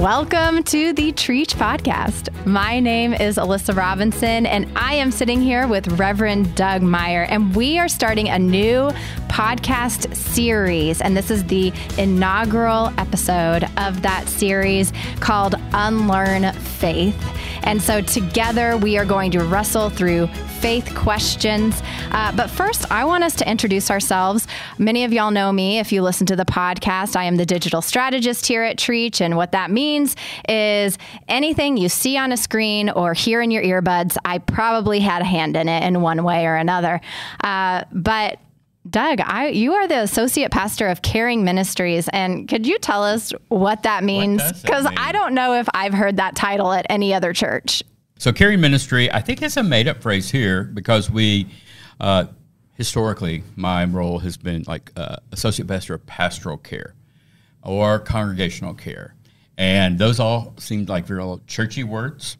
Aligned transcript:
Welcome 0.00 0.62
to 0.62 0.94
the 0.94 1.12
Trietsch 1.12 1.54
Podcast. 1.56 2.34
My 2.46 2.80
name 2.80 3.12
is 3.12 3.36
Alyssa 3.36 3.76
Robinson, 3.76 4.46
and 4.46 4.66
I 4.74 4.94
am 4.94 5.10
sitting 5.10 5.42
here 5.42 5.68
with 5.68 5.86
Reverend 5.98 6.54
Doug 6.54 6.80
Meyer, 6.80 7.24
and 7.24 7.54
we 7.54 7.78
are 7.78 7.86
starting 7.86 8.30
a 8.30 8.38
new 8.38 8.90
podcast 9.30 10.14
series. 10.14 11.00
And 11.00 11.16
this 11.16 11.30
is 11.30 11.44
the 11.44 11.72
inaugural 11.96 12.92
episode 12.98 13.64
of 13.76 14.02
that 14.02 14.28
series 14.28 14.92
called 15.20 15.54
Unlearn 15.72 16.52
Faith. 16.52 17.16
And 17.62 17.80
so 17.80 18.00
together 18.00 18.76
we 18.76 18.98
are 18.98 19.04
going 19.04 19.30
to 19.30 19.44
wrestle 19.44 19.88
through 19.88 20.26
faith 20.60 20.94
questions. 20.94 21.80
Uh, 22.10 22.34
but 22.36 22.50
first, 22.50 22.90
I 22.90 23.04
want 23.04 23.24
us 23.24 23.34
to 23.36 23.48
introduce 23.48 23.90
ourselves. 23.90 24.46
Many 24.78 25.04
of 25.04 25.12
y'all 25.12 25.30
know 25.30 25.52
me 25.52 25.78
if 25.78 25.92
you 25.92 26.02
listen 26.02 26.26
to 26.26 26.36
the 26.36 26.44
podcast. 26.44 27.16
I 27.16 27.24
am 27.24 27.36
the 27.36 27.46
digital 27.46 27.80
strategist 27.80 28.46
here 28.46 28.62
at 28.62 28.76
Trietsch. 28.76 29.20
And 29.20 29.36
what 29.36 29.52
that 29.52 29.70
means 29.70 30.16
is 30.48 30.98
anything 31.28 31.76
you 31.76 31.88
see 31.88 32.18
on 32.18 32.32
a 32.32 32.36
screen 32.36 32.90
or 32.90 33.14
hear 33.14 33.40
in 33.40 33.50
your 33.50 33.62
earbuds, 33.62 34.16
I 34.24 34.38
probably 34.38 35.00
had 35.00 35.22
a 35.22 35.26
hand 35.26 35.56
in 35.56 35.68
it 35.68 35.84
in 35.84 36.00
one 36.00 36.24
way 36.24 36.46
or 36.46 36.56
another. 36.56 37.00
Uh, 37.42 37.84
but 37.92 38.38
Doug, 38.90 39.20
I, 39.20 39.48
you 39.48 39.74
are 39.74 39.86
the 39.86 40.00
associate 40.00 40.50
pastor 40.50 40.88
of 40.88 41.00
Caring 41.02 41.44
Ministries, 41.44 42.08
and 42.08 42.48
could 42.48 42.66
you 42.66 42.78
tell 42.78 43.04
us 43.04 43.32
what 43.48 43.84
that 43.84 44.02
means? 44.02 44.42
Because 44.60 44.86
I 44.96 45.12
don't 45.12 45.32
know 45.34 45.54
if 45.54 45.68
I've 45.72 45.94
heard 45.94 46.16
that 46.16 46.34
title 46.34 46.72
at 46.72 46.86
any 46.90 47.14
other 47.14 47.32
church. 47.32 47.84
So, 48.18 48.32
caring 48.34 48.60
ministry, 48.60 49.10
I 49.10 49.22
think 49.22 49.40
it's 49.40 49.56
a 49.56 49.62
made 49.62 49.88
up 49.88 50.02
phrase 50.02 50.30
here 50.30 50.64
because 50.64 51.10
we, 51.10 51.46
uh, 52.00 52.26
historically, 52.74 53.44
my 53.56 53.84
role 53.86 54.18
has 54.18 54.36
been 54.36 54.64
like 54.66 54.92
uh, 54.94 55.16
associate 55.32 55.66
pastor 55.66 55.94
of 55.94 56.04
pastoral 56.04 56.58
care 56.58 56.94
or 57.62 57.98
congregational 57.98 58.74
care. 58.74 59.14
And 59.56 59.98
those 59.98 60.20
all 60.20 60.52
seemed 60.58 60.90
like 60.90 61.06
very 61.06 61.38
churchy 61.46 61.82
words. 61.82 62.36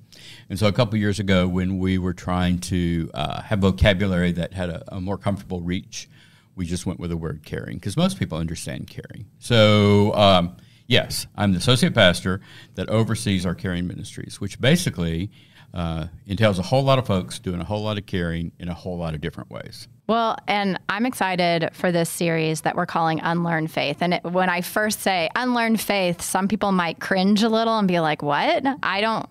And 0.51 0.59
so, 0.59 0.67
a 0.67 0.73
couple 0.73 0.99
years 0.99 1.19
ago, 1.19 1.49
when 1.49 1.79
we 1.79 1.97
were 1.97 2.13
trying 2.13 2.59
to 2.59 3.11
uh, 3.15 3.41
have 3.41 3.61
vocabulary 3.61 4.33
that 4.33 4.53
had 4.53 4.69
a, 4.69 4.97
a, 4.97 5.01
more 5.01 5.17
comfortable 5.17 5.63
reach, 5.63 6.11
we 6.57 6.67
just 6.67 6.87
went 6.87 7.01
with 7.01 7.11
the 7.11 7.17
word 7.17 7.43
caring 7.45 7.77
because 7.77 7.97
most 7.97 8.19
people 8.19 8.39
understand 8.39 8.89
caring. 8.89 9.27
So, 9.39 10.15
um, 10.15 10.57
yes, 10.87 11.27
I'm 11.37 11.53
the 11.53 11.59
associate 11.59 11.95
pastor 11.95 12.41
that 12.75 12.89
oversees 12.89 13.47
our 13.47 13.55
caring 13.55 13.87
ministries, 13.87 14.41
which 14.41 14.61
basically 14.61 15.31
uh, 15.73 16.07
entails 16.27 16.59
a 16.59 16.63
whole 16.63 16.83
lot 16.83 16.99
of 16.99 17.07
folks 17.07 17.39
doing 17.39 17.61
a 17.61 17.65
whole 17.65 17.83
lot 17.83 17.97
of 17.97 18.07
caring 18.07 18.53
in 18.59 18.69
a 18.69 18.75
whole 18.75 18.99
lot 18.99 19.15
of 19.15 19.21
different 19.21 19.51
ways. 19.51 19.89
Well, 20.09 20.37
and 20.49 20.79
I'm 20.89 21.07
excited 21.07 21.71
for 21.73 21.93
this 21.93 22.11
series 22.11 22.63
that 22.63 22.75
we're 22.75 22.87
calling 22.87 23.21
Unlearn 23.21 23.69
Faith. 23.69 23.99
And 24.01 24.15
it, 24.15 24.25
when 24.25 24.51
I 24.51 24.61
first 24.61 25.01
say 25.01 25.31
Unlearn 25.37 25.77
Faith, 25.77 26.21
some 26.21 26.49
people 26.49 26.73
might 26.73 26.99
cringe 26.99 27.45
a 27.45 27.49
little 27.49 27.79
and 27.79 27.87
be 27.87 28.01
like, 28.01 28.21
what? 28.21 28.65
I 28.83 29.01
don't. 29.01 29.31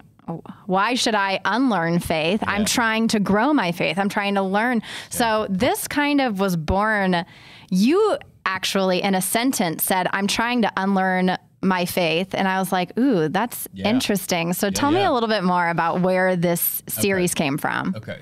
Why 0.65 0.95
should 0.95 1.15
I 1.15 1.39
unlearn 1.45 1.99
faith? 1.99 2.41
Yeah. 2.41 2.51
I'm 2.51 2.65
trying 2.65 3.07
to 3.09 3.19
grow 3.19 3.53
my 3.53 3.71
faith. 3.71 3.97
I'm 3.97 4.09
trying 4.09 4.35
to 4.35 4.41
learn. 4.41 4.81
So 5.09 5.47
this 5.49 5.87
kind 5.87 6.21
of 6.21 6.39
was 6.39 6.55
born. 6.55 7.25
You 7.69 8.17
actually, 8.45 9.01
in 9.01 9.15
a 9.15 9.21
sentence, 9.21 9.83
said, 9.83 10.07
I'm 10.11 10.27
trying 10.27 10.61
to 10.63 10.71
unlearn 10.77 11.37
my 11.61 11.85
faith 11.85 12.33
and 12.33 12.47
I 12.47 12.59
was 12.59 12.71
like, 12.71 12.97
ooh, 12.97 13.27
that's 13.27 13.67
yeah. 13.73 13.89
interesting. 13.89 14.53
So 14.53 14.67
yeah, 14.67 14.71
tell 14.71 14.91
yeah. 14.91 14.99
me 14.99 15.05
a 15.05 15.11
little 15.11 15.29
bit 15.29 15.43
more 15.43 15.67
about 15.67 16.01
where 16.01 16.35
this 16.35 16.81
series 16.87 17.33
okay. 17.33 17.43
came 17.43 17.57
from. 17.57 17.93
Okay. 17.97 18.19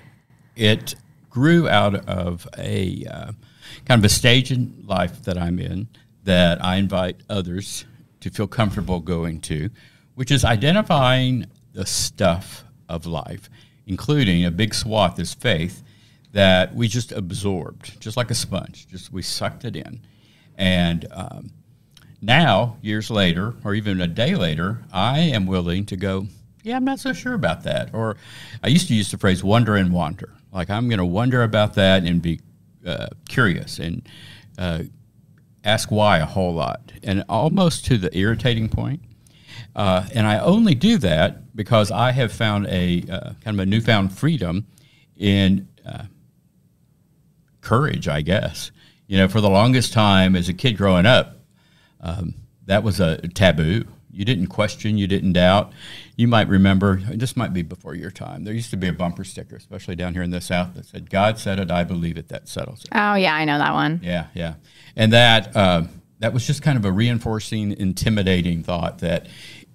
It 0.56 0.96
grew 1.30 1.70
out 1.70 1.96
of 2.08 2.48
a 2.58 3.06
uh, 3.06 3.32
kind 3.86 4.00
of 4.00 4.06
a 4.06 4.10
stage 4.10 4.52
in 4.52 4.84
life 4.88 5.24
that 5.24 5.38
I'm 5.38 5.60
in 5.60 5.88
that 6.24 6.64
I 6.64 6.78
invite 6.78 7.22
others 7.30 7.86
to 8.22 8.30
feel 8.30 8.48
comfortable 8.48 9.00
going 9.00 9.40
to, 9.42 9.70
which 10.16 10.32
is 10.32 10.44
identifying 10.44 11.46
the 11.78 11.86
stuff 11.86 12.64
of 12.90 13.06
life, 13.06 13.52
including 13.86 14.44
a 14.44 14.50
big 14.50 14.74
swath 14.74 15.20
is 15.20 15.36
faith 15.36 15.84
that 16.32 16.74
we 16.74 16.88
just 16.88 17.12
absorbed, 17.12 18.02
just 18.02 18.18
like 18.18 18.32
a 18.32 18.36
sponge. 18.36 18.88
Just 18.88 19.14
we 19.14 19.22
sucked 19.22 19.64
it 19.64 19.76
in. 19.76 20.02
And 20.58 21.06
um, 21.12 21.52
now, 22.20 22.78
years 22.82 23.12
later, 23.12 23.54
or 23.64 23.76
even 23.76 24.02
a 24.02 24.08
day 24.08 24.34
later, 24.34 24.86
I 24.92 25.20
am 25.20 25.46
willing 25.46 25.86
to 25.86 25.96
go, 25.96 26.26
yeah, 26.64 26.78
I'm 26.78 26.84
not 26.84 26.98
so 26.98 27.14
sure 27.14 27.36
about 27.36 27.62
that. 27.66 27.94
Or 27.94 28.18
I 28.64 28.70
used 28.70 28.88
to 28.88 28.96
use 28.96 29.12
the 29.12 29.20
phrase 29.20 29.44
wonder 29.44 29.76
and 29.76 29.94
wander. 29.94 30.34
Like 30.52 30.72
I'm 30.72 30.90
going 30.90 30.98
to 30.98 31.06
wonder 31.06 31.44
about 31.44 31.76
that 31.76 32.04
and 32.06 32.24
be 32.24 32.40
uh, 32.88 33.10
curious 33.30 33.78
and 33.78 34.02
uh, 34.58 34.82
ask 35.64 35.92
why 35.92 36.18
a 36.18 36.26
whole 36.26 36.56
lot, 36.56 36.92
and 37.04 37.24
almost 37.30 37.86
to 37.86 38.00
the 38.00 38.18
irritating 38.18 38.68
point. 38.68 39.02
Uh, 39.78 40.08
and 40.16 40.26
I 40.26 40.40
only 40.40 40.74
do 40.74 40.98
that 40.98 41.56
because 41.56 41.92
I 41.92 42.12
have 42.12 42.34
found 42.34 42.66
a 42.66 43.04
uh, 43.10 43.34
kind 43.44 43.56
of 43.56 43.60
a 43.60 43.66
newfound 43.66 44.12
freedom 44.12 44.66
in 45.16 45.68
uh, 45.86 46.06
courage, 47.62 48.08
I 48.08 48.22
guess. 48.22 48.72
You 49.06 49.18
know, 49.18 49.28
for 49.28 49.40
the 49.40 49.50
longest 49.50 49.94
time 49.94 50.36
as 50.36 50.50
a 50.50 50.54
kid 50.54 50.78
growing 50.78 51.06
up, 51.06 51.38
um, 52.02 52.34
that 52.66 52.84
was 52.84 53.00
a 53.00 53.20
taboo. 53.30 53.86
You 54.12 54.26
didn't 54.26 54.48
question, 54.48 54.98
you 54.98 55.06
didn't 55.06 55.34
doubt. 55.34 55.72
You 56.16 56.28
might 56.28 56.48
remember, 56.48 56.98
this 56.98 57.38
might 57.38 57.54
be 57.54 57.62
before 57.62 57.94
your 57.94 58.10
time, 58.10 58.46
there 58.46 58.54
used 58.56 58.72
to 58.72 58.78
be 58.78 58.88
a 58.88 58.94
bumper 58.94 59.24
sticker, 59.24 59.56
especially 59.56 59.96
down 59.96 60.14
here 60.14 60.24
in 60.24 60.32
the 60.32 60.42
South, 60.42 60.74
that 60.74 60.86
said, 60.86 61.12
God 61.12 61.38
said 61.38 61.60
it, 61.60 61.70
I 61.70 61.84
believe 61.84 62.18
it, 62.18 62.30
that 62.30 62.48
settles 62.48 62.84
it. 62.84 62.90
Oh, 62.94 63.14
yeah, 63.14 63.36
I 63.36 63.46
know 63.46 63.60
that 63.60 63.74
one. 63.74 64.00
Yeah, 64.02 64.26
yeah. 64.34 64.56
And 64.96 65.14
that, 65.14 65.56
uh, 65.56 65.84
that 66.20 66.34
was 66.34 66.48
just 66.48 66.64
kind 66.64 66.80
of 66.80 66.86
a 66.86 66.92
reinforcing, 66.92 67.74
intimidating 67.74 68.64
thought 68.64 69.00
that 69.00 69.28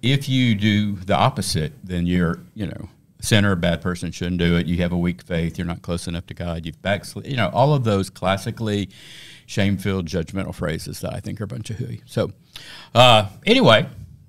if 0.03 0.27
you 0.29 0.53
do 0.53 0.97
the 0.97 1.15
opposite, 1.15 1.71
then 1.83 2.05
you're, 2.05 2.39
you 2.53 2.67
know, 2.67 2.89
sinner, 3.21 3.53
a 3.53 3.55
bad 3.55 3.81
person 3.81 4.11
shouldn't 4.11 4.37
do 4.37 4.57
it. 4.57 4.67
You 4.67 4.77
have 4.81 4.91
a 4.91 4.97
weak 4.97 5.23
faith. 5.23 5.57
You're 5.57 5.65
not 5.65 5.81
close 5.81 6.07
enough 6.07 6.27
to 6.27 6.33
God. 6.33 6.65
You've 6.65 6.81
backslid. 6.81 7.25
You 7.25 7.37
know, 7.37 7.49
all 7.53 7.73
of 7.73 7.85
those 7.85 8.09
classically 8.09 8.89
shame-filled, 9.45 10.05
judgmental 10.05 10.53
phrases 10.53 10.99
that 10.99 11.13
I 11.13 11.21
think 11.21 11.39
are 11.39 11.45
a 11.45 11.47
bunch 11.47 11.69
of 11.69 11.77
hooey. 11.77 12.01
So, 12.05 12.33
uh, 12.93 13.29
anyway, 13.45 13.87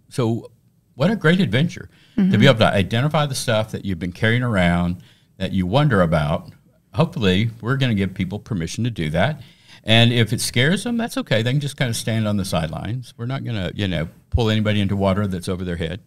so 0.09 0.51
what 0.95 1.11
a 1.11 1.17
great 1.17 1.41
adventure 1.41 1.91
mm-hmm. 2.17 2.31
to 2.31 2.39
be 2.39 2.47
able 2.47 2.61
to 2.61 2.73
identify 2.73 3.27
the 3.27 3.35
stuff 3.35 3.73
that 3.73 3.85
you've 3.85 3.99
been 3.99 4.13
carrying 4.13 4.45
around 4.45 5.03
that 5.39 5.53
you 5.53 5.67
wonder 5.67 6.01
about. 6.01 6.53
Hopefully, 6.95 7.51
we're 7.61 7.77
going 7.77 7.91
to 7.91 7.97
give 7.97 8.15
people 8.15 8.39
permission 8.39 8.85
to 8.85 8.91
do 8.91 9.11
that. 9.11 9.43
And 9.83 10.13
if 10.13 10.33
it 10.33 10.41
scares 10.41 10.85
them, 10.85 10.97
that's 10.97 11.17
okay. 11.19 11.43
They 11.43 11.51
can 11.53 11.61
just 11.61 11.77
kind 11.77 11.91
of 11.91 11.97
stand 11.97 12.29
on 12.29 12.37
the 12.37 12.45
sidelines. 12.45 13.15
We're 13.17 13.27
not 13.27 13.45
going 13.45 13.57
to, 13.57 13.73
you 13.75 13.89
know, 13.89 14.09
pull 14.31 14.51
anybody 14.51 14.81
into 14.81 14.97
water 14.97 15.27
that's 15.27 15.49
over 15.49 15.65
their 15.65 15.77
head. 15.77 16.01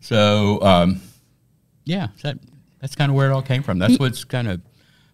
So, 0.00 0.62
um, 0.62 1.00
yeah, 1.84 2.08
that, 2.22 2.38
that's 2.80 2.94
kind 2.94 3.10
of 3.10 3.16
where 3.16 3.30
it 3.30 3.32
all 3.32 3.42
came 3.42 3.62
from. 3.62 3.78
That's 3.78 3.98
what's 3.98 4.24
kind 4.24 4.48
of 4.48 4.60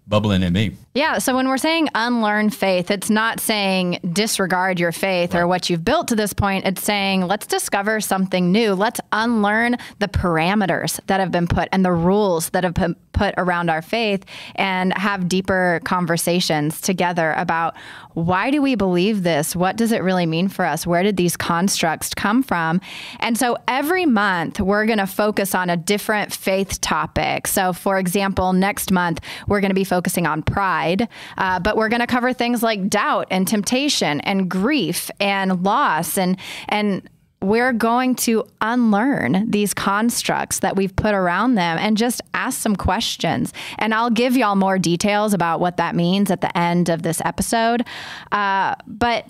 bubbling 0.06 0.42
in 0.42 0.52
me. 0.52 0.76
Yeah. 0.94 1.18
So 1.18 1.34
when 1.34 1.48
we're 1.48 1.58
saying 1.58 1.88
unlearn 1.94 2.50
faith, 2.50 2.90
it's 2.90 3.10
not 3.10 3.40
saying 3.40 3.98
disregard 4.12 4.78
your 4.78 4.92
faith 4.92 5.34
right. 5.34 5.40
or 5.40 5.46
what 5.46 5.68
you've 5.68 5.84
built 5.84 6.08
to 6.08 6.16
this 6.16 6.32
point. 6.32 6.66
It's 6.66 6.82
saying 6.82 7.26
let's 7.26 7.46
discover 7.46 8.00
something 8.00 8.52
new. 8.52 8.74
Let's 8.74 9.00
unlearn 9.12 9.76
the 9.98 10.08
parameters 10.08 11.00
that 11.06 11.20
have 11.20 11.32
been 11.32 11.48
put 11.48 11.68
and 11.72 11.84
the 11.84 11.92
rules 11.92 12.50
that 12.50 12.64
have 12.64 12.74
been 12.74 12.96
put 13.14 13.34
around 13.38 13.70
our 13.70 13.80
faith 13.80 14.24
and 14.56 14.92
have 14.94 15.28
deeper 15.28 15.80
conversations 15.84 16.80
together 16.80 17.32
about 17.32 17.74
why 18.12 18.50
do 18.50 18.60
we 18.60 18.74
believe 18.74 19.22
this? 19.22 19.56
What 19.56 19.76
does 19.76 19.90
it 19.90 20.02
really 20.02 20.26
mean 20.26 20.48
for 20.48 20.64
us? 20.64 20.86
Where 20.86 21.02
did 21.02 21.16
these 21.16 21.36
constructs 21.36 22.12
come 22.14 22.42
from? 22.42 22.80
And 23.20 23.38
so 23.38 23.56
every 23.66 24.06
month 24.06 24.60
we're 24.60 24.86
going 24.86 24.98
to 24.98 25.06
focus 25.06 25.54
on 25.54 25.70
a 25.70 25.76
different 25.76 26.32
faith 26.32 26.80
topic. 26.80 27.46
So 27.46 27.72
for 27.72 27.98
example, 27.98 28.52
next 28.52 28.92
month 28.92 29.20
we're 29.48 29.60
going 29.60 29.70
to 29.70 29.74
be 29.74 29.84
focusing 29.94 30.26
on 30.26 30.42
pride, 30.42 31.08
uh, 31.38 31.60
but 31.60 31.76
we're 31.76 31.88
going 31.88 32.00
to 32.00 32.06
cover 32.06 32.32
things 32.32 32.64
like 32.64 32.88
doubt 32.88 33.28
and 33.30 33.46
temptation 33.46 34.20
and 34.22 34.50
grief 34.50 35.08
and 35.20 35.62
loss 35.62 36.18
and 36.18 36.36
and 36.68 37.08
we're 37.40 37.74
going 37.74 38.14
to 38.14 38.42
unlearn 38.62 39.50
these 39.50 39.74
constructs 39.74 40.60
that 40.60 40.76
we've 40.76 40.96
put 40.96 41.14
around 41.14 41.56
them 41.56 41.76
and 41.78 41.98
just 41.98 42.22
ask 42.32 42.58
some 42.58 42.74
questions. 42.74 43.52
And 43.78 43.92
I'll 43.92 44.08
give 44.08 44.34
y'all 44.34 44.56
more 44.56 44.78
details 44.78 45.34
about 45.34 45.60
what 45.60 45.76
that 45.76 45.94
means 45.94 46.30
at 46.30 46.40
the 46.40 46.56
end 46.56 46.88
of 46.88 47.02
this 47.02 47.20
episode. 47.22 47.86
Uh, 48.32 48.74
but 48.86 49.28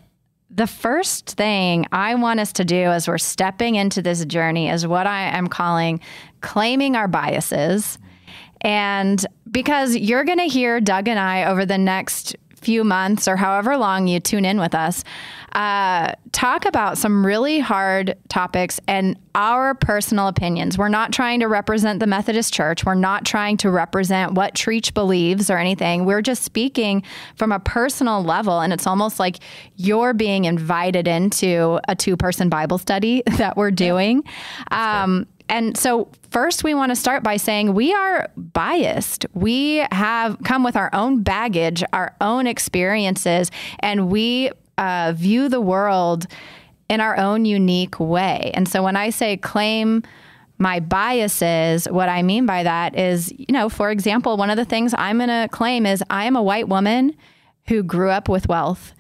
the 0.49 0.69
first 0.69 1.31
thing 1.31 1.87
I 1.90 2.14
want 2.14 2.38
us 2.38 2.52
to 2.52 2.64
do 2.64 2.76
as 2.76 3.08
we're 3.08 3.19
stepping 3.19 3.75
into 3.75 4.00
this 4.00 4.25
journey 4.25 4.70
is 4.70 4.87
what 4.87 5.08
I 5.08 5.37
am 5.37 5.49
calling 5.49 6.00
claiming 6.40 6.94
our 6.94 7.08
biases. 7.08 7.99
And 8.64 9.25
because 9.50 9.94
you're 9.94 10.25
going 10.25 10.38
to 10.38 10.49
hear 10.49 10.81
Doug 10.81 11.06
and 11.06 11.19
I 11.19 11.44
over 11.44 11.64
the 11.64 11.78
next 11.78 12.34
few 12.64 12.82
months 12.82 13.28
or 13.28 13.37
however 13.37 13.76
long 13.76 14.06
you 14.06 14.19
tune 14.19 14.44
in 14.44 14.58
with 14.58 14.75
us, 14.75 15.05
uh, 15.52 16.12
talk 16.32 16.64
about 16.64 16.99
some 16.99 17.25
really 17.25 17.61
hard 17.61 18.16
topics 18.28 18.81
and 18.88 19.16
our 19.37 19.75
personal 19.75 20.26
opinions. 20.26 20.76
We're 20.76 20.88
not 20.88 21.12
trying 21.12 21.40
to 21.40 21.46
represent 21.46 22.00
the 22.00 22.06
Methodist 22.06 22.52
Church. 22.52 22.84
We're 22.84 22.94
not 22.94 23.25
trying 23.25 23.56
to 23.58 23.70
represent 23.70 24.32
what 24.32 24.55
Trietsch 24.55 24.93
believes 24.94 25.50
or 25.50 25.58
anything. 25.58 26.06
We're 26.06 26.22
just 26.22 26.43
speaking 26.43 27.05
from 27.37 27.52
a 27.52 27.61
personal 27.61 28.25
level. 28.25 28.61
And 28.61 28.72
it's 28.72 28.87
almost 28.87 29.20
like 29.20 29.38
you're 29.76 30.12
being 30.12 30.46
invited 30.46 31.06
into 31.06 31.78
a 31.87 31.94
two 31.94 32.16
person 32.16 32.49
Bible 32.49 32.78
study 32.78 33.22
that 33.37 33.56
we're 33.56 33.70
doing. 33.70 34.25
Um, 34.70 35.26
and 35.49 35.76
so, 35.76 36.08
first, 36.31 36.64
we 36.64 36.75
want 36.75 36.91
to 36.91 36.96
start 36.96 37.23
by 37.23 37.37
saying 37.37 37.75
we 37.75 37.93
are 37.93 38.29
biased. 38.37 39.26
We 39.35 39.85
have 39.93 40.38
come 40.43 40.64
with 40.64 40.75
our 40.75 40.91
own 40.94 41.23
baggage, 41.23 41.85
our 41.93 42.17
own 42.20 42.46
experiences, 42.46 43.50
and 43.81 44.11
we 44.11 44.50
uh, 44.79 45.12
view 45.14 45.49
the 45.49 45.61
world 45.61 46.26
in 46.88 47.00
our 47.00 47.17
own 47.17 47.44
unique 47.44 48.00
way. 48.00 48.50
And 48.55 48.67
so, 48.67 48.82
when 48.82 48.96
I 48.96 49.11
say 49.11 49.37
claim 49.37 50.02
my 50.56 50.81
biases, 50.81 51.87
what 51.90 52.08
I 52.08 52.23
mean 52.23 52.47
by 52.47 52.62
that 52.62 52.97
is, 52.99 53.32
you 53.37 53.52
know, 53.52 53.69
for 53.69 53.90
example, 53.90 54.37
one 54.37 54.50
of 54.50 54.56
the 54.56 54.64
things 54.64 54.94
I'm 54.97 55.19
going 55.19 55.29
to 55.29 55.49
claim 55.50 55.85
is 55.85 56.02
I 56.08 56.25
am 56.25 56.37
a 56.37 56.43
white 56.43 56.69
woman 56.69 57.14
who 57.69 57.82
grew 57.82 58.11
up 58.11 58.29
with 58.29 58.49
wealth. 58.49 58.93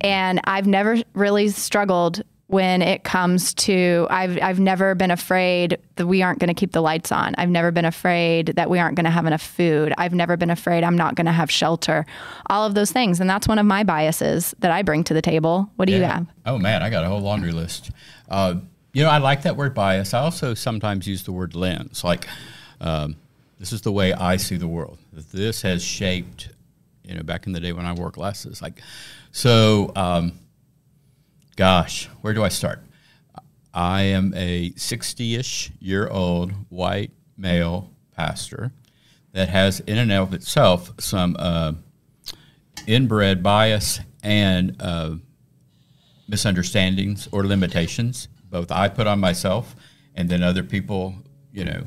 And 0.00 0.40
I've 0.44 0.66
never 0.66 0.98
really 1.14 1.48
struggled 1.48 2.22
when 2.48 2.80
it 2.80 3.04
comes 3.04 3.52
to 3.52 4.06
I've 4.08 4.42
I've 4.42 4.58
never 4.58 4.94
been 4.94 5.10
afraid 5.10 5.78
that 5.96 6.06
we 6.06 6.22
aren't 6.22 6.38
going 6.38 6.48
to 6.48 6.54
keep 6.54 6.72
the 6.72 6.80
lights 6.80 7.12
on. 7.12 7.34
I've 7.36 7.50
never 7.50 7.70
been 7.70 7.84
afraid 7.84 8.48
that 8.56 8.70
we 8.70 8.78
aren't 8.78 8.96
going 8.96 9.04
to 9.04 9.10
have 9.10 9.26
enough 9.26 9.42
food. 9.42 9.92
I've 9.98 10.14
never 10.14 10.36
been 10.38 10.48
afraid 10.50 10.82
I'm 10.82 10.96
not 10.96 11.14
going 11.14 11.26
to 11.26 11.32
have 11.32 11.50
shelter. 11.50 12.06
All 12.46 12.66
of 12.66 12.74
those 12.74 12.90
things, 12.90 13.20
and 13.20 13.28
that's 13.28 13.46
one 13.46 13.58
of 13.58 13.66
my 13.66 13.84
biases 13.84 14.54
that 14.60 14.70
I 14.70 14.82
bring 14.82 15.04
to 15.04 15.14
the 15.14 15.20
table. 15.20 15.70
What 15.76 15.86
do 15.86 15.92
yeah. 15.92 15.98
you 15.98 16.04
have? 16.04 16.26
Oh 16.46 16.58
man, 16.58 16.82
I 16.82 16.88
got 16.88 17.04
a 17.04 17.08
whole 17.08 17.20
laundry 17.20 17.52
list. 17.52 17.90
Uh, 18.30 18.54
you 18.94 19.04
know, 19.04 19.10
I 19.10 19.18
like 19.18 19.42
that 19.42 19.56
word 19.56 19.74
bias. 19.74 20.14
I 20.14 20.20
also 20.20 20.54
sometimes 20.54 21.06
use 21.06 21.24
the 21.24 21.32
word 21.32 21.54
lens. 21.54 22.02
Like, 22.02 22.26
um, 22.80 23.16
this 23.58 23.74
is 23.74 23.82
the 23.82 23.92
way 23.92 24.14
I 24.14 24.38
see 24.38 24.56
the 24.56 24.68
world. 24.68 24.98
This 25.12 25.62
has 25.62 25.84
shaped. 25.84 26.48
You 27.04 27.14
know, 27.14 27.22
back 27.22 27.46
in 27.46 27.52
the 27.52 27.60
day 27.60 27.72
when 27.72 27.86
I 27.86 27.92
wore 27.92 28.10
glasses, 28.10 28.62
like, 28.62 28.80
so. 29.32 29.92
Um, 29.94 30.32
Gosh, 31.58 32.06
where 32.20 32.34
do 32.34 32.44
I 32.44 32.50
start? 32.50 32.84
I 33.74 34.02
am 34.02 34.32
a 34.36 34.70
60 34.76 35.34
ish 35.34 35.72
year 35.80 36.06
old 36.06 36.52
white 36.68 37.10
male 37.36 37.90
pastor 38.16 38.70
that 39.32 39.48
has, 39.48 39.80
in 39.80 39.98
and 39.98 40.12
of 40.12 40.32
itself, 40.32 40.92
some 41.00 41.34
uh, 41.36 41.72
inbred 42.86 43.42
bias 43.42 43.98
and 44.22 44.80
uh, 44.80 45.16
misunderstandings 46.28 47.28
or 47.32 47.44
limitations. 47.44 48.28
Both 48.48 48.70
I 48.70 48.88
put 48.88 49.08
on 49.08 49.18
myself, 49.18 49.74
and 50.14 50.28
then 50.28 50.44
other 50.44 50.62
people, 50.62 51.16
you 51.52 51.64
know, 51.64 51.82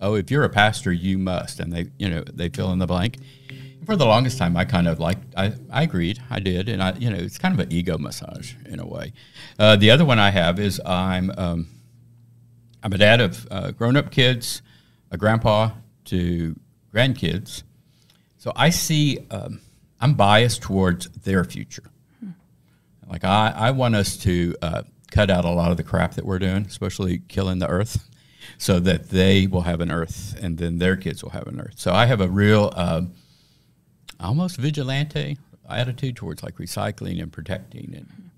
oh, 0.00 0.14
if 0.14 0.30
you're 0.30 0.44
a 0.44 0.48
pastor, 0.48 0.92
you 0.94 1.18
must, 1.18 1.60
and 1.60 1.70
they, 1.70 1.90
you 1.98 2.08
know, 2.08 2.24
they 2.32 2.48
fill 2.48 2.72
in 2.72 2.78
the 2.78 2.86
blank 2.86 3.18
for 3.84 3.96
the 3.96 4.06
longest 4.06 4.38
time, 4.38 4.56
I 4.56 4.64
kind 4.64 4.88
of 4.88 4.98
like 4.98 5.18
I, 5.36 5.52
I 5.70 5.82
agreed, 5.82 6.20
I 6.30 6.40
did, 6.40 6.68
and 6.68 6.82
I 6.82 6.92
you 6.94 7.10
know 7.10 7.16
it's 7.16 7.38
kind 7.38 7.54
of 7.54 7.60
an 7.60 7.72
ego 7.72 7.98
massage 7.98 8.54
in 8.66 8.80
a 8.80 8.86
way. 8.86 9.12
Uh, 9.58 9.76
the 9.76 9.90
other 9.90 10.04
one 10.04 10.18
I 10.18 10.30
have 10.30 10.58
is 10.58 10.80
I'm 10.84 11.30
um, 11.36 11.68
I'm 12.82 12.92
a 12.92 12.98
dad 12.98 13.20
of 13.20 13.46
uh, 13.50 13.70
grown 13.72 13.96
up 13.96 14.10
kids, 14.10 14.62
a 15.10 15.16
grandpa 15.16 15.70
to 16.06 16.58
grandkids, 16.92 17.62
so 18.38 18.52
I 18.56 18.70
see 18.70 19.26
um, 19.30 19.60
I'm 20.00 20.14
biased 20.14 20.62
towards 20.62 21.06
their 21.08 21.44
future. 21.44 21.84
Hmm. 22.20 22.30
Like 23.08 23.24
I 23.24 23.52
I 23.56 23.70
want 23.70 23.94
us 23.94 24.16
to 24.18 24.54
uh, 24.62 24.82
cut 25.10 25.30
out 25.30 25.44
a 25.44 25.50
lot 25.50 25.70
of 25.70 25.76
the 25.76 25.84
crap 25.84 26.14
that 26.14 26.26
we're 26.26 26.38
doing, 26.38 26.66
especially 26.66 27.22
killing 27.28 27.58
the 27.58 27.68
earth. 27.68 28.08
So 28.58 28.78
that 28.80 29.08
they 29.08 29.46
will 29.46 29.62
have 29.62 29.80
an 29.80 29.90
earth, 29.90 30.36
and 30.40 30.58
then 30.58 30.78
their 30.78 30.96
kids 30.96 31.24
will 31.24 31.30
have 31.30 31.46
an 31.48 31.60
earth. 31.60 31.74
So 31.76 31.92
I 31.92 32.06
have 32.06 32.20
a 32.20 32.28
real 32.28 32.72
um, 32.76 33.12
almost 34.24 34.56
vigilante 34.56 35.38
attitude 35.68 36.16
towards 36.16 36.42
like 36.42 36.56
recycling 36.56 37.22
and 37.22 37.32
protecting 37.32 37.94
and 37.96 38.30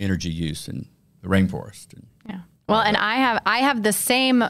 energy 0.00 0.30
use 0.30 0.68
and 0.68 0.86
the 1.22 1.28
rainforest. 1.28 1.92
And 1.92 2.06
yeah. 2.28 2.40
Well, 2.68 2.80
and 2.80 2.96
I 2.96 3.16
have 3.16 3.42
I 3.44 3.58
have 3.58 3.82
the 3.82 3.92
same 3.92 4.44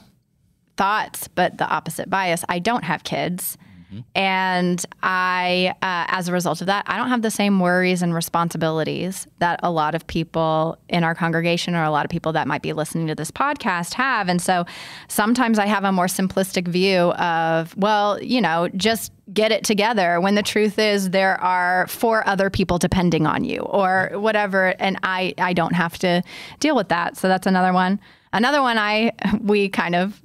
thoughts, 0.76 1.29
but 1.29 1.58
the 1.58 1.69
opposite 1.69 2.08
bias. 2.08 2.44
I 2.49 2.58
don't 2.58 2.84
have 2.84 3.05
kids. 3.05 3.56
Mm-hmm. 3.92 4.00
And 4.14 4.84
I, 5.02 5.74
uh, 5.82 6.06
as 6.08 6.28
a 6.28 6.32
result 6.32 6.60
of 6.60 6.66
that, 6.68 6.84
I 6.86 6.96
don't 6.96 7.08
have 7.08 7.22
the 7.22 7.30
same 7.30 7.60
worries 7.60 8.02
and 8.02 8.14
responsibilities 8.14 9.26
that 9.38 9.60
a 9.62 9.70
lot 9.70 9.94
of 9.94 10.06
people 10.06 10.78
in 10.88 11.04
our 11.04 11.14
congregation 11.14 11.74
or 11.74 11.84
a 11.84 11.90
lot 11.90 12.04
of 12.04 12.10
people 12.10 12.32
that 12.32 12.46
might 12.46 12.62
be 12.62 12.72
listening 12.72 13.06
to 13.08 13.14
this 13.14 13.30
podcast 13.30 13.94
have. 13.94 14.28
And 14.28 14.40
so 14.40 14.64
sometimes 15.08 15.58
I 15.58 15.66
have 15.66 15.84
a 15.84 15.92
more 15.92 16.06
simplistic 16.06 16.66
view 16.68 17.12
of, 17.12 17.76
well, 17.76 18.22
you 18.22 18.40
know, 18.40 18.68
just 18.76 19.12
get 19.32 19.52
it 19.52 19.64
together 19.64 20.20
when 20.20 20.34
the 20.34 20.42
truth 20.42 20.78
is 20.78 21.10
there 21.10 21.40
are 21.40 21.86
four 21.86 22.26
other 22.26 22.50
people 22.50 22.78
depending 22.78 23.26
on 23.26 23.44
you 23.44 23.60
or 23.60 24.10
whatever 24.14 24.74
and 24.78 24.98
I 25.02 25.32
I 25.38 25.52
don't 25.52 25.74
have 25.74 25.96
to 25.98 26.22
deal 26.60 26.74
with 26.74 26.88
that. 26.88 27.16
So 27.16 27.28
that's 27.28 27.46
another 27.46 27.72
one. 27.72 28.00
Another 28.32 28.60
one 28.60 28.78
I 28.78 29.12
we 29.40 29.68
kind 29.68 29.94
of 29.94 30.20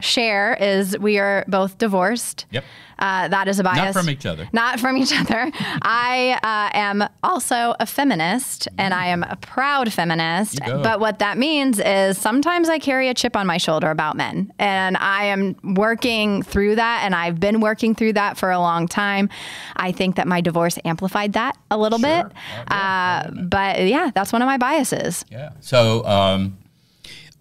share 0.00 0.54
is 0.54 0.98
we 0.98 1.18
are 1.18 1.44
both 1.48 1.78
divorced. 1.78 2.46
Yep. 2.50 2.64
Uh, 2.98 3.28
that 3.28 3.46
is 3.46 3.58
a 3.58 3.62
bias. 3.62 3.94
Not 3.94 4.02
from 4.02 4.10
each 4.10 4.24
other. 4.24 4.48
Not 4.52 4.80
from 4.80 4.96
each 4.96 5.12
other. 5.18 5.50
I 5.82 6.38
uh, 6.42 6.76
am 6.76 7.04
also 7.22 7.74
a 7.78 7.86
feminist 7.86 8.68
and 8.78 8.94
I 8.94 9.08
am 9.08 9.22
a 9.22 9.36
proud 9.36 9.92
feminist. 9.92 10.60
But 10.64 11.00
what 11.00 11.18
that 11.18 11.36
means 11.36 11.78
is 11.78 12.16
sometimes 12.16 12.68
I 12.68 12.78
carry 12.78 13.08
a 13.08 13.14
chip 13.14 13.36
on 13.36 13.46
my 13.46 13.58
shoulder 13.58 13.90
about 13.90 14.16
men. 14.16 14.52
And 14.58 14.96
I 14.96 15.24
am 15.24 15.56
working 15.62 16.42
through 16.42 16.76
that 16.76 17.02
and 17.04 17.14
I've 17.14 17.38
been 17.38 17.60
working 17.60 17.94
through 17.94 18.14
that 18.14 18.38
for 18.38 18.50
a 18.50 18.58
long 18.58 18.88
time. 18.88 19.28
I 19.76 19.92
think 19.92 20.16
that 20.16 20.26
my 20.26 20.40
divorce 20.40 20.78
amplified 20.84 21.34
that 21.34 21.56
a 21.70 21.76
little 21.76 21.98
sure. 21.98 22.24
bit. 22.24 22.72
Uh, 22.72 23.30
but 23.30 23.82
yeah, 23.82 24.10
that's 24.14 24.32
one 24.32 24.40
of 24.40 24.46
my 24.46 24.56
biases. 24.56 25.24
Yeah. 25.30 25.50
So, 25.60 26.04
um, 26.06 26.56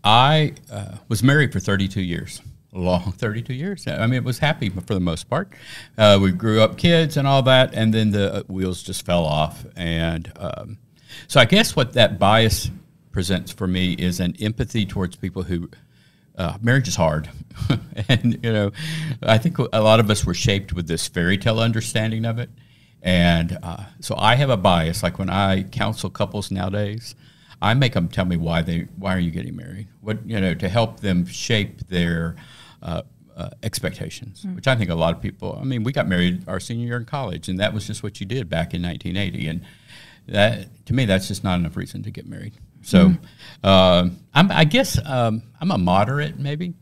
I 0.06 0.54
uh, 0.72 0.98
was 1.10 1.24
married 1.24 1.52
for 1.52 1.60
32 1.60 2.00
years, 2.00 2.42
long 2.72 3.12
32 3.18 3.54
years. 3.54 3.88
I 3.88 4.06
mean, 4.06 4.13
it 4.13 4.24
was 4.24 4.38
happy 4.38 4.69
for 4.69 4.94
the 4.94 5.00
most 5.00 5.28
part. 5.28 5.52
Uh, 5.98 6.19
we 6.22 6.31
grew 6.31 6.62
up 6.62 6.78
kids 6.78 7.18
and 7.18 7.28
all 7.28 7.42
that, 7.44 7.74
and 7.74 7.92
then 7.92 8.12
the 8.12 8.34
uh, 8.34 8.44
wheels 8.44 8.84
just 8.84 9.04
fell 9.04 9.25
off. 9.25 9.66
And 9.75 10.31
um, 10.38 10.78
so 11.28 11.40
I 11.40 11.46
guess 11.46 11.75
what 11.75 11.94
that 11.94 12.19
bias 12.19 12.69
presents 13.12 13.52
for 13.52 13.66
me 13.66 13.94
is 13.94 14.19
an 14.19 14.36
empathy 14.40 14.86
towards 14.86 15.16
people 15.16 15.44
who. 15.44 15.69
Uh, 16.38 16.58
marriage 16.62 16.86
is 16.86 16.98
hard, 16.98 17.30
and 18.10 18.44
you 18.44 18.51
know, 18.51 18.69
I 19.24 19.38
think 19.38 19.58
a 19.58 19.80
lot 19.80 20.01
of 20.01 20.10
us 20.10 20.25
were 20.25 20.34
shaped 20.34 20.74
with 20.74 20.86
this 20.86 21.08
fairy 21.08 21.38
tale 21.38 21.62
understanding 21.62 22.25
of 22.25 22.40
it, 22.40 22.50
and 23.01 23.58
uh, 23.63 23.86
so 24.01 24.18
I 24.18 24.36
have 24.36 24.50
a 24.50 24.58
bias. 24.58 25.01
Like 25.01 25.18
when 25.18 25.30
I 25.30 25.63
counsel 25.63 26.10
couples 26.10 26.51
nowadays, 26.51 27.16
I 27.62 27.74
make 27.74 27.94
them 27.94 28.07
tell 28.07 28.25
me 28.25 28.38
why 28.38 28.62
they 28.62 28.88
why 28.98 29.16
are 29.16 29.19
you 29.19 29.31
getting 29.31 29.56
married? 29.56 29.88
What 30.02 30.27
you 30.27 30.39
know 30.39 30.53
to 30.53 30.70
help 30.70 31.00
them 31.00 31.25
shape 31.25 31.88
their 31.88 32.36
uh, 32.82 33.03
uh, 33.36 33.50
expectations, 33.63 34.44
mm. 34.46 34.56
which 34.56 34.68
I 34.68 34.75
think 34.75 34.89
a 34.89 34.96
lot 34.96 35.15
of 35.15 35.22
people. 35.22 35.58
I 35.60 35.63
mean, 35.63 35.84
we 35.84 35.91
got 35.91 36.08
married 36.08 36.48
our 36.48 36.60
senior 36.60 36.86
year 36.86 36.98
in 36.98 37.06
college, 37.06 37.50
and 37.50 37.60
that 37.60 37.74
was 37.74 37.88
just 37.88 38.03
what 38.03 38.20
you 38.20 38.25
did 38.25 38.50
back 38.50 38.74
in 38.74 38.82
1980, 38.82 39.48
and 39.48 39.62
that 40.27 40.86
to 40.86 40.94
me 40.94 41.06
that's 41.06 41.27
just 41.27 41.44
not 41.44 41.60
enough 41.60 41.75
reason 41.75 42.03
to 42.03 42.12
get 42.12 42.27
married. 42.27 42.53
So, 42.82 43.10
mm. 43.10 43.20
uh, 43.63 44.10
i 44.34 44.63
guess 44.63 45.00
um, 45.03 45.41
I'm 45.60 45.72
a 45.72 45.77
moderate, 45.77 46.38
maybe 46.38 46.75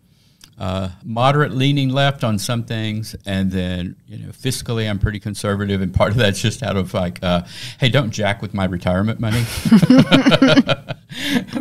uh, 0.57 0.89
moderate 1.03 1.51
leaning 1.53 1.89
left 1.89 2.23
on 2.23 2.37
some 2.37 2.63
things, 2.63 3.15
and 3.25 3.51
then 3.51 3.95
you 4.07 4.17
know 4.17 4.29
fiscally 4.29 4.89
I'm 4.89 4.99
pretty 4.99 5.19
conservative, 5.19 5.81
and 5.81 5.93
part 5.93 6.11
of 6.11 6.17
that's 6.17 6.41
just 6.41 6.61
out 6.61 6.77
of 6.77 6.93
like, 6.93 7.23
uh, 7.23 7.43
hey, 7.79 7.89
don't 7.89 8.11
jack 8.11 8.41
with 8.41 8.53
my 8.53 8.65
retirement 8.65 9.19
money. 9.19 9.43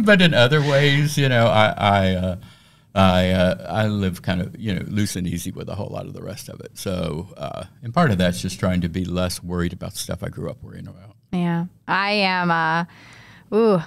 but 0.03 0.21
in 0.21 0.35
other 0.35 0.61
ways, 0.61 1.17
you 1.17 1.29
know, 1.29 1.47
I 1.47 1.75
I 1.77 2.15
uh, 2.15 2.37
I, 2.95 3.31
uh, 3.31 3.67
I 3.69 3.87
live 3.87 4.21
kind 4.21 4.43
of 4.43 4.59
you 4.59 4.75
know 4.75 4.83
loose 4.87 5.17
and 5.17 5.27
easy 5.27 5.51
with 5.51 5.69
a 5.69 5.75
whole 5.75 5.89
lot 5.89 6.07
of 6.07 6.13
the 6.13 6.23
rest 6.23 6.49
of 6.49 6.61
it. 6.61 6.77
So, 6.77 7.33
uh, 7.37 7.65
and 7.83 7.95
part 7.95 8.11
of 8.11 8.19
that's 8.19 8.43
just 8.43 8.61
trying 8.61 8.83
to 8.83 8.89
be 8.89 9.05
less 9.05 9.43
worried 9.43 9.73
about 9.73 9.95
stuff 9.95 10.23
I 10.23 10.29
grew 10.29 10.51
up 10.51 10.63
worrying 10.63 10.87
about. 10.87 11.17
Yeah, 11.33 11.67
I 11.89 12.11
am. 12.11 12.51
Uh, 12.51 12.85
ooh 13.55 13.83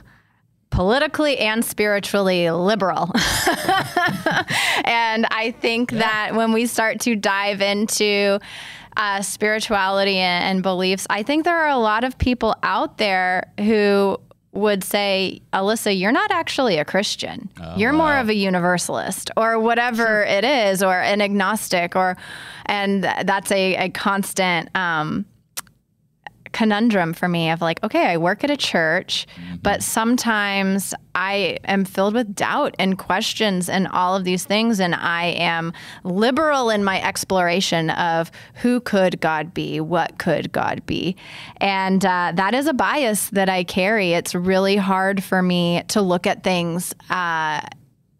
politically 0.75 1.37
and 1.37 1.63
spiritually 1.63 2.51
liberal. 2.51 3.09
and 4.83 5.25
I 5.31 5.55
think 5.61 5.91
yeah. 5.91 5.99
that 5.99 6.35
when 6.35 6.51
we 6.51 6.65
start 6.65 6.99
to 7.01 7.15
dive 7.15 7.61
into 7.61 8.39
uh, 8.97 9.21
spirituality 9.21 10.17
and, 10.17 10.43
and 10.43 10.63
beliefs, 10.63 11.07
I 11.09 11.23
think 11.23 11.45
there 11.45 11.57
are 11.57 11.69
a 11.69 11.77
lot 11.77 12.03
of 12.03 12.17
people 12.17 12.55
out 12.61 12.97
there 12.97 13.51
who 13.57 14.19
would 14.51 14.83
say, 14.83 15.41
Alyssa, 15.53 15.97
you're 15.97 16.11
not 16.11 16.31
actually 16.31 16.77
a 16.77 16.85
Christian. 16.85 17.49
Oh, 17.61 17.77
you're 17.77 17.93
more 17.93 18.17
of 18.17 18.29
a 18.29 18.35
universalist 18.35 19.31
or 19.37 19.59
whatever 19.59 20.05
sure. 20.05 20.23
it 20.23 20.43
is, 20.43 20.83
or 20.83 20.99
an 20.99 21.21
agnostic, 21.21 21.95
or, 21.95 22.17
and 22.65 23.03
that's 23.03 23.51
a, 23.51 23.75
a 23.75 23.89
constant, 23.89 24.69
um, 24.75 25.25
conundrum 26.55 27.11
for 27.11 27.27
me 27.27 27.49
of 27.49 27.59
like, 27.59 27.83
okay, 27.83 28.05
I 28.05 28.15
work 28.15 28.45
at 28.45 28.49
a 28.49 28.55
church, 28.55 29.27
mm-hmm. 29.35 29.55
but 29.61 29.83
sometimes 29.83 30.93
I 31.13 31.57
am 31.65 31.83
filled 31.83 32.13
with 32.13 32.33
doubt 32.33 32.75
and 32.79 32.97
questions 32.97 33.67
and 33.67 33.89
all 33.89 34.15
of 34.15 34.23
these 34.23 34.45
things. 34.45 34.79
And 34.79 34.95
I 34.95 35.25
am 35.25 35.73
liberal 36.05 36.69
in 36.69 36.85
my 36.85 37.01
exploration 37.01 37.89
of 37.89 38.31
who 38.53 38.79
could 38.79 39.19
God 39.19 39.53
be? 39.53 39.81
What 39.81 40.17
could 40.17 40.53
God 40.53 40.85
be? 40.85 41.17
And 41.57 42.05
uh, 42.05 42.31
that 42.35 42.53
is 42.53 42.67
a 42.67 42.73
bias 42.73 43.31
that 43.31 43.49
I 43.49 43.65
carry. 43.65 44.13
It's 44.13 44.33
really 44.33 44.77
hard 44.77 45.21
for 45.21 45.41
me 45.41 45.83
to 45.89 46.01
look 46.01 46.25
at 46.25 46.45
things. 46.45 46.95
Uh, 47.09 47.59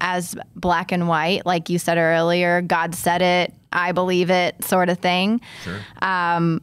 as 0.02 0.36
black 0.58 0.92
and 0.92 1.08
white, 1.08 1.46
like 1.46 1.70
you 1.70 1.80
said 1.80 1.98
earlier, 1.98 2.62
God 2.62 2.96
said 2.96 3.22
it, 3.22 3.54
I 3.72 3.94
believe 3.94 4.30
it, 4.30 4.62
sort 4.62 4.90
of 4.90 5.00
thing. 5.00 5.40
Sure. 5.64 5.80
Um, 6.02 6.62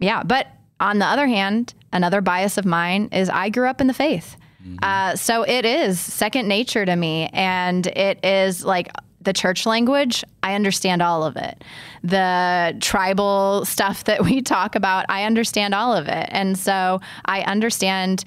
yeah, 0.00 0.22
but 0.22 0.48
on 0.80 0.98
the 0.98 1.06
other 1.06 1.26
hand, 1.26 1.74
another 1.92 2.20
bias 2.20 2.58
of 2.58 2.64
mine 2.64 3.08
is 3.12 3.28
I 3.30 3.48
grew 3.48 3.68
up 3.68 3.80
in 3.80 3.86
the 3.86 3.94
faith. 3.94 4.36
Mm-hmm. 4.62 4.78
Uh, 4.82 5.16
so 5.16 5.42
it 5.42 5.64
is 5.64 6.00
second 6.00 6.48
nature 6.48 6.84
to 6.84 6.96
me. 6.96 7.28
And 7.32 7.86
it 7.86 8.24
is 8.24 8.64
like 8.64 8.90
the 9.20 9.32
church 9.32 9.66
language, 9.66 10.22
I 10.42 10.54
understand 10.54 11.02
all 11.02 11.24
of 11.24 11.36
it. 11.36 11.64
The 12.02 12.76
tribal 12.80 13.64
stuff 13.64 14.04
that 14.04 14.22
we 14.24 14.42
talk 14.56 14.74
about, 14.74 15.06
I 15.08 15.24
understand 15.24 15.74
all 15.74 15.94
of 15.94 16.08
it. 16.08 16.28
And 16.30 16.58
so 16.58 17.00
I 17.24 17.42
understand. 17.42 18.24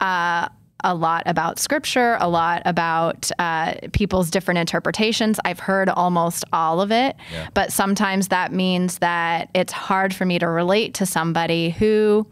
Uh, 0.00 0.48
a 0.84 0.94
lot 0.94 1.22
about 1.26 1.58
scripture, 1.58 2.16
a 2.20 2.28
lot 2.28 2.62
about 2.64 3.30
uh, 3.38 3.74
people's 3.92 4.30
different 4.30 4.58
interpretations. 4.58 5.38
I've 5.44 5.60
heard 5.60 5.88
almost 5.88 6.44
all 6.52 6.80
of 6.80 6.90
it, 6.92 7.16
yeah. 7.32 7.48
but 7.54 7.72
sometimes 7.72 8.28
that 8.28 8.52
means 8.52 8.98
that 8.98 9.50
it's 9.54 9.72
hard 9.72 10.14
for 10.14 10.24
me 10.24 10.38
to 10.38 10.48
relate 10.48 10.94
to 10.94 11.06
somebody 11.06 11.70
who 11.70 12.26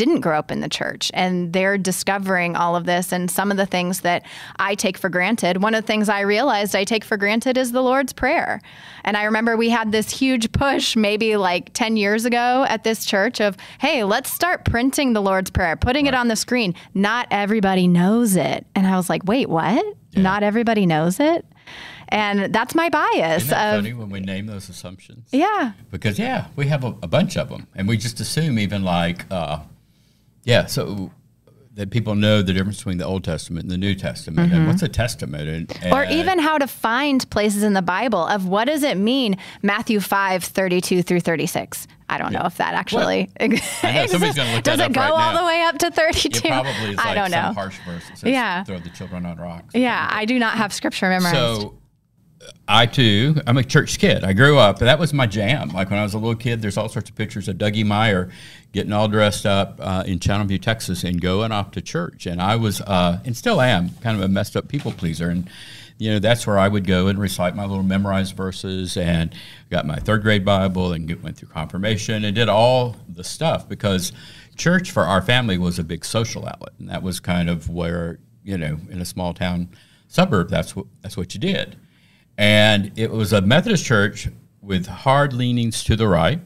didn't 0.00 0.22
grow 0.22 0.38
up 0.38 0.50
in 0.50 0.60
the 0.60 0.68
church 0.68 1.10
and 1.12 1.52
they're 1.52 1.76
discovering 1.76 2.56
all 2.56 2.74
of 2.74 2.86
this 2.86 3.12
and 3.12 3.30
some 3.30 3.50
of 3.50 3.58
the 3.58 3.66
things 3.66 4.00
that 4.00 4.24
I 4.56 4.74
take 4.74 4.96
for 4.96 5.10
granted. 5.10 5.62
One 5.62 5.74
of 5.74 5.82
the 5.82 5.86
things 5.86 6.08
I 6.08 6.20
realized 6.20 6.74
I 6.74 6.84
take 6.84 7.04
for 7.04 7.18
granted 7.18 7.58
is 7.58 7.72
the 7.72 7.82
Lord's 7.82 8.14
Prayer. 8.14 8.62
And 9.04 9.14
I 9.14 9.24
remember 9.24 9.58
we 9.58 9.68
had 9.68 9.92
this 9.92 10.08
huge 10.08 10.52
push 10.52 10.96
maybe 10.96 11.36
like 11.36 11.74
10 11.74 11.98
years 11.98 12.24
ago 12.24 12.64
at 12.66 12.82
this 12.82 13.04
church 13.04 13.42
of, 13.42 13.58
hey, 13.78 14.02
let's 14.02 14.32
start 14.32 14.64
printing 14.64 15.12
the 15.12 15.20
Lord's 15.20 15.50
Prayer, 15.50 15.76
putting 15.76 16.06
right. 16.06 16.14
it 16.14 16.16
on 16.16 16.28
the 16.28 16.36
screen. 16.36 16.74
Not 16.94 17.28
everybody 17.30 17.86
knows 17.86 18.36
it. 18.36 18.66
And 18.74 18.86
I 18.86 18.96
was 18.96 19.10
like, 19.10 19.24
wait, 19.24 19.50
what? 19.50 19.84
Yeah. 20.12 20.22
Not 20.22 20.42
everybody 20.42 20.86
knows 20.86 21.20
it? 21.20 21.44
and 22.10 22.52
that's 22.52 22.74
my 22.74 22.88
bias. 22.88 23.44
Isn't 23.44 23.50
that 23.50 23.74
of, 23.74 23.84
funny 23.84 23.94
when 23.94 24.10
we 24.10 24.20
name 24.20 24.46
those 24.46 24.68
assumptions? 24.68 25.28
Yeah, 25.30 25.72
because 25.90 26.18
yeah, 26.18 26.46
we 26.56 26.66
have 26.66 26.84
a, 26.84 26.88
a 27.02 27.06
bunch 27.06 27.36
of 27.36 27.48
them, 27.48 27.68
and 27.74 27.86
we 27.86 27.96
just 27.96 28.18
assume 28.20 28.58
even 28.58 28.82
like 28.82 29.30
uh, 29.30 29.60
yeah, 30.44 30.66
so 30.66 31.10
that 31.74 31.90
people 31.90 32.14
know 32.14 32.42
the 32.42 32.52
difference 32.52 32.78
between 32.78 32.98
the 32.98 33.06
Old 33.06 33.24
Testament 33.24 33.64
and 33.64 33.70
the 33.70 33.78
New 33.78 33.94
Testament, 33.94 34.50
mm-hmm. 34.50 34.60
and 34.60 34.68
what's 34.68 34.82
a 34.82 34.88
testament, 34.88 35.48
and, 35.48 35.78
and, 35.82 35.92
or 35.92 36.04
even 36.04 36.38
how 36.38 36.58
to 36.58 36.66
find 36.66 37.28
places 37.30 37.62
in 37.62 37.72
the 37.72 37.82
Bible 37.82 38.26
of 38.26 38.46
what 38.46 38.66
does 38.66 38.82
it 38.82 38.96
mean 38.96 39.36
Matthew 39.62 40.00
five 40.00 40.44
thirty 40.44 40.80
two 40.80 41.02
through 41.02 41.20
thirty 41.20 41.46
six. 41.46 41.86
I 42.08 42.18
don't 42.18 42.32
yeah. 42.32 42.40
know 42.40 42.46
if 42.46 42.56
that 42.56 42.74
actually 42.74 43.30
exists. 43.36 43.82
Does 43.82 44.80
it 44.80 44.92
go 44.92 45.00
right 45.00 45.10
all 45.12 45.32
now. 45.32 45.40
the 45.40 45.46
way 45.46 45.62
up 45.62 45.78
to 45.78 45.92
thirty 45.92 46.28
two? 46.28 46.48
Probably 46.48 46.90
is 46.90 46.96
like 46.96 47.06
I 47.06 47.14
don't 47.14 47.30
know. 47.30 47.52
harsh 47.52 47.78
verse 47.86 48.08
that 48.08 48.18
says, 48.18 48.30
yeah. 48.30 48.64
"Throw 48.64 48.80
the 48.80 48.90
children 48.90 49.24
on 49.24 49.36
rocks." 49.36 49.74
Yeah, 49.76 50.08
I 50.10 50.24
do 50.24 50.36
not 50.40 50.56
have 50.56 50.72
scripture 50.72 51.08
memorized. 51.08 51.36
So 51.36 51.78
I 52.66 52.86
too, 52.86 53.36
I'm 53.46 53.58
a 53.58 53.64
church 53.64 53.98
kid. 53.98 54.24
I 54.24 54.32
grew 54.32 54.58
up, 54.58 54.78
that 54.78 54.98
was 54.98 55.12
my 55.12 55.26
jam. 55.26 55.70
Like 55.70 55.90
when 55.90 55.98
I 55.98 56.02
was 56.02 56.14
a 56.14 56.18
little 56.18 56.36
kid, 56.36 56.62
there's 56.62 56.76
all 56.76 56.88
sorts 56.88 57.10
of 57.10 57.16
pictures 57.16 57.48
of 57.48 57.56
Dougie 57.56 57.84
Meyer 57.84 58.30
getting 58.72 58.92
all 58.92 59.08
dressed 59.08 59.44
up 59.44 59.78
uh, 59.80 60.04
in 60.06 60.20
Channelview, 60.20 60.62
Texas, 60.62 61.04
and 61.04 61.20
going 61.20 61.52
off 61.52 61.72
to 61.72 61.82
church. 61.82 62.26
And 62.26 62.40
I 62.40 62.56
was, 62.56 62.80
uh, 62.80 63.20
and 63.24 63.36
still 63.36 63.60
am, 63.60 63.90
kind 64.00 64.16
of 64.16 64.22
a 64.22 64.28
messed 64.28 64.56
up 64.56 64.68
people 64.68 64.92
pleaser. 64.92 65.28
And 65.28 65.50
you 65.98 66.10
know, 66.12 66.18
that's 66.18 66.46
where 66.46 66.58
I 66.58 66.66
would 66.66 66.86
go 66.86 67.08
and 67.08 67.18
recite 67.18 67.54
my 67.54 67.66
little 67.66 67.82
memorized 67.82 68.34
verses, 68.34 68.96
and 68.96 69.34
got 69.68 69.84
my 69.84 69.96
third 69.96 70.22
grade 70.22 70.46
Bible, 70.46 70.94
and 70.94 71.22
went 71.22 71.36
through 71.36 71.50
confirmation, 71.50 72.24
and 72.24 72.34
did 72.34 72.48
all 72.48 72.96
the 73.06 73.24
stuff 73.24 73.68
because 73.68 74.12
church 74.56 74.90
for 74.90 75.02
our 75.02 75.20
family 75.20 75.58
was 75.58 75.78
a 75.78 75.84
big 75.84 76.06
social 76.06 76.46
outlet, 76.46 76.72
and 76.78 76.88
that 76.88 77.02
was 77.02 77.20
kind 77.20 77.50
of 77.50 77.68
where 77.68 78.18
you 78.44 78.56
know, 78.56 78.78
in 78.88 79.00
a 79.00 79.04
small 79.04 79.34
town 79.34 79.68
suburb, 80.08 80.48
that's 80.48 80.74
what 80.74 80.86
that's 81.02 81.16
what 81.16 81.34
you 81.34 81.40
did. 81.40 81.76
And 82.40 82.92
it 82.96 83.10
was 83.10 83.34
a 83.34 83.42
Methodist 83.42 83.84
church 83.84 84.28
with 84.62 84.86
hard 84.86 85.34
leanings 85.34 85.84
to 85.84 85.94
the 85.94 86.08
right. 86.08 86.40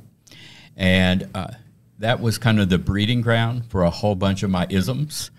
And 0.77 1.31
uh, 1.37 1.53
that 2.01 2.19
was 2.19 2.37
kind 2.37 2.59
of 2.59 2.69
the 2.69 2.79
breeding 2.79 3.21
ground 3.21 3.67
for 3.67 3.85
a 3.85 3.91
whole 3.91 4.17
bunch 4.17 4.43
of 4.43 4.51
my 4.51 4.67
isms 4.69 5.31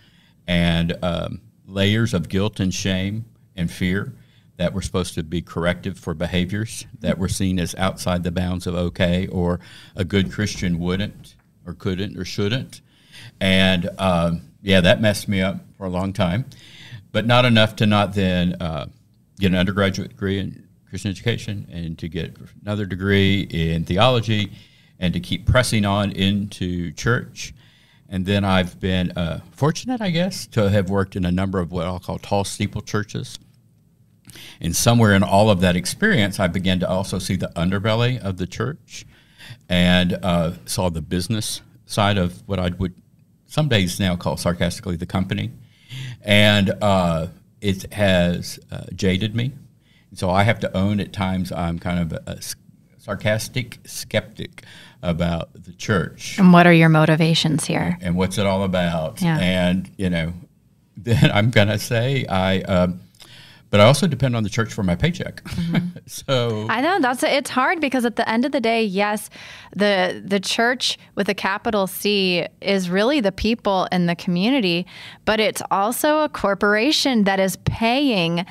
and 0.47 0.95
um, 1.03 1.41
layers 1.67 2.13
of 2.13 2.29
guilt 2.29 2.61
and 2.61 2.73
shame 2.73 3.25
and 3.57 3.69
fear 3.69 4.13
that 4.55 4.73
were 4.73 4.81
supposed 4.81 5.13
to 5.15 5.23
be 5.23 5.41
corrective 5.41 5.99
for 5.99 6.13
behaviors 6.13 6.85
that 7.01 7.17
were 7.17 7.27
seen 7.27 7.59
as 7.59 7.75
outside 7.75 8.23
the 8.23 8.31
bounds 8.31 8.65
of 8.65 8.75
okay 8.75 9.27
or 9.27 9.59
a 9.93 10.05
good 10.05 10.31
Christian 10.31 10.79
wouldn't 10.79 11.35
or 11.67 11.73
couldn't 11.73 12.17
or 12.17 12.23
shouldn't. 12.23 12.79
And 13.41 13.89
um, 13.97 14.53
yeah, 14.61 14.79
that 14.79 15.01
messed 15.01 15.27
me 15.27 15.41
up 15.41 15.65
for 15.77 15.85
a 15.85 15.89
long 15.89 16.13
time, 16.13 16.45
but 17.11 17.25
not 17.25 17.43
enough 17.43 17.75
to 17.75 17.85
not 17.85 18.13
then 18.13 18.53
uh, 18.61 18.85
get 19.39 19.51
an 19.51 19.57
undergraduate 19.57 20.09
degree 20.09 20.39
in 20.39 20.67
Christian 20.89 21.11
education 21.11 21.67
and 21.71 21.97
to 21.99 22.07
get 22.07 22.37
another 22.61 22.85
degree 22.85 23.41
in 23.41 23.83
theology 23.83 24.51
and 24.99 25.13
to 25.13 25.19
keep 25.19 25.45
pressing 25.45 25.85
on 25.85 26.11
into 26.11 26.91
church. 26.93 27.53
And 28.07 28.25
then 28.25 28.45
I've 28.45 28.79
been 28.79 29.11
uh, 29.11 29.41
fortunate, 29.51 29.99
I 29.99 30.11
guess, 30.11 30.47
to 30.47 30.69
have 30.69 30.89
worked 30.89 31.15
in 31.15 31.25
a 31.25 31.31
number 31.31 31.59
of 31.59 31.71
what 31.71 31.85
I'll 31.85 31.99
call 31.99 32.19
tall 32.19 32.43
steeple 32.43 32.81
churches. 32.81 33.39
And 34.61 34.75
somewhere 34.75 35.13
in 35.13 35.23
all 35.23 35.49
of 35.49 35.59
that 35.61 35.75
experience, 35.75 36.39
I 36.39 36.47
began 36.47 36.79
to 36.79 36.89
also 36.89 37.19
see 37.19 37.35
the 37.35 37.51
underbelly 37.55 38.19
of 38.19 38.37
the 38.37 38.47
church 38.47 39.05
and 39.69 40.13
uh, 40.21 40.53
saw 40.65 40.89
the 40.89 41.01
business 41.01 41.61
side 41.85 42.17
of 42.17 42.47
what 42.47 42.59
I 42.59 42.69
would 42.69 42.93
some 43.47 43.69
days 43.69 43.99
now 43.99 44.15
call 44.15 44.37
sarcastically 44.37 44.95
the 44.95 45.05
company. 45.05 45.51
And 46.21 46.71
uh, 46.81 47.27
it 47.61 47.93
has 47.93 48.59
uh, 48.71 48.85
jaded 48.95 49.35
me. 49.35 49.53
So 50.13 50.29
I 50.29 50.43
have 50.43 50.59
to 50.61 50.77
own 50.77 50.99
at 50.99 51.11
times 51.11 51.51
I'm 51.51 51.79
kind 51.79 51.99
of 51.99 52.13
a, 52.13 52.23
a 52.27 52.39
sarcastic 52.97 53.79
skeptic 53.85 54.63
about 55.01 55.49
the 55.53 55.73
church. 55.73 56.37
And 56.39 56.51
what 56.51 56.65
are 56.65 56.73
your 56.73 56.89
motivations 56.89 57.65
here? 57.65 57.97
And 58.01 58.15
what's 58.15 58.37
it 58.37 58.45
all 58.45 58.63
about? 58.63 59.21
Yeah. 59.21 59.37
And, 59.37 59.91
you 59.97 60.09
know, 60.09 60.33
then 60.97 61.31
I'm 61.31 61.51
going 61.51 61.67
to 61.67 61.79
say 61.79 62.25
I, 62.25 62.61
um, 62.61 63.01
but 63.69 63.79
I 63.79 63.85
also 63.85 64.07
depend 64.07 64.35
on 64.35 64.43
the 64.43 64.49
church 64.49 64.73
for 64.73 64.83
my 64.83 64.95
paycheck. 64.95 65.43
Mm-hmm. 65.43 65.99
so 66.05 66.67
I 66.69 66.81
know 66.81 66.99
that's 66.99 67.23
it's 67.23 67.49
hard 67.49 67.81
because 67.81 68.05
at 68.05 68.15
the 68.15 68.27
end 68.29 68.45
of 68.45 68.51
the 68.51 68.61
day, 68.61 68.83
yes, 68.83 69.29
the 69.75 70.23
the 70.25 70.39
church 70.39 70.97
with 71.15 71.27
a 71.29 71.33
capital 71.33 71.87
C 71.87 72.45
is 72.61 72.89
really 72.89 73.19
the 73.19 73.31
people 73.31 73.87
in 73.91 74.05
the 74.05 74.15
community, 74.15 74.85
but 75.25 75.39
it's 75.39 75.61
also 75.71 76.19
a 76.19 76.29
corporation 76.29 77.23
that 77.23 77.39
is 77.39 77.57
paying 77.65 78.45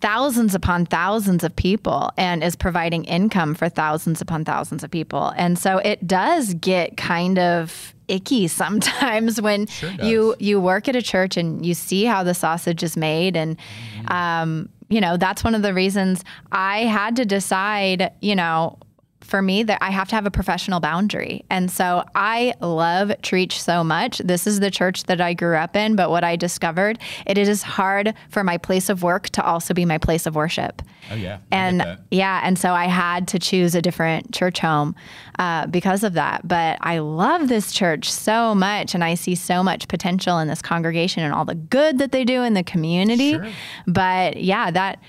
thousands 0.00 0.54
upon 0.54 0.86
thousands 0.86 1.42
of 1.42 1.56
people 1.56 2.10
and 2.16 2.44
is 2.44 2.54
providing 2.54 3.04
income 3.06 3.54
for 3.54 3.68
thousands 3.68 4.20
upon 4.20 4.44
thousands 4.44 4.84
of 4.84 4.90
people. 4.90 5.32
And 5.36 5.58
so 5.58 5.78
it 5.78 6.06
does 6.06 6.54
get 6.54 6.96
kind 6.96 7.38
of 7.38 7.94
icky 8.08 8.48
sometimes 8.62 9.40
when 9.40 9.66
sure 9.66 9.90
you 10.02 10.34
you 10.38 10.60
work 10.60 10.88
at 10.88 10.96
a 10.96 11.02
church 11.02 11.36
and 11.36 11.64
you 11.64 11.74
see 11.74 12.04
how 12.04 12.22
the 12.22 12.34
sausage 12.34 12.82
is 12.82 12.96
made 12.96 13.36
and 13.36 13.56
mm-hmm. 13.56 14.12
um, 14.12 14.68
you 14.88 15.00
know 15.00 15.16
that's 15.16 15.42
one 15.42 15.54
of 15.54 15.62
the 15.62 15.74
reasons 15.74 16.24
I 16.52 16.80
had 16.80 17.16
to 17.16 17.24
decide 17.24 18.12
you 18.20 18.36
know 18.36 18.78
for 19.26 19.42
me 19.42 19.62
that 19.64 19.78
I 19.82 19.90
have 19.90 20.08
to 20.08 20.14
have 20.14 20.26
a 20.26 20.30
professional 20.30 20.80
boundary. 20.80 21.44
And 21.50 21.70
so 21.70 22.04
I 22.14 22.54
love 22.60 23.08
Trietsch 23.22 23.52
so 23.52 23.84
much. 23.84 24.18
This 24.18 24.46
is 24.46 24.60
the 24.60 24.70
church 24.70 25.04
that 25.04 25.20
I 25.20 25.34
grew 25.34 25.56
up 25.56 25.76
in, 25.76 25.96
but 25.96 26.10
what 26.10 26.24
I 26.24 26.36
discovered, 26.36 26.98
it 27.26 27.36
is 27.36 27.62
hard 27.62 28.14
for 28.30 28.42
my 28.42 28.56
place 28.56 28.88
of 28.88 29.02
work 29.02 29.28
to 29.30 29.44
also 29.44 29.74
be 29.74 29.84
my 29.84 29.98
place 29.98 30.26
of 30.26 30.34
worship. 30.34 30.82
Oh 31.10 31.14
yeah. 31.14 31.38
And 31.50 31.98
yeah, 32.10 32.40
and 32.42 32.58
so 32.58 32.72
I 32.72 32.86
had 32.86 33.28
to 33.28 33.38
choose 33.38 33.74
a 33.74 33.82
different 33.82 34.32
church 34.32 34.58
home 34.58 34.94
uh, 35.38 35.66
because 35.66 36.02
of 36.02 36.14
that. 36.14 36.46
But 36.46 36.78
I 36.80 36.98
love 36.98 37.48
this 37.48 37.72
church 37.72 38.10
so 38.10 38.54
much, 38.54 38.94
and 38.94 39.04
I 39.04 39.14
see 39.14 39.34
so 39.34 39.62
much 39.62 39.88
potential 39.88 40.38
in 40.38 40.48
this 40.48 40.62
congregation 40.62 41.22
and 41.22 41.32
all 41.32 41.44
the 41.44 41.54
good 41.54 41.98
that 41.98 42.12
they 42.12 42.24
do 42.24 42.42
in 42.42 42.54
the 42.54 42.64
community. 42.64 43.32
Sure. 43.32 43.48
But 43.86 44.42
yeah, 44.42 44.70
that 44.70 45.00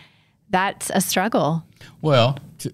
that's 0.49 0.91
a 0.93 1.01
struggle. 1.01 1.63
Well, 2.01 2.37
to, 2.59 2.73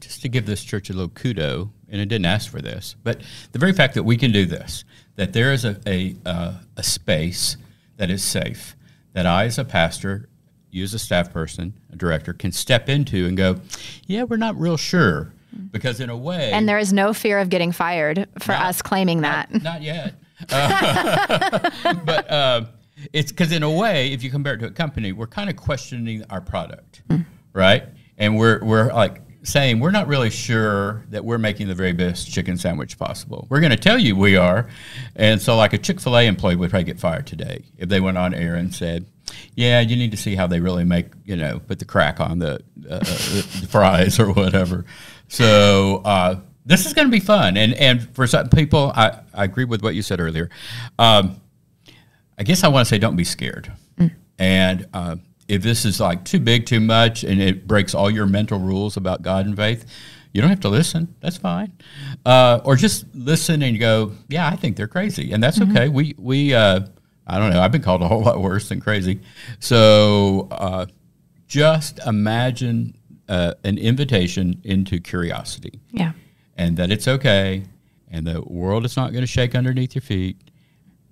just 0.00 0.22
to 0.22 0.28
give 0.28 0.46
this 0.46 0.62
church 0.64 0.90
a 0.90 0.92
little 0.92 1.08
kudo, 1.08 1.70
and 1.88 2.00
it 2.00 2.06
didn't 2.06 2.26
ask 2.26 2.50
for 2.50 2.60
this, 2.60 2.96
but 3.02 3.22
the 3.52 3.58
very 3.58 3.72
fact 3.72 3.94
that 3.94 4.02
we 4.04 4.16
can 4.16 4.32
do 4.32 4.44
this, 4.46 4.84
that 5.16 5.32
there 5.32 5.52
is 5.52 5.64
a, 5.64 5.76
a, 5.86 6.14
uh, 6.26 6.54
a 6.76 6.82
space 6.82 7.56
that 7.96 8.10
is 8.10 8.22
safe, 8.22 8.76
that 9.12 9.26
I, 9.26 9.44
as 9.44 9.58
a 9.58 9.64
pastor, 9.64 10.28
you 10.70 10.82
as 10.84 10.94
a 10.94 10.98
staff 10.98 11.32
person, 11.32 11.74
a 11.92 11.96
director, 11.96 12.32
can 12.32 12.52
step 12.52 12.88
into 12.88 13.26
and 13.26 13.36
go, 13.36 13.60
yeah, 14.06 14.22
we're 14.24 14.36
not 14.36 14.58
real 14.58 14.76
sure 14.76 15.32
because 15.70 15.98
in 16.00 16.10
a 16.10 16.16
way, 16.16 16.52
And 16.52 16.68
there 16.68 16.78
is 16.78 16.92
no 16.92 17.12
fear 17.12 17.38
of 17.38 17.48
getting 17.48 17.72
fired 17.72 18.28
for 18.38 18.52
Not- 18.52 18.62
us 18.66 18.82
claiming 18.82 19.22
that. 19.22 19.62
not 19.62 19.82
yet. 19.82 20.14
Uh, 20.50 21.70
but 22.04 22.30
uh, 22.30 22.64
it's 23.12 23.32
because, 23.32 23.50
in 23.52 23.62
a 23.62 23.70
way, 23.70 24.12
if 24.12 24.22
you 24.22 24.30
compare 24.30 24.54
it 24.54 24.58
to 24.58 24.66
a 24.66 24.70
company, 24.70 25.12
we're 25.12 25.26
kind 25.26 25.48
of 25.50 25.56
questioning 25.56 26.22
our 26.30 26.40
product, 26.40 27.02
right? 27.52 27.84
And 28.18 28.36
we're, 28.36 28.62
we're 28.64 28.92
like 28.92 29.20
saying, 29.42 29.80
we're 29.80 29.90
not 29.90 30.08
really 30.08 30.30
sure 30.30 31.04
that 31.10 31.24
we're 31.24 31.38
making 31.38 31.68
the 31.68 31.74
very 31.74 31.92
best 31.92 32.30
chicken 32.30 32.58
sandwich 32.58 32.98
possible. 32.98 33.46
We're 33.48 33.60
going 33.60 33.70
to 33.70 33.76
tell 33.76 33.98
you 33.98 34.16
we 34.16 34.36
are. 34.36 34.68
And 35.16 35.40
so, 35.40 35.56
like 35.56 35.72
a 35.72 35.78
Chick 35.78 36.00
fil 36.00 36.16
A 36.16 36.26
employee 36.26 36.56
would 36.56 36.70
probably 36.70 36.84
get 36.84 37.00
fired 37.00 37.26
today 37.26 37.64
if 37.76 37.88
they 37.88 38.00
went 38.00 38.18
on 38.18 38.34
air 38.34 38.54
and 38.54 38.74
said, 38.74 39.06
yeah, 39.54 39.80
you 39.80 39.96
need 39.96 40.10
to 40.10 40.16
see 40.16 40.34
how 40.34 40.46
they 40.46 40.60
really 40.60 40.84
make, 40.84 41.06
you 41.24 41.36
know, 41.36 41.60
put 41.60 41.78
the 41.78 41.84
crack 41.84 42.20
on 42.20 42.38
the, 42.38 42.62
uh, 42.88 42.98
the 42.98 43.68
fries 43.68 44.18
or 44.18 44.32
whatever. 44.32 44.84
So, 45.28 46.02
uh, 46.04 46.40
this 46.64 46.84
is 46.84 46.92
going 46.92 47.08
to 47.08 47.12
be 47.12 47.20
fun. 47.20 47.56
And, 47.56 47.74
and 47.74 48.08
for 48.14 48.26
some 48.26 48.48
people, 48.50 48.92
I, 48.94 49.20
I 49.32 49.44
agree 49.44 49.64
with 49.64 49.82
what 49.82 49.94
you 49.94 50.02
said 50.02 50.20
earlier. 50.20 50.50
Um, 50.98 51.40
I 52.38 52.42
guess 52.42 52.62
I 52.62 52.68
want 52.68 52.86
to 52.86 52.88
say 52.88 52.98
don't 52.98 53.16
be 53.16 53.24
scared. 53.24 53.72
And 54.38 54.86
uh, 54.94 55.16
if 55.48 55.62
this 55.62 55.84
is 55.84 55.98
like 56.00 56.24
too 56.24 56.38
big, 56.40 56.66
too 56.66 56.80
much, 56.80 57.24
and 57.24 57.40
it 57.40 57.66
breaks 57.66 57.94
all 57.94 58.10
your 58.10 58.26
mental 58.26 58.58
rules 58.58 58.96
about 58.96 59.22
God 59.22 59.46
and 59.46 59.56
faith, 59.56 59.86
you 60.32 60.40
don't 60.42 60.50
have 60.50 60.60
to 60.60 60.68
listen. 60.68 61.14
That's 61.20 61.38
fine. 61.38 61.72
Uh, 62.24 62.60
or 62.64 62.76
just 62.76 63.06
listen 63.14 63.62
and 63.62 63.78
go, 63.80 64.12
yeah, 64.28 64.46
I 64.46 64.56
think 64.56 64.76
they're 64.76 64.86
crazy, 64.88 65.32
and 65.32 65.42
that's 65.42 65.60
okay. 65.60 65.88
We 65.88 66.14
we 66.18 66.54
uh, 66.54 66.80
I 67.26 67.38
don't 67.38 67.50
know. 67.50 67.60
I've 67.60 67.72
been 67.72 67.82
called 67.82 68.02
a 68.02 68.08
whole 68.08 68.22
lot 68.24 68.40
worse 68.40 68.68
than 68.68 68.80
crazy. 68.80 69.20
So 69.58 70.48
uh, 70.50 70.86
just 71.46 71.98
imagine 72.06 72.94
uh, 73.28 73.54
an 73.64 73.78
invitation 73.78 74.60
into 74.64 74.98
curiosity 75.00 75.80
Yeah. 75.92 76.12
and 76.56 76.76
that 76.78 76.90
it's 76.90 77.06
okay 77.08 77.64
and 78.10 78.26
the 78.26 78.40
world 78.42 78.84
is 78.86 78.96
not 78.96 79.12
going 79.12 79.22
to 79.22 79.26
shake 79.26 79.54
underneath 79.54 79.94
your 79.94 80.00
feet 80.02 80.36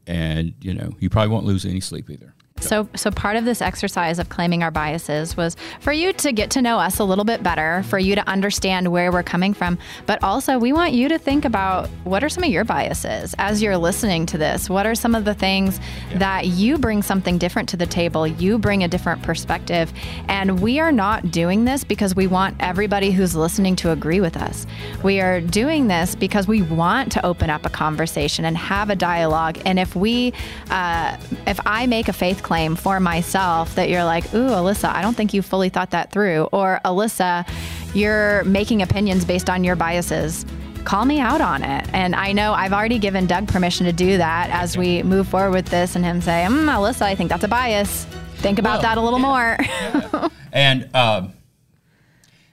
and 0.06 0.54
you 0.62 0.72
know 0.72 0.92
you 0.98 1.10
probably 1.10 1.30
won't 1.30 1.44
lose 1.44 1.64
any 1.66 1.80
sleep 1.80 2.08
either 2.08 2.32
So, 2.60 2.88
so 2.96 3.10
part 3.10 3.36
of 3.36 3.44
this 3.44 3.60
exercise 3.60 4.18
of 4.18 4.28
claiming 4.28 4.62
our 4.62 4.70
biases 4.70 5.36
was 5.36 5.56
for 5.80 5.92
you 5.92 6.12
to 6.14 6.32
get 6.32 6.50
to 6.52 6.62
know 6.62 6.78
us 6.78 6.98
a 6.98 7.04
little 7.04 7.24
bit 7.24 7.42
better, 7.42 7.82
for 7.84 7.98
you 7.98 8.14
to 8.14 8.28
understand 8.28 8.90
where 8.90 9.12
we're 9.12 9.22
coming 9.22 9.52
from, 9.52 9.78
but 10.06 10.22
also 10.22 10.58
we 10.58 10.72
want 10.72 10.92
you 10.92 11.08
to 11.08 11.18
think 11.18 11.44
about 11.44 11.88
what 12.04 12.24
are 12.24 12.28
some 12.28 12.42
of 12.42 12.50
your 12.50 12.64
biases 12.64 13.34
as 13.38 13.62
you're 13.62 13.76
listening 13.76 14.24
to 14.26 14.38
this. 14.38 14.70
What 14.70 14.86
are 14.86 14.94
some 14.94 15.14
of 15.14 15.24
the 15.24 15.34
things 15.34 15.78
that 16.14 16.46
you 16.46 16.78
bring 16.78 17.02
something 17.02 17.36
different 17.36 17.68
to 17.68 17.76
the 17.76 17.86
table? 17.86 18.26
You 18.26 18.58
bring 18.58 18.82
a 18.82 18.88
different 18.88 19.22
perspective, 19.22 19.92
and 20.28 20.60
we 20.60 20.80
are 20.80 20.92
not 20.92 21.30
doing 21.30 21.66
this 21.66 21.84
because 21.84 22.16
we 22.16 22.26
want 22.26 22.56
everybody 22.58 23.10
who's 23.10 23.36
listening 23.36 23.76
to 23.76 23.92
agree 23.92 24.20
with 24.20 24.36
us. 24.36 24.66
We 25.02 25.20
are 25.20 25.40
doing 25.40 25.88
this 25.88 26.14
because 26.14 26.48
we 26.48 26.62
want 26.62 27.12
to 27.12 27.24
open 27.24 27.50
up 27.50 27.66
a 27.66 27.70
conversation 27.70 28.44
and 28.46 28.56
have 28.56 28.88
a 28.88 28.96
dialogue. 28.96 29.58
And 29.66 29.78
if 29.78 29.94
we, 29.94 30.32
uh, 30.70 31.18
if 31.46 31.60
I 31.66 31.86
make 31.86 32.08
a 32.08 32.12
faith 32.14 32.42
claim 32.46 32.76
for 32.76 33.00
myself 33.00 33.74
that 33.74 33.90
you're 33.90 34.04
like, 34.04 34.24
ooh, 34.32 34.48
Alyssa, 34.50 34.94
I 34.94 35.02
don't 35.02 35.16
think 35.16 35.34
you 35.34 35.42
fully 35.42 35.68
thought 35.68 35.90
that 35.90 36.12
through, 36.12 36.44
or 36.52 36.80
Alyssa, 36.84 37.44
you're 37.92 38.44
making 38.44 38.82
opinions 38.82 39.24
based 39.24 39.50
on 39.50 39.64
your 39.64 39.74
biases. 39.74 40.46
Call 40.84 41.04
me 41.04 41.18
out 41.18 41.40
on 41.40 41.64
it. 41.64 41.84
And 41.92 42.14
I 42.14 42.30
know 42.30 42.52
I've 42.52 42.72
already 42.72 43.00
given 43.00 43.26
Doug 43.26 43.48
permission 43.48 43.84
to 43.86 43.92
do 43.92 44.16
that 44.18 44.50
as 44.50 44.78
we 44.78 45.02
move 45.02 45.26
forward 45.26 45.50
with 45.50 45.66
this 45.66 45.96
and 45.96 46.04
him 46.04 46.20
say, 46.20 46.46
mm, 46.48 46.66
Alyssa, 46.66 47.02
I 47.02 47.16
think 47.16 47.30
that's 47.30 47.42
a 47.42 47.48
bias. 47.48 48.04
Think 48.36 48.60
about 48.60 48.82
Well, 48.82 48.82
that 48.82 48.98
a 48.98 49.00
little 49.00 49.18
yeah. 49.18 50.08
more. 50.12 50.30
and 50.52 50.94
um, 50.94 51.32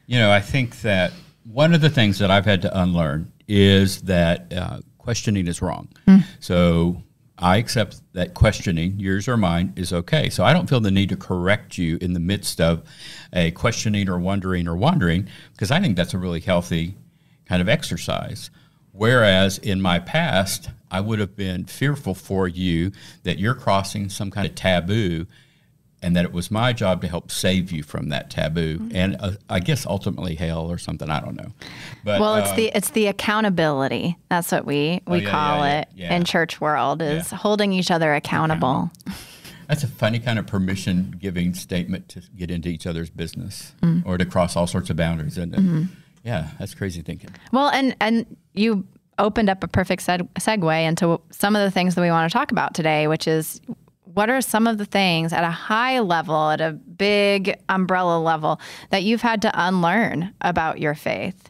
you 0.07 0.17
know 0.17 0.31
i 0.31 0.39
think 0.41 0.81
that 0.81 1.11
one 1.43 1.73
of 1.73 1.81
the 1.81 1.89
things 1.89 2.19
that 2.19 2.29
i've 2.31 2.45
had 2.45 2.61
to 2.61 2.81
unlearn 2.81 3.31
is 3.47 4.01
that 4.01 4.51
uh, 4.53 4.79
questioning 4.97 5.47
is 5.47 5.61
wrong 5.61 5.87
so 6.39 7.01
i 7.37 7.57
accept 7.57 8.01
that 8.13 8.33
questioning 8.33 8.99
yours 8.99 9.27
or 9.27 9.37
mine 9.37 9.73
is 9.75 9.91
okay. 9.91 10.29
So 10.29 10.43
i 10.43 10.53
don't 10.53 10.69
feel 10.69 10.79
the 10.79 10.91
need 10.91 11.09
to 11.09 11.17
correct 11.17 11.77
you 11.77 11.97
in 12.01 12.13
the 12.13 12.19
midst 12.19 12.61
of 12.61 12.83
a 13.33 13.51
questioning 13.51 14.09
or 14.09 14.19
wondering 14.19 14.67
or 14.67 14.75
wandering 14.75 15.27
because 15.53 15.71
i 15.71 15.79
think 15.79 15.95
that's 15.95 16.13
a 16.13 16.17
really 16.17 16.41
healthy 16.41 16.95
kind 17.45 17.61
of 17.61 17.69
exercise. 17.69 18.49
Whereas 18.91 19.57
in 19.57 19.81
my 19.81 19.99
past, 19.99 20.69
I 20.91 21.01
would 21.01 21.19
have 21.19 21.35
been 21.35 21.65
fearful 21.65 22.13
for 22.13 22.47
you 22.47 22.91
that 23.23 23.39
you're 23.39 23.55
crossing 23.55 24.09
some 24.09 24.29
kind 24.29 24.47
of 24.47 24.55
taboo 24.55 25.25
and 26.03 26.15
that 26.15 26.25
it 26.25 26.31
was 26.33 26.51
my 26.51 26.73
job 26.73 27.01
to 27.01 27.07
help 27.07 27.31
save 27.31 27.71
you 27.71 27.81
from 27.83 28.09
that 28.09 28.29
taboo 28.29 28.77
Mm-hmm. 28.79 28.95
and 28.95 29.17
uh, 29.19 29.31
I 29.49 29.59
guess 29.59 29.85
ultimately 29.85 30.35
hell 30.35 30.69
or 30.71 30.77
something. 30.77 31.09
I 31.09 31.19
don't 31.19 31.35
know. 31.35 31.51
But 32.03 32.19
well, 32.19 32.35
it's 32.35 32.51
the 32.53 32.71
it's 32.75 32.89
the 32.91 33.07
accountability. 33.07 34.17
That's 34.29 34.51
what 34.51 34.65
we 34.65 35.01
we 35.07 35.17
Oh, 35.17 35.21
yeah, 35.21 35.29
call 35.31 35.57
yeah, 35.65 35.83
yeah, 35.95 36.13
it 36.13 36.15
in 36.17 36.23
church 36.25 36.59
world 36.61 37.01
is 37.01 37.31
holding 37.31 37.73
each 37.73 37.89
other 37.91 38.13
accountable. 38.13 38.91
that's 39.67 39.83
a 39.83 39.87
funny 39.87 40.19
kind 40.19 40.37
of 40.37 40.45
permission 40.45 41.15
giving 41.19 41.53
statement 41.53 42.09
to 42.09 42.21
get 42.37 42.51
into 42.51 42.69
each 42.69 42.85
other's 42.85 43.09
business 43.09 43.73
Mm. 43.81 44.05
or 44.05 44.17
to 44.17 44.25
cross 44.25 44.55
all 44.55 44.67
sorts 44.67 44.89
of 44.89 44.95
boundaries. 44.97 45.37
And 45.37 45.53
Mm-hmm. 45.53 45.83
yeah, 46.23 46.49
that's 46.59 46.75
crazy 46.75 47.01
thinking. 47.01 47.29
Well, 47.51 47.69
and 47.69 47.95
and 47.99 48.25
you 48.53 48.85
opened 49.19 49.47
up 49.49 49.63
a 49.63 49.67
perfect 49.67 50.03
seg- 50.05 50.27
segue 50.39 50.87
into 50.87 51.21
some 51.31 51.55
of 51.55 51.61
the 51.61 51.69
things 51.71 51.93
that 51.95 52.01
we 52.01 52.09
want 52.09 52.29
to 52.31 52.33
talk 52.37 52.51
about 52.51 52.73
today, 52.73 53.07
which 53.07 53.27
is 53.27 53.61
what 54.13 54.29
are 54.29 54.41
some 54.41 54.67
of 54.67 54.77
the 54.77 54.85
things 54.85 55.33
at 55.33 55.43
a 55.43 55.51
high 55.51 55.99
level, 55.99 56.49
at 56.51 56.61
a 56.61 56.71
big 56.71 57.57
umbrella 57.69 58.19
level, 58.19 58.59
that 58.89 59.03
you've 59.03 59.21
had 59.21 59.41
to 59.41 59.51
unlearn 59.53 60.33
about 60.41 60.79
your 60.79 60.95
faith? 60.95 61.49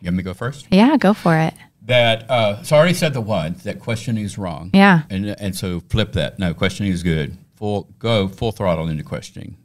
You 0.00 0.06
want 0.06 0.16
me 0.16 0.22
to 0.22 0.30
go 0.30 0.34
first? 0.34 0.66
Yeah, 0.70 0.96
go 0.96 1.14
for 1.14 1.36
it. 1.38 1.54
That 1.84 2.30
uh, 2.30 2.62
so 2.62 2.76
I 2.76 2.78
already 2.78 2.94
said 2.94 3.12
the 3.12 3.20
one 3.20 3.54
that 3.64 3.80
questioning 3.80 4.24
is 4.24 4.38
wrong. 4.38 4.70
Yeah. 4.72 5.02
and 5.10 5.26
and 5.26 5.56
so 5.56 5.80
flip 5.88 6.12
that. 6.12 6.38
No, 6.38 6.54
questioning 6.54 6.92
is 6.92 7.02
good. 7.02 7.36
Full 7.56 7.88
go 7.98 8.28
full 8.28 8.52
throttle 8.52 8.88
into 8.88 9.04
questioning, 9.04 9.56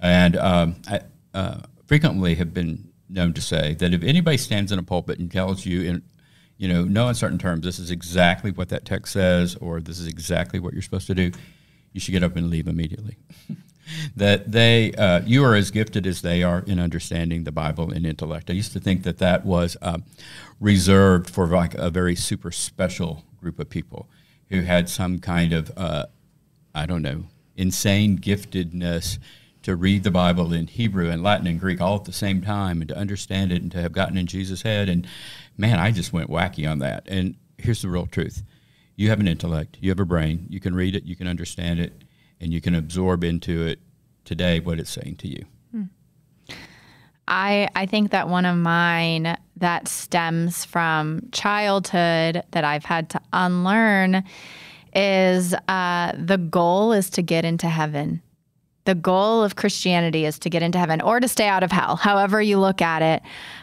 and 0.00 0.36
um, 0.36 0.76
I 0.88 1.00
uh, 1.34 1.60
frequently 1.86 2.36
have 2.36 2.54
been 2.54 2.92
known 3.08 3.32
to 3.34 3.40
say 3.40 3.74
that 3.74 3.92
if 3.92 4.02
anybody 4.02 4.36
stands 4.36 4.72
in 4.72 4.78
a 4.78 4.82
pulpit 4.82 5.18
and 5.18 5.30
tells 5.30 5.66
you 5.66 5.82
in 5.82 6.02
you 6.56 6.68
know 6.68 6.84
no 6.84 7.08
uncertain 7.08 7.38
terms 7.38 7.64
this 7.64 7.78
is 7.78 7.90
exactly 7.90 8.50
what 8.50 8.68
that 8.68 8.84
text 8.84 9.12
says 9.12 9.56
or 9.56 9.80
this 9.80 9.98
is 9.98 10.06
exactly 10.06 10.58
what 10.58 10.72
you're 10.72 10.82
supposed 10.82 11.06
to 11.08 11.14
do, 11.14 11.32
you 11.96 12.00
should 12.00 12.12
get 12.12 12.22
up 12.22 12.36
and 12.36 12.50
leave 12.50 12.68
immediately. 12.68 13.16
that 14.16 14.52
they 14.52 14.92
uh, 14.92 15.22
you 15.24 15.42
are 15.42 15.54
as 15.54 15.70
gifted 15.70 16.06
as 16.06 16.20
they 16.20 16.42
are 16.42 16.62
in 16.66 16.78
understanding 16.78 17.44
the 17.44 17.52
Bible 17.52 17.90
and 17.90 18.04
intellect. 18.04 18.50
I 18.50 18.52
used 18.52 18.72
to 18.74 18.80
think 18.80 19.02
that 19.04 19.18
that 19.18 19.46
was 19.46 19.76
um, 19.80 20.04
reserved 20.60 21.30
for 21.30 21.46
like 21.46 21.74
a 21.74 21.88
very 21.90 22.14
super 22.14 22.52
special 22.52 23.24
group 23.40 23.58
of 23.58 23.70
people 23.70 24.08
who 24.50 24.60
had 24.60 24.88
some 24.88 25.18
kind 25.18 25.52
of 25.52 25.72
uh, 25.76 26.06
I 26.74 26.84
don't 26.84 27.02
know 27.02 27.24
insane 27.56 28.18
giftedness 28.18 29.18
to 29.62 29.74
read 29.74 30.04
the 30.04 30.10
Bible 30.10 30.52
in 30.52 30.66
Hebrew 30.66 31.10
and 31.10 31.22
Latin 31.22 31.46
and 31.46 31.58
Greek 31.58 31.80
all 31.80 31.96
at 31.96 32.04
the 32.04 32.12
same 32.12 32.42
time 32.42 32.82
and 32.82 32.88
to 32.88 32.96
understand 32.96 33.50
it 33.50 33.62
and 33.62 33.72
to 33.72 33.80
have 33.80 33.92
gotten 33.92 34.18
in 34.18 34.26
Jesus' 34.26 34.62
head. 34.62 34.88
And 34.88 35.08
man, 35.56 35.78
I 35.78 35.90
just 35.90 36.12
went 36.12 36.28
wacky 36.28 36.70
on 36.70 36.80
that. 36.80 37.04
And 37.08 37.34
here's 37.56 37.80
the 37.80 37.88
real 37.88 38.06
truth 38.06 38.42
you 38.96 39.10
have 39.10 39.20
an 39.20 39.28
intellect, 39.28 39.78
you 39.80 39.90
have 39.90 40.00
a 40.00 40.04
brain, 40.04 40.46
you 40.48 40.58
can 40.58 40.74
read 40.74 40.96
it, 40.96 41.04
you 41.04 41.14
can 41.14 41.28
understand 41.28 41.78
it, 41.78 42.04
and 42.40 42.52
you 42.52 42.60
can 42.60 42.74
absorb 42.74 43.22
into 43.22 43.66
it 43.66 43.78
today 44.24 44.58
what 44.60 44.80
it's 44.80 44.90
saying 44.90 45.16
to 45.16 45.28
you. 45.28 45.44
I 47.28 47.68
I 47.74 47.86
think 47.86 48.10
that 48.12 48.28
one 48.28 48.44
of 48.44 48.56
mine 48.56 49.36
that 49.56 49.88
stems 49.88 50.64
from 50.64 51.22
childhood 51.32 52.42
that 52.52 52.64
I've 52.64 52.84
had 52.84 53.10
to 53.10 53.20
unlearn 53.32 54.22
is 54.94 55.54
uh, 55.68 56.12
the 56.16 56.38
goal 56.38 56.92
is 56.92 57.10
to 57.10 57.22
get 57.22 57.44
into 57.44 57.68
heaven. 57.68 58.22
The 58.86 58.94
goal 58.94 59.42
of 59.42 59.56
Christianity 59.56 60.24
is 60.24 60.38
to 60.40 60.50
get 60.50 60.62
into 60.62 60.78
heaven 60.78 61.00
or 61.00 61.20
to 61.20 61.28
stay 61.28 61.46
out 61.46 61.62
of 61.62 61.70
hell, 61.70 61.96
however 61.96 62.40
you 62.40 62.58
look 62.58 62.80
at 62.80 63.02
it. 63.02 63.22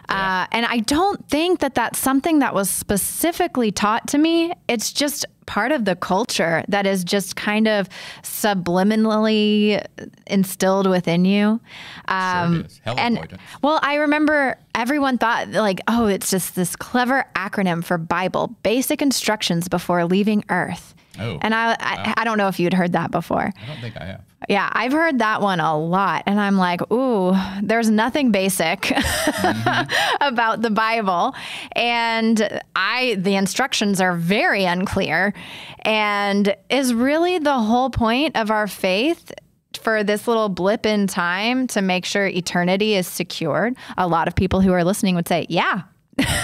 Uh, 0.10 0.46
and 0.52 0.66
I 0.66 0.80
don't 0.80 1.28
think 1.30 1.60
that 1.62 1.76
that's 1.76 1.98
something 1.98 2.40
that 2.40 2.54
was 2.54 2.70
specifically 2.70 3.72
taught 3.72 4.08
to 4.10 4.18
me. 4.18 4.54
It's 4.68 4.92
just 4.94 5.26
part 5.46 5.72
of 5.72 5.86
the 5.86 5.96
culture 5.96 6.64
that 6.68 6.86
is 6.86 7.04
just 7.04 7.36
kind 7.36 7.68
of 7.68 7.90
subliminally 8.22 9.86
instilled 10.28 10.88
within 10.90 11.26
you. 11.26 11.60
Um. 12.08 12.68
Hell 12.84 12.96
and 12.98 13.18
avoidance. 13.18 13.42
well, 13.62 13.80
I 13.82 13.96
remember 13.96 14.58
everyone 14.76 15.18
thought 15.18 15.50
like, 15.50 15.82
oh, 15.88 16.08
it's 16.08 16.30
just 16.30 16.56
this 16.56 16.76
clever 16.76 17.26
acronym 17.36 17.84
for 17.84 17.98
Bible, 17.98 18.56
basic 18.64 19.02
instructions 19.02 19.68
before 19.68 20.06
leaving 20.06 20.44
Earth. 20.50 20.94
Oh, 21.20 21.38
and 21.42 21.54
I, 21.54 21.76
I, 21.80 22.14
I 22.18 22.24
don't 22.24 22.38
know 22.38 22.48
if 22.48 22.60
you'd 22.60 22.74
heard 22.74 22.94
that 22.94 23.12
before. 23.12 23.52
I 23.56 23.68
don't 23.68 23.82
think 23.82 23.96
I 23.98 24.06
have. 24.06 24.24
Yeah, 24.50 24.70
I've 24.72 24.92
heard 24.92 25.20
that 25.20 25.42
one 25.42 25.60
a 25.60 25.78
lot. 25.78 26.24
And 26.26 26.40
I'm 26.40 26.58
like, 26.58 26.92
ooh, 26.92 27.34
there's 27.62 27.90
nothing 27.90 28.32
basic 28.32 28.82
mm-hmm. 28.82 30.24
about 30.24 30.62
the 30.62 30.70
Bible. 30.70 31.36
And 31.74 32.62
I 32.76 33.16
the 33.20 33.36
instructions 33.36 34.02
are 34.02 34.16
very 34.16 34.66
unclear. 34.66 35.34
And 35.82 36.56
is 36.70 36.94
really 36.94 37.40
the 37.40 37.60
whole 37.60 37.90
point 37.90 38.36
of 38.36 38.52
our 38.52 38.68
faith 38.68 39.32
for 39.80 40.04
this 40.04 40.28
little 40.28 40.50
blip 40.50 40.86
in 40.86 41.08
time 41.08 41.68
to 41.68 41.82
make 41.82 42.06
sure 42.06 42.28
eternity 42.28 42.96
is 42.96 43.08
secured? 43.08 43.76
A 43.98 44.08
lot 44.08 44.28
of 44.28 44.36
people 44.36 44.62
who 44.62 44.72
are 44.74 44.84
listening 44.84 45.16
would 45.16 45.28
say, 45.28 45.46
yeah, 45.50 45.84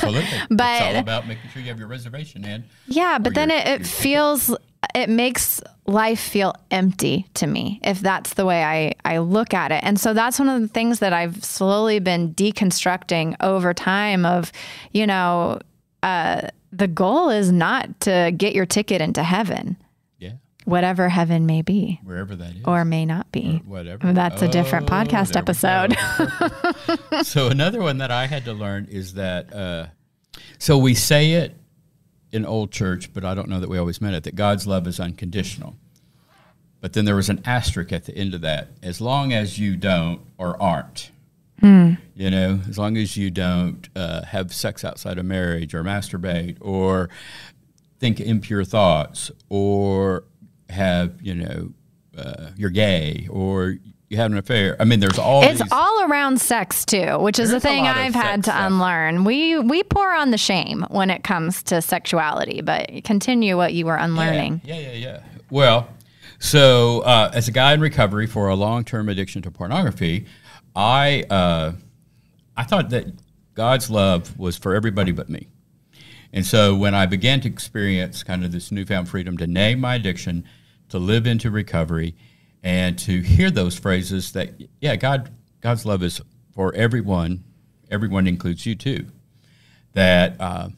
Absolutely. 0.04 0.40
But- 0.50 0.82
it's 0.82 0.96
all 0.96 0.96
about 0.98 1.28
making 1.28 1.50
sure 1.52 1.62
you 1.62 1.68
have 1.70 1.80
your 1.80 1.88
reservation 1.88 2.46
in. 2.46 2.64
Yeah, 2.88 3.18
but 3.20 3.34
then 3.34 3.50
your- 3.50 3.60
it, 3.60 3.68
it 3.68 3.72
ticket. 3.80 3.88
feels 3.88 4.56
it 4.96 5.10
makes 5.10 5.62
life 5.88 6.20
feel 6.22 6.54
empty 6.72 7.26
to 7.34 7.46
me 7.46 7.80
if 7.84 8.00
that's 8.00 8.36
the 8.36 8.46
way 8.46 8.64
I, 8.64 8.94
I 9.04 9.18
look 9.18 9.54
at 9.54 9.72
it. 9.74 9.84
And 9.84 10.00
so 10.00 10.14
that's 10.14 10.40
one 10.40 10.48
of 10.48 10.62
the 10.62 10.70
things 10.70 11.00
that 11.00 11.12
I've 11.12 11.44
slowly 11.44 12.00
been 12.00 12.34
deconstructing 12.34 13.36
over 13.42 13.74
time 13.74 14.26
of, 14.26 14.52
you 14.94 15.06
know, 15.06 15.60
uh, 16.02 16.48
the 16.72 16.88
goal 16.88 17.30
is 17.30 17.52
not 17.52 18.00
to 18.02 18.32
get 18.38 18.54
your 18.56 18.66
ticket 18.66 19.02
into 19.02 19.22
heaven, 19.24 19.76
whatever 20.66 21.10
heaven 21.10 21.46
may 21.46 21.62
be 21.62 22.00
wherever 22.04 22.36
that 22.36 22.52
is. 22.56 22.62
or 22.66 22.84
may 22.86 23.06
not 23.06 23.32
be. 23.32 23.62
whatever. 23.66 24.12
That's 24.14 24.42
a 24.42 24.48
different 24.48 24.90
Oh, 24.92 24.94
podcast 24.94 25.36
episode. 25.36 25.96
so 27.26 27.48
another 27.52 27.82
one 27.82 27.98
that 28.00 28.12
I 28.12 28.28
had 28.28 28.46
to 28.46 28.54
learn 28.54 28.86
is 28.92 29.14
that 29.16 29.54
uh, 29.54 29.88
so 30.58 30.78
we 30.78 30.94
say 30.94 31.32
it 31.34 31.56
in 32.32 32.46
old 32.46 32.72
church, 32.72 33.12
but 33.14 33.26
I 33.26 33.34
don't 33.34 33.50
know 33.50 33.60
that 33.60 33.70
we 33.70 33.78
always 33.78 34.02
meant 34.02 34.16
it. 34.16 34.24
That 34.24 34.36
God's 34.36 34.68
love 34.68 34.86
is 34.88 35.00
unconditional. 35.00 35.76
But 36.82 36.94
then 36.94 37.04
there 37.06 37.16
was 37.16 37.30
an 37.30 37.42
asterisk 37.46 37.92
at 37.92 38.06
the 38.06 38.16
end 38.16 38.34
of 38.34 38.42
that. 38.42 38.70
As 38.82 39.02
long 39.02 39.34
as 39.34 39.60
you 39.60 39.76
don't 39.76 40.22
or 40.38 40.62
aren't, 40.62 41.12
you 41.62 42.30
know, 42.32 42.62
as 42.70 42.78
long 42.78 42.96
as 42.96 43.18
you 43.18 43.30
don't 43.30 43.90
uh, 43.96 44.24
have 44.24 44.54
sex 44.54 44.86
outside 44.86 45.18
of 45.18 45.26
marriage 45.26 45.74
or 45.74 45.84
masturbate 45.84 46.56
or 46.62 47.10
think 48.00 48.22
impure 48.22 48.64
thoughts 48.64 49.30
or 49.50 50.24
have, 50.70 51.22
you 51.22 51.36
know, 51.36 51.70
uh, 52.18 52.50
you're 52.56 52.70
gay 52.70 53.28
or 53.30 53.78
you 54.10 54.18
have 54.18 54.32
an 54.32 54.38
affair. 54.38 54.76
I 54.80 54.86
mean, 54.86 55.00
there's 55.00 55.20
all 55.20 55.44
It's 55.44 55.62
these. 55.62 55.72
all 55.72 56.04
around 56.10 56.42
sex 56.42 56.84
too, 56.84 57.18
which 57.20 57.38
is 57.40 57.52
the 57.52 57.58
a 57.58 57.60
thing 57.60 57.86
I've 57.88 58.16
had 58.16 58.44
to 58.46 58.50
stuff. 58.52 58.68
unlearn. 58.72 59.24
We 59.24 59.60
we 59.60 59.84
pour 59.84 60.14
on 60.14 60.32
the 60.32 60.38
shame 60.38 60.86
when 60.90 61.10
it 61.12 61.24
comes 61.24 61.62
to 61.64 61.82
sexuality, 61.82 62.62
but 62.62 62.90
continue 63.04 63.56
what 63.56 63.74
you 63.74 63.86
were 63.86 63.96
unlearning. 63.96 64.62
Yeah, 64.64 64.76
yeah, 64.80 64.92
yeah. 64.92 64.94
yeah. 64.94 65.20
Well, 65.52 65.90
so 66.40 67.02
uh, 67.02 67.32
as 67.34 67.48
a 67.48 67.52
guy 67.52 67.74
in 67.74 67.82
recovery 67.82 68.26
for 68.26 68.48
a 68.48 68.56
long-term 68.56 69.10
addiction 69.10 69.42
to 69.44 69.52
pornography, 69.52 70.26
I 70.76 71.24
uh, 71.30 71.74
I 72.58 72.64
thought 72.64 72.90
that 72.90 73.06
God's 73.54 73.90
love 73.92 74.38
was 74.40 74.58
for 74.58 74.74
everybody 74.74 75.12
but 75.12 75.30
me. 75.30 75.48
And 76.34 76.46
so 76.46 76.76
when 76.76 76.94
I 76.96 77.06
began 77.06 77.42
to 77.42 77.48
experience 77.48 78.24
kind 78.24 78.44
of 78.46 78.52
this 78.52 78.72
newfound 78.72 79.10
freedom 79.10 79.38
to 79.38 79.48
name 79.48 79.80
my 79.80 79.96
addiction, 79.96 80.46
to 80.90 81.00
live 81.00 81.28
into 81.28 81.52
recovery, 81.52 82.16
and 82.64 82.98
to 83.00 83.22
hear 83.22 83.50
those 83.50 83.78
phrases 83.78 84.32
that 84.34 84.54
yeah, 84.82 84.96
God 84.96 85.32
God's 85.62 85.86
love 85.86 86.04
is 86.04 86.22
for 86.52 86.74
everyone. 86.76 87.44
Everyone 87.90 88.28
includes 88.28 88.66
you 88.66 88.76
too. 88.76 89.08
That 89.94 90.40
uh, 90.40 90.70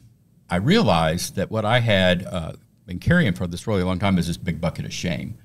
I 0.48 0.56
realized 0.56 1.36
that 1.36 1.50
what 1.50 1.64
I 1.64 1.80
had 1.80 2.24
uh, 2.24 2.52
been 2.86 2.98
carrying 2.98 3.34
for 3.34 3.46
this 3.46 3.66
really 3.66 3.82
long 3.82 3.98
time 3.98 4.18
is 4.18 4.26
this 4.26 4.36
big 4.36 4.60
bucket 4.60 4.84
of 4.84 4.92
shame, 4.92 5.38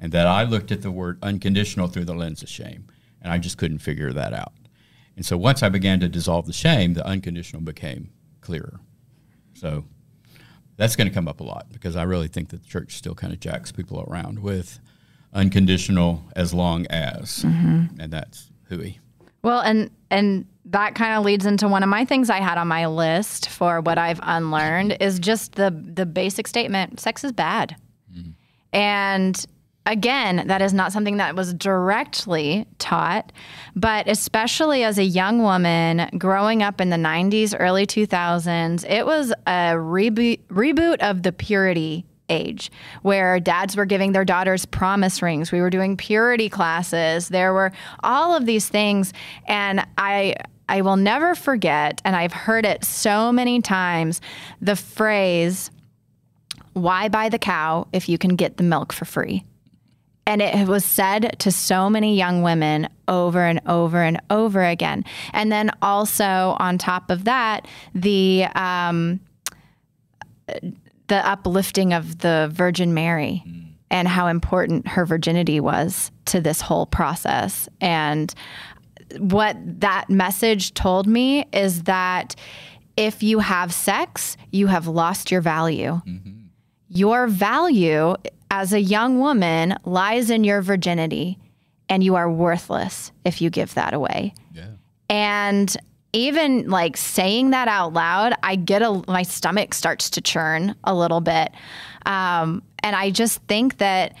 and 0.00 0.12
that 0.12 0.26
I 0.26 0.44
looked 0.44 0.72
at 0.72 0.82
the 0.82 0.90
word 0.90 1.18
unconditional 1.22 1.88
through 1.88 2.06
the 2.06 2.14
lens 2.14 2.42
of 2.42 2.48
shame, 2.48 2.86
and 3.22 3.32
I 3.32 3.38
just 3.38 3.58
couldn't 3.58 3.78
figure 3.78 4.12
that 4.12 4.32
out. 4.32 4.52
And 5.16 5.24
so 5.24 5.36
once 5.36 5.62
I 5.62 5.68
began 5.68 6.00
to 6.00 6.08
dissolve 6.08 6.46
the 6.46 6.52
shame, 6.52 6.94
the 6.94 7.06
unconditional 7.06 7.62
became 7.62 8.10
clearer. 8.40 8.80
So 9.54 9.84
that's 10.76 10.96
going 10.96 11.08
to 11.08 11.14
come 11.14 11.28
up 11.28 11.40
a 11.40 11.44
lot 11.44 11.66
because 11.72 11.96
I 11.96 12.02
really 12.02 12.28
think 12.28 12.48
that 12.50 12.62
the 12.62 12.68
church 12.68 12.96
still 12.96 13.14
kind 13.14 13.32
of 13.32 13.40
jacks 13.40 13.72
people 13.72 14.04
around 14.08 14.40
with 14.40 14.80
unconditional 15.32 16.22
as 16.36 16.54
long 16.54 16.86
as, 16.90 17.44
mm-hmm. 17.44 18.00
and 18.00 18.12
that's 18.12 18.50
hooey. 18.68 18.98
Well, 19.42 19.60
and 19.60 19.90
and 20.10 20.46
that 20.66 20.94
kind 20.94 21.14
of 21.18 21.24
leads 21.24 21.44
into 21.44 21.68
one 21.68 21.82
of 21.82 21.88
my 21.88 22.04
things 22.04 22.30
I 22.30 22.40
had 22.40 22.56
on 22.56 22.68
my 22.68 22.86
list 22.86 23.50
for 23.50 23.80
what 23.80 23.98
I've 23.98 24.20
unlearned 24.22 24.96
is 25.00 25.18
just 25.18 25.56
the 25.56 25.70
the 25.70 26.06
basic 26.06 26.46
statement: 26.46 27.00
sex 27.00 27.24
is 27.24 27.32
bad. 27.32 27.76
Mm-hmm. 28.12 28.30
And 28.72 29.46
again, 29.86 30.46
that 30.46 30.62
is 30.62 30.72
not 30.72 30.92
something 30.92 31.18
that 31.18 31.36
was 31.36 31.52
directly 31.54 32.66
taught, 32.78 33.32
but 33.76 34.08
especially 34.08 34.82
as 34.82 34.98
a 34.98 35.04
young 35.04 35.42
woman 35.42 36.08
growing 36.18 36.62
up 36.62 36.80
in 36.80 36.90
the 36.90 36.96
90s, 36.96 37.54
early 37.58 37.86
2000s, 37.86 38.88
it 38.88 39.04
was 39.04 39.32
a 39.46 39.74
reboot 39.74 40.40
reboot 40.48 41.00
of 41.00 41.22
the 41.22 41.32
purity 41.32 42.06
age 42.30 42.70
where 43.02 43.38
dads 43.38 43.76
were 43.76 43.84
giving 43.84 44.12
their 44.12 44.24
daughters 44.24 44.64
promise 44.64 45.20
rings. 45.20 45.52
We 45.52 45.60
were 45.60 45.70
doing 45.70 45.96
purity 45.96 46.48
classes. 46.48 47.28
There 47.28 47.52
were 47.52 47.70
all 48.02 48.34
of 48.34 48.46
these 48.46 48.68
things 48.68 49.12
and 49.46 49.86
I 49.98 50.36
I 50.66 50.80
will 50.80 50.96
never 50.96 51.34
forget 51.34 52.00
and 52.06 52.16
I've 52.16 52.32
heard 52.32 52.64
it 52.64 52.84
so 52.84 53.30
many 53.30 53.60
times 53.60 54.22
the 54.62 54.76
phrase 54.76 55.70
why 56.72 57.08
buy 57.08 57.28
the 57.28 57.38
cow 57.38 57.86
if 57.92 58.08
you 58.08 58.16
can 58.16 58.36
get 58.36 58.56
the 58.56 58.64
milk 58.64 58.92
for 58.92 59.04
free? 59.04 59.44
And 60.26 60.40
it 60.40 60.66
was 60.66 60.84
said 60.84 61.36
to 61.40 61.50
so 61.50 61.90
many 61.90 62.16
young 62.16 62.42
women 62.42 62.88
over 63.08 63.44
and 63.44 63.60
over 63.66 64.02
and 64.02 64.20
over 64.30 64.64
again. 64.64 65.04
And 65.32 65.52
then 65.52 65.70
also 65.82 66.56
on 66.58 66.78
top 66.78 67.10
of 67.10 67.24
that, 67.24 67.68
the 67.94 68.46
um, 68.54 69.20
the 71.08 71.26
uplifting 71.26 71.92
of 71.92 72.18
the 72.18 72.50
Virgin 72.52 72.94
Mary 72.94 73.42
and 73.90 74.08
how 74.08 74.26
important 74.26 74.88
her 74.88 75.04
virginity 75.04 75.60
was 75.60 76.10
to 76.26 76.40
this 76.40 76.60
whole 76.60 76.86
process. 76.86 77.68
And 77.80 78.34
what 79.18 79.56
that 79.80 80.08
message 80.08 80.74
told 80.74 81.06
me 81.06 81.46
is 81.52 81.82
that 81.84 82.34
if 82.96 83.22
you 83.22 83.40
have 83.40 83.72
sex, 83.72 84.36
you 84.50 84.68
have 84.68 84.86
lost 84.86 85.30
your 85.30 85.40
value. 85.40 86.00
Your 86.88 87.26
value 87.26 88.14
as 88.54 88.72
a 88.72 88.80
young 88.80 89.18
woman 89.18 89.76
lies 89.84 90.30
in 90.30 90.44
your 90.44 90.62
virginity, 90.62 91.36
and 91.88 92.04
you 92.04 92.14
are 92.14 92.30
worthless 92.30 93.10
if 93.24 93.42
you 93.42 93.50
give 93.50 93.74
that 93.74 93.92
away. 93.92 94.32
Yeah. 94.52 94.68
And 95.10 95.76
even 96.12 96.70
like 96.70 96.96
saying 96.96 97.50
that 97.50 97.66
out 97.66 97.94
loud, 97.94 98.32
I 98.44 98.54
get 98.54 98.80
a 98.80 99.02
my 99.08 99.24
stomach 99.24 99.74
starts 99.74 100.08
to 100.10 100.20
churn 100.20 100.76
a 100.84 100.94
little 100.94 101.20
bit, 101.20 101.50
um, 102.06 102.62
and 102.84 102.94
I 102.94 103.10
just 103.10 103.42
think 103.48 103.78
that 103.78 104.14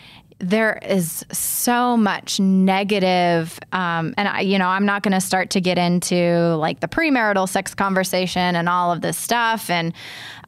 there 0.48 0.78
is 0.82 1.24
so 1.32 1.96
much 1.96 2.38
negative, 2.38 3.58
um, 3.72 4.14
and 4.16 4.28
I, 4.28 4.40
you 4.40 4.58
know, 4.58 4.68
I'm 4.68 4.86
not 4.86 5.02
going 5.02 5.12
to 5.12 5.20
start 5.20 5.50
to 5.50 5.60
get 5.60 5.78
into 5.78 6.56
like 6.56 6.80
the 6.80 6.88
premarital 6.88 7.48
sex 7.48 7.74
conversation 7.74 8.54
and 8.54 8.68
all 8.68 8.92
of 8.92 9.00
this 9.00 9.16
stuff, 9.16 9.70
and 9.70 9.92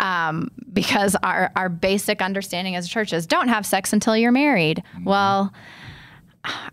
um, 0.00 0.50
because 0.72 1.16
our 1.22 1.50
our 1.56 1.68
basic 1.68 2.20
understanding 2.20 2.76
as 2.76 2.86
a 2.86 2.88
church 2.88 3.12
is 3.12 3.26
don't 3.26 3.48
have 3.48 3.64
sex 3.64 3.92
until 3.92 4.16
you're 4.16 4.32
married. 4.32 4.82
Well. 5.04 5.52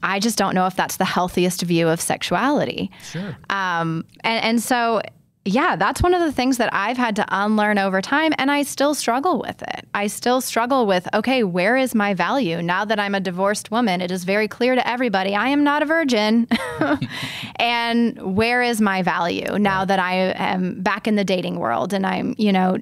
I 0.03 0.19
just 0.19 0.37
don't 0.37 0.53
know 0.53 0.67
if 0.67 0.75
that's 0.75 0.97
the 0.97 1.05
healthiest 1.05 1.63
view 1.63 1.87
of 1.87 1.99
sexuality. 1.99 2.91
Sure. 3.11 3.35
Um, 3.49 4.05
and, 4.23 4.43
and 4.43 4.61
so, 4.61 5.01
yeah, 5.45 5.75
that's 5.75 6.01
one 6.01 6.13
of 6.13 6.21
the 6.21 6.31
things 6.31 6.57
that 6.57 6.73
I've 6.73 6.95
had 6.95 7.17
to 7.17 7.25
unlearn 7.29 7.77
over 7.77 8.01
time, 8.01 8.31
and 8.37 8.49
I 8.49 8.63
still 8.63 8.93
struggle 8.93 9.39
with 9.39 9.61
it. 9.61 9.85
I 9.93 10.07
still 10.07 10.39
struggle 10.39 10.85
with, 10.85 11.07
okay, 11.13 11.43
where 11.43 11.75
is 11.75 11.93
my 11.93 12.13
value? 12.13 12.61
Now 12.61 12.85
that 12.85 12.97
I'm 12.97 13.13
a 13.13 13.19
divorced 13.19 13.69
woman, 13.69 13.99
it 13.99 14.09
is 14.09 14.23
very 14.23 14.47
clear 14.47 14.75
to 14.75 14.87
everybody 14.87 15.35
I 15.35 15.49
am 15.49 15.63
not 15.63 15.81
a 15.81 15.85
virgin. 15.85 16.47
and 17.57 18.35
where 18.35 18.61
is 18.61 18.79
my 18.79 19.01
value 19.01 19.59
now 19.59 19.83
that 19.83 19.99
I 19.99 20.33
am 20.35 20.81
back 20.81 21.07
in 21.07 21.15
the 21.15 21.25
dating 21.25 21.59
world 21.59 21.93
and 21.93 22.05
I'm, 22.05 22.35
you 22.37 22.53
know, 22.53 22.75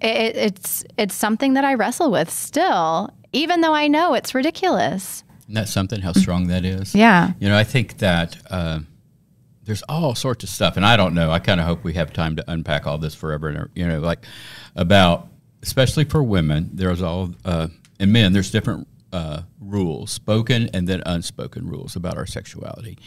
it, 0.00 0.36
it's 0.36 0.84
it's 0.96 1.14
something 1.14 1.52
that 1.54 1.64
I 1.64 1.74
wrestle 1.74 2.10
with 2.10 2.30
still, 2.30 3.10
even 3.32 3.60
though 3.60 3.74
I 3.74 3.86
know 3.86 4.14
it's 4.14 4.34
ridiculous. 4.34 5.24
Isn't 5.42 5.54
that 5.54 5.68
something? 5.68 6.00
How 6.00 6.12
strong 6.12 6.46
that 6.48 6.64
is? 6.64 6.94
Yeah. 6.94 7.32
You 7.38 7.48
know, 7.48 7.56
I 7.56 7.64
think 7.64 7.98
that 7.98 8.38
uh, 8.50 8.80
there's 9.64 9.82
all 9.82 10.14
sorts 10.14 10.42
of 10.44 10.50
stuff, 10.50 10.76
and 10.76 10.84
I 10.84 10.96
don't 10.96 11.14
know. 11.14 11.30
I 11.30 11.38
kind 11.38 11.60
of 11.60 11.66
hope 11.66 11.84
we 11.84 11.94
have 11.94 12.12
time 12.12 12.36
to 12.36 12.44
unpack 12.50 12.86
all 12.86 12.98
this 12.98 13.14
forever. 13.14 13.48
And 13.48 13.68
you 13.74 13.86
know, 13.86 14.00
like 14.00 14.24
about 14.74 15.28
especially 15.62 16.04
for 16.04 16.22
women, 16.22 16.70
there's 16.72 17.02
all 17.02 17.30
uh, 17.44 17.68
and 18.00 18.12
men. 18.12 18.32
There's 18.32 18.50
different 18.50 18.88
uh, 19.12 19.42
rules, 19.60 20.10
spoken 20.10 20.68
and 20.74 20.88
then 20.88 21.02
unspoken 21.06 21.68
rules 21.68 21.96
about 21.96 22.16
our 22.16 22.26
sexuality, 22.26 22.98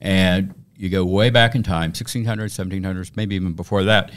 and 0.00 0.54
you 0.76 0.88
go 0.88 1.04
way 1.04 1.28
back 1.28 1.56
in 1.56 1.62
time, 1.64 1.92
1600s, 1.92 2.24
1700s, 2.24 3.16
maybe 3.16 3.34
even 3.34 3.52
before 3.52 3.82
that. 3.84 4.12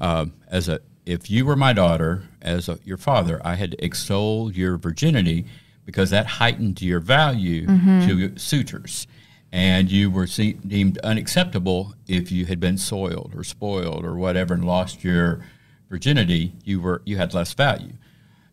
Um, 0.00 0.32
as 0.48 0.68
a 0.68 0.80
if 1.04 1.30
you 1.30 1.44
were 1.44 1.56
my 1.56 1.72
daughter, 1.74 2.22
as 2.40 2.68
a, 2.68 2.78
your 2.84 2.96
father, 2.96 3.40
I 3.44 3.56
had 3.56 3.72
to 3.72 3.84
extol 3.84 4.50
your 4.50 4.78
virginity 4.78 5.44
because 5.84 6.08
that 6.10 6.26
heightened 6.26 6.80
your 6.80 7.00
value 7.00 7.66
to 8.06 8.38
suitors. 8.38 9.06
And 9.54 9.88
you 9.88 10.10
were 10.10 10.26
see, 10.26 10.54
deemed 10.54 10.98
unacceptable 10.98 11.94
if 12.08 12.32
you 12.32 12.46
had 12.46 12.58
been 12.58 12.76
soiled 12.76 13.34
or 13.36 13.44
spoiled 13.44 14.04
or 14.04 14.16
whatever 14.16 14.52
and 14.52 14.64
lost 14.64 15.04
your 15.04 15.46
virginity. 15.88 16.54
You 16.64 16.80
were 16.80 17.02
you 17.04 17.18
had 17.18 17.32
less 17.34 17.54
value. 17.54 17.92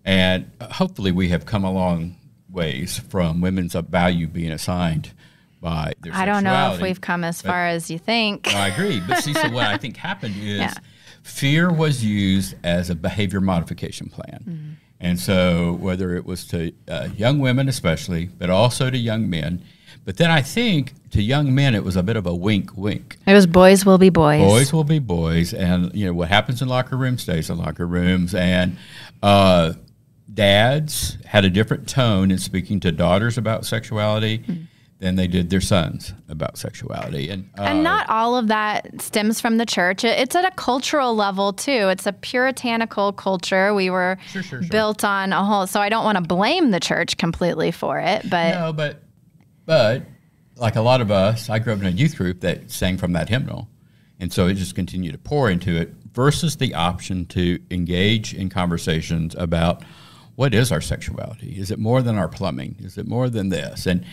And 0.06 0.52
hopefully, 0.62 1.12
we 1.12 1.30
have 1.30 1.48
come 1.48 1.64
a 1.64 1.72
long 1.72 2.18
ways 2.52 3.00
from 3.00 3.42
women's 3.42 3.74
value 3.74 4.28
being 4.28 4.52
assigned 4.52 5.12
by 5.60 5.94
their 6.02 6.14
I 6.14 6.26
don't 6.26 6.44
know 6.44 6.74
if 6.76 6.82
we've 6.82 7.02
come 7.02 7.24
as 7.24 7.42
far 7.42 7.66
as 7.66 7.90
you 7.90 7.98
think. 7.98 8.54
I 8.54 8.68
agree. 8.68 9.02
But 9.08 9.24
see, 9.24 9.34
so 9.34 9.50
what 9.50 9.66
I 9.66 9.78
think 9.78 9.98
happened 10.10 10.36
is 10.38 10.60
Yeah. 10.60 10.74
fear 11.24 11.72
was 11.74 12.06
used 12.06 12.54
as 12.64 12.92
a 12.92 12.96
behavior 12.96 13.42
modification 13.42 14.08
plan. 14.10 14.44
Mm-hmm. 14.48 14.72
And 15.00 15.20
so, 15.20 15.74
whether 15.80 16.16
it 16.16 16.28
was 16.28 16.46
to 16.50 16.74
uh, 16.88 17.10
young 17.18 17.40
women, 17.40 17.68
especially, 17.68 18.26
but 18.38 18.52
also 18.52 18.92
to 18.92 18.98
young 18.98 19.28
men, 19.32 19.64
but 20.06 20.18
then 20.18 20.32
I 20.32 20.42
think 20.42 20.94
to 21.12 21.22
young 21.22 21.54
men, 21.54 21.76
it 21.76 21.84
was 21.84 21.96
a 21.96 22.04
bit 22.04 22.16
of 22.16 22.26
a 22.26 22.34
wink, 22.34 22.76
wink. 22.78 23.18
It 23.28 23.34
was 23.34 23.46
boys 23.48 23.86
will 23.86 23.98
be 23.98 24.10
boys. 24.10 24.42
Boys 24.42 24.72
will 24.74 24.84
be 24.84 25.00
boys, 25.00 25.54
and 25.54 25.94
you 25.94 26.06
know 26.06 26.14
what 26.14 26.30
happens 26.30 26.62
in 26.62 26.68
locker 26.68 26.96
rooms 26.98 27.22
stays 27.24 27.50
in 27.50 27.58
locker 27.58 27.86
rooms. 27.88 28.34
And 28.34 28.78
uh, 29.22 29.74
dads 30.34 31.18
had 31.26 31.46
a 31.46 31.50
different 31.50 31.88
tone 31.88 32.32
in 32.32 32.38
speaking 32.38 32.80
to 32.82 32.92
daughters 32.92 33.38
about 33.38 33.66
sexuality 33.66 34.38
Hmm. 34.38 34.54
than 35.00 35.16
they 35.16 35.28
did 35.28 35.50
their 35.50 35.60
sons 35.62 36.14
about 36.30 36.58
sexuality. 36.58 37.30
And, 37.30 37.50
uh, 37.58 37.64
And 37.64 37.84
not 37.84 38.08
all 38.08 38.38
of 38.38 38.48
that 38.48 39.02
stems 39.02 39.42
from 39.42 39.58
the 39.58 39.66
church. 39.66 40.04
It's 40.04 40.36
at 40.36 40.46
a 40.46 40.52
cultural 40.56 41.16
level 41.16 41.54
too. 41.54 41.90
It's 41.90 42.06
a 42.06 42.14
puritanical 42.14 43.12
culture. 43.12 43.74
We 43.74 43.90
were 43.90 44.18
Sure, 44.28 44.44
sure, 44.44 44.62
sure. 44.62 44.70
built 44.70 45.04
on 45.04 45.34
a 45.34 45.44
whole. 45.44 45.66
So 45.68 45.82
I 45.82 45.90
don't 45.90 46.04
want 46.06 46.18
to 46.18 46.24
blame 46.24 46.70
the 46.72 46.80
church 46.80 47.18
completely 47.18 47.72
for 47.72 48.00
it, 48.00 48.30
but 48.30 48.54
no, 48.54 48.74
but 48.74 49.02
but 49.72 50.04
like 50.58 50.76
a 50.76 50.82
lot 50.82 51.00
of 51.00 51.12
us, 51.12 51.50
I 51.50 51.58
grew 51.60 51.72
up 51.72 51.80
in 51.80 51.86
a 51.86 51.92
youth 51.92 52.18
group 52.18 52.42
that 52.42 52.70
sang 52.70 52.98
from 52.98 53.14
that 53.14 53.30
hymnal, 53.30 53.70
and 54.20 54.32
so 54.34 54.48
it 54.48 54.56
just 54.56 54.76
continued 54.76 55.14
to 55.14 55.18
pour 55.18 55.50
into 55.50 55.78
it. 55.80 55.94
Versus 56.14 56.58
the 56.58 56.74
option 56.74 57.26
to 57.28 57.58
engage 57.72 58.34
in 58.34 58.50
conversations 58.50 59.34
about 59.38 59.82
what 60.36 60.54
is 60.54 60.70
our 60.70 60.82
sexuality? 60.82 61.58
Is 61.58 61.72
it 61.72 61.80
more 61.80 62.02
than 62.02 62.18
our 62.18 62.28
plumbing? 62.28 62.76
Is 62.80 62.98
it 62.98 63.08
more 63.08 63.30
than 63.30 63.48
this? 63.48 63.86
And 63.86 64.04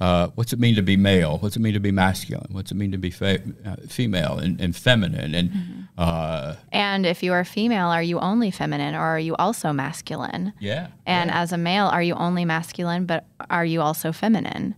uh, 0.00 0.28
what's 0.36 0.52
it 0.52 0.60
mean 0.60 0.76
to 0.76 0.82
be 0.82 0.96
male? 0.96 1.38
What's 1.38 1.56
it 1.56 1.60
mean 1.60 1.74
to 1.74 1.80
be 1.80 1.90
masculine? 1.90 2.46
What's 2.52 2.70
it 2.70 2.76
mean 2.76 2.92
to 2.92 2.98
be 2.98 3.10
fe- 3.10 3.42
uh, 3.66 3.74
female 3.88 4.38
and, 4.38 4.60
and 4.60 4.76
feminine? 4.76 5.34
And 5.34 5.88
uh, 5.98 6.54
and 6.70 7.04
if 7.04 7.24
you 7.24 7.32
are 7.32 7.44
female, 7.44 7.88
are 7.88 8.02
you 8.04 8.20
only 8.20 8.52
feminine 8.52 8.94
or 8.94 9.00
are 9.00 9.18
you 9.18 9.34
also 9.34 9.72
masculine? 9.72 10.52
yeah, 10.60 10.88
And 11.06 11.28
as 11.32 11.50
a 11.52 11.58
male, 11.58 11.86
are 11.86 12.02
you 12.02 12.14
only 12.14 12.44
masculine, 12.44 13.04
but 13.04 13.24
are 13.50 13.64
you 13.64 13.80
also 13.80 14.12
feminine? 14.12 14.76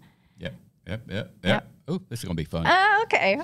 Yep, 0.90 1.03
yep, 1.09 1.33
yep. 1.42 1.68
Oh, 1.88 2.00
this 2.09 2.20
is 2.20 2.24
gonna 2.24 2.37
be 2.37 2.44
fun. 2.44 2.66
Oh, 2.68 3.00
okay. 3.05 3.40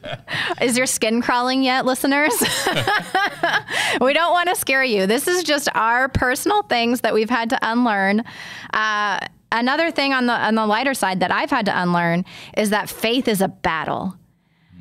is 0.60 0.76
your 0.76 0.86
skin 0.86 1.22
crawling 1.22 1.62
yet, 1.62 1.84
listeners? 1.86 2.34
we 4.00 4.12
don't 4.12 4.32
want 4.32 4.48
to 4.48 4.56
scare 4.56 4.82
you. 4.82 5.06
This 5.06 5.28
is 5.28 5.44
just 5.44 5.68
our 5.74 6.08
personal 6.08 6.62
things 6.62 7.02
that 7.02 7.14
we've 7.14 7.30
had 7.30 7.50
to 7.50 7.58
unlearn. 7.62 8.24
Uh, 8.72 9.20
another 9.52 9.90
thing 9.92 10.12
on 10.12 10.26
the 10.26 10.32
on 10.32 10.56
the 10.56 10.66
lighter 10.66 10.94
side 10.94 11.20
that 11.20 11.30
I've 11.30 11.50
had 11.50 11.66
to 11.66 11.82
unlearn 11.82 12.24
is 12.56 12.70
that 12.70 12.88
faith 12.88 13.28
is 13.28 13.40
a 13.40 13.48
battle. 13.48 14.16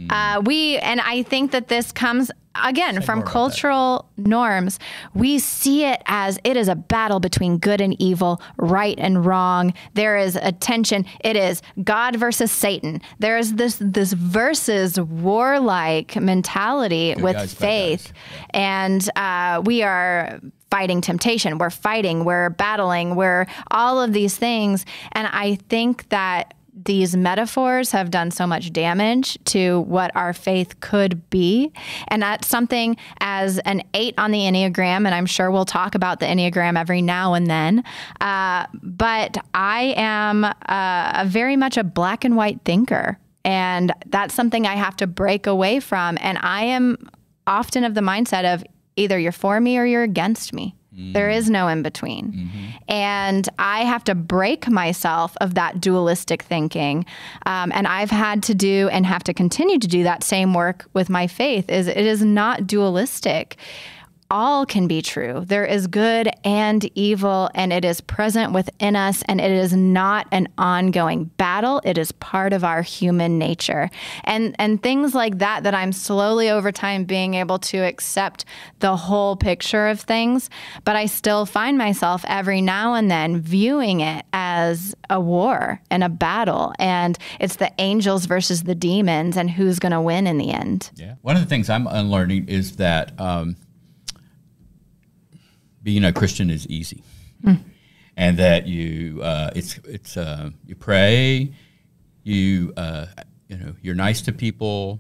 Uh, 0.10 0.42
we 0.46 0.78
and 0.78 1.02
I 1.02 1.24
think 1.24 1.52
that 1.52 1.68
this 1.68 1.92
comes 1.92 2.32
again 2.64 3.02
from 3.02 3.20
about 3.20 3.26
that. 3.28 3.32
cultural 3.32 4.10
norms. 4.18 4.80
We 5.14 5.40
see 5.40 5.86
it 5.86 6.02
as 6.06 6.40
it 6.44 6.58
is 6.58 6.68
a 6.68 6.76
battle 6.76 7.20
between 7.20 7.58
good 7.58 7.82
and 7.82 8.00
evil, 8.02 8.42
right 8.58 8.98
and 8.98 9.26
wrong. 9.26 9.74
There 9.94 10.18
is 10.18 10.36
a 10.36 10.52
tension. 10.52 11.06
It 11.22 11.36
is 11.36 11.62
God 11.84 12.16
versus 12.16 12.52
Satan. 12.52 13.02
There 13.20 13.38
is 13.38 13.56
this 13.56 13.78
this 13.82 14.14
versus 14.14 15.00
warlike 15.00 16.16
mentality 16.16 17.16
with 17.18 17.36
guys, 17.36 17.54
faith, 17.54 18.14
and 18.52 19.08
uh, 19.16 19.62
we 19.66 19.84
are 19.84 20.40
fighting 20.70 21.02
temptation. 21.02 21.58
We're 21.58 21.70
fighting. 21.70 22.26
We're 22.26 22.50
battling. 22.50 23.16
We're 23.16 23.48
all 23.72 24.02
of 24.02 24.14
these 24.14 24.36
things, 24.36 24.86
and 25.14 25.28
I 25.28 25.56
think 25.70 26.10
that 26.10 26.54
these 26.86 27.16
metaphors 27.16 27.92
have 27.92 28.12
done 28.12 28.32
so 28.32 28.46
much 28.46 28.72
damage 28.72 29.38
to 29.46 29.82
what 29.82 30.16
our 30.16 30.34
faith 30.34 30.80
could 30.80 31.30
be. 31.30 31.72
And 32.08 32.22
that's 32.22 32.48
something 32.48 32.98
as 33.20 33.58
an 33.60 33.84
eight 33.94 34.14
on 34.18 34.32
the 34.32 34.40
Enneagram, 34.40 35.06
and 35.06 35.10
I'm 35.10 35.26
sure 35.26 35.50
we'll 35.50 35.66
talk 35.66 35.96
about 35.96 36.20
the 36.20 36.26
Enneagram 36.26 36.80
every 36.80 37.02
now 37.02 37.34
and 37.34 37.48
then. 37.48 37.84
Uh, 38.22 38.68
but 38.84 39.38
I 39.54 39.94
am 39.98 40.44
uh, 40.44 40.52
a 40.68 41.26
very 41.26 41.56
much 41.56 41.78
a 41.78 41.84
black 41.84 42.24
and 42.24 42.36
white 42.36 42.62
thinker. 42.64 43.18
And 43.44 43.94
that's 44.08 44.34
something 44.34 44.68
I 44.68 44.76
have 44.76 44.98
to 44.98 45.08
break 45.08 45.48
away 45.48 45.80
from. 45.80 46.18
And 46.22 46.38
I 46.40 46.64
am 46.64 47.10
often 47.48 47.86
of 47.86 47.94
the 47.94 48.02
mindset 48.02 48.54
of 48.54 48.64
either 48.98 49.18
you're 49.18 49.32
for 49.32 49.60
me 49.62 49.78
or 49.78 49.86
you're 49.86 50.04
against 50.04 50.54
me. 50.54 50.76
There 50.98 51.30
is 51.30 51.50
no 51.50 51.68
in 51.68 51.84
between. 51.84 52.50
And 52.88 53.48
I 53.60 53.82
have 53.82 54.04
to 54.06 54.16
break 54.16 54.68
myself 54.68 55.38
of 55.42 55.54
that 55.54 55.80
dualistic 55.80 56.42
thinking. 56.42 57.06
Um, 57.46 57.72
and 57.74 57.86
I've 57.86 58.10
had 58.10 58.42
to 58.44 58.56
do 58.56 58.90
and 58.92 59.06
have 59.06 59.24
to 59.26 59.34
continue 59.34 59.78
to 59.78 59.88
do 59.88 60.04
that 60.04 60.24
same 60.24 60.56
work 60.56 60.90
with 60.94 61.10
my 61.10 61.28
faith 61.28 61.70
is 61.70 61.88
it 61.88 61.98
is 61.98 62.24
not 62.24 62.66
dualistic 62.66 63.58
all 64.30 64.66
can 64.66 64.88
be 64.88 65.02
true. 65.02 65.44
There 65.46 65.66
is 65.66 65.88
good 65.88 66.30
and 66.44 66.90
evil, 66.96 67.50
and 67.56 67.72
it 67.72 67.86
is 67.86 68.02
present 68.02 68.54
within 68.54 68.96
us, 68.96 69.24
and 69.28 69.40
it 69.40 69.52
is 69.52 69.74
not 69.74 70.28
an 70.32 70.48
ongoing 70.58 71.26
battle. 71.38 71.82
It 71.84 71.98
is 71.98 72.12
part 72.12 72.54
of 72.54 72.64
our 72.64 72.82
human 72.82 73.38
nature. 73.38 73.90
And, 74.24 74.56
and 74.60 74.82
things 74.82 75.14
like 75.14 75.40
that, 75.40 75.64
that 75.64 75.74
I'm 75.74 75.92
slowly 75.92 76.50
over 76.50 76.72
time 76.72 77.06
being 77.06 77.34
able 77.36 77.60
to 77.60 77.80
accept 77.80 78.46
the 78.80 78.96
whole 78.96 79.36
picture 79.36 79.88
of 79.88 80.02
things, 80.02 80.50
but 80.84 80.96
I 80.96 81.06
still 81.06 81.46
find 81.46 81.78
myself 81.78 82.24
every 82.28 82.62
now 82.62 82.94
and 82.94 83.10
then 83.10 83.42
viewing 83.42 84.02
it 84.02 84.26
as 84.34 84.96
a 85.10 85.20
war 85.20 85.82
and 85.90 86.04
a 86.04 86.10
battle. 86.10 86.74
And 86.80 87.18
it's 87.40 87.58
the 87.58 87.72
angels 87.80 88.26
versus 88.26 88.64
the 88.64 88.76
demons, 88.76 89.38
and 89.38 89.50
who's 89.50 89.80
going 89.80 89.92
to 89.92 90.02
win 90.02 90.28
in 90.28 90.38
the 90.38 90.52
end. 90.52 90.92
Yeah. 90.96 91.16
One 91.22 91.36
of 91.36 91.42
the 91.42 91.48
things 91.48 91.70
I'm 91.70 91.88
unlearning 91.88 92.50
is 92.50 92.78
that 92.78 93.20
um, 93.20 93.56
being 95.88 96.04
a 96.04 96.12
Christian 96.12 96.50
is 96.50 96.68
easy, 96.68 97.02
and 98.18 98.38
that 98.38 98.68
you 98.68 99.22
uh, 99.22 99.52
it's 99.56 99.78
it's 99.86 100.18
uh, 100.18 100.50
you 100.66 100.76
pray, 100.76 101.54
you 102.24 102.74
uh, 102.76 103.06
you 103.48 103.56
know 103.56 103.74
you're 103.82 103.96
nice 103.96 104.20
to 104.24 104.34
people, 104.34 105.00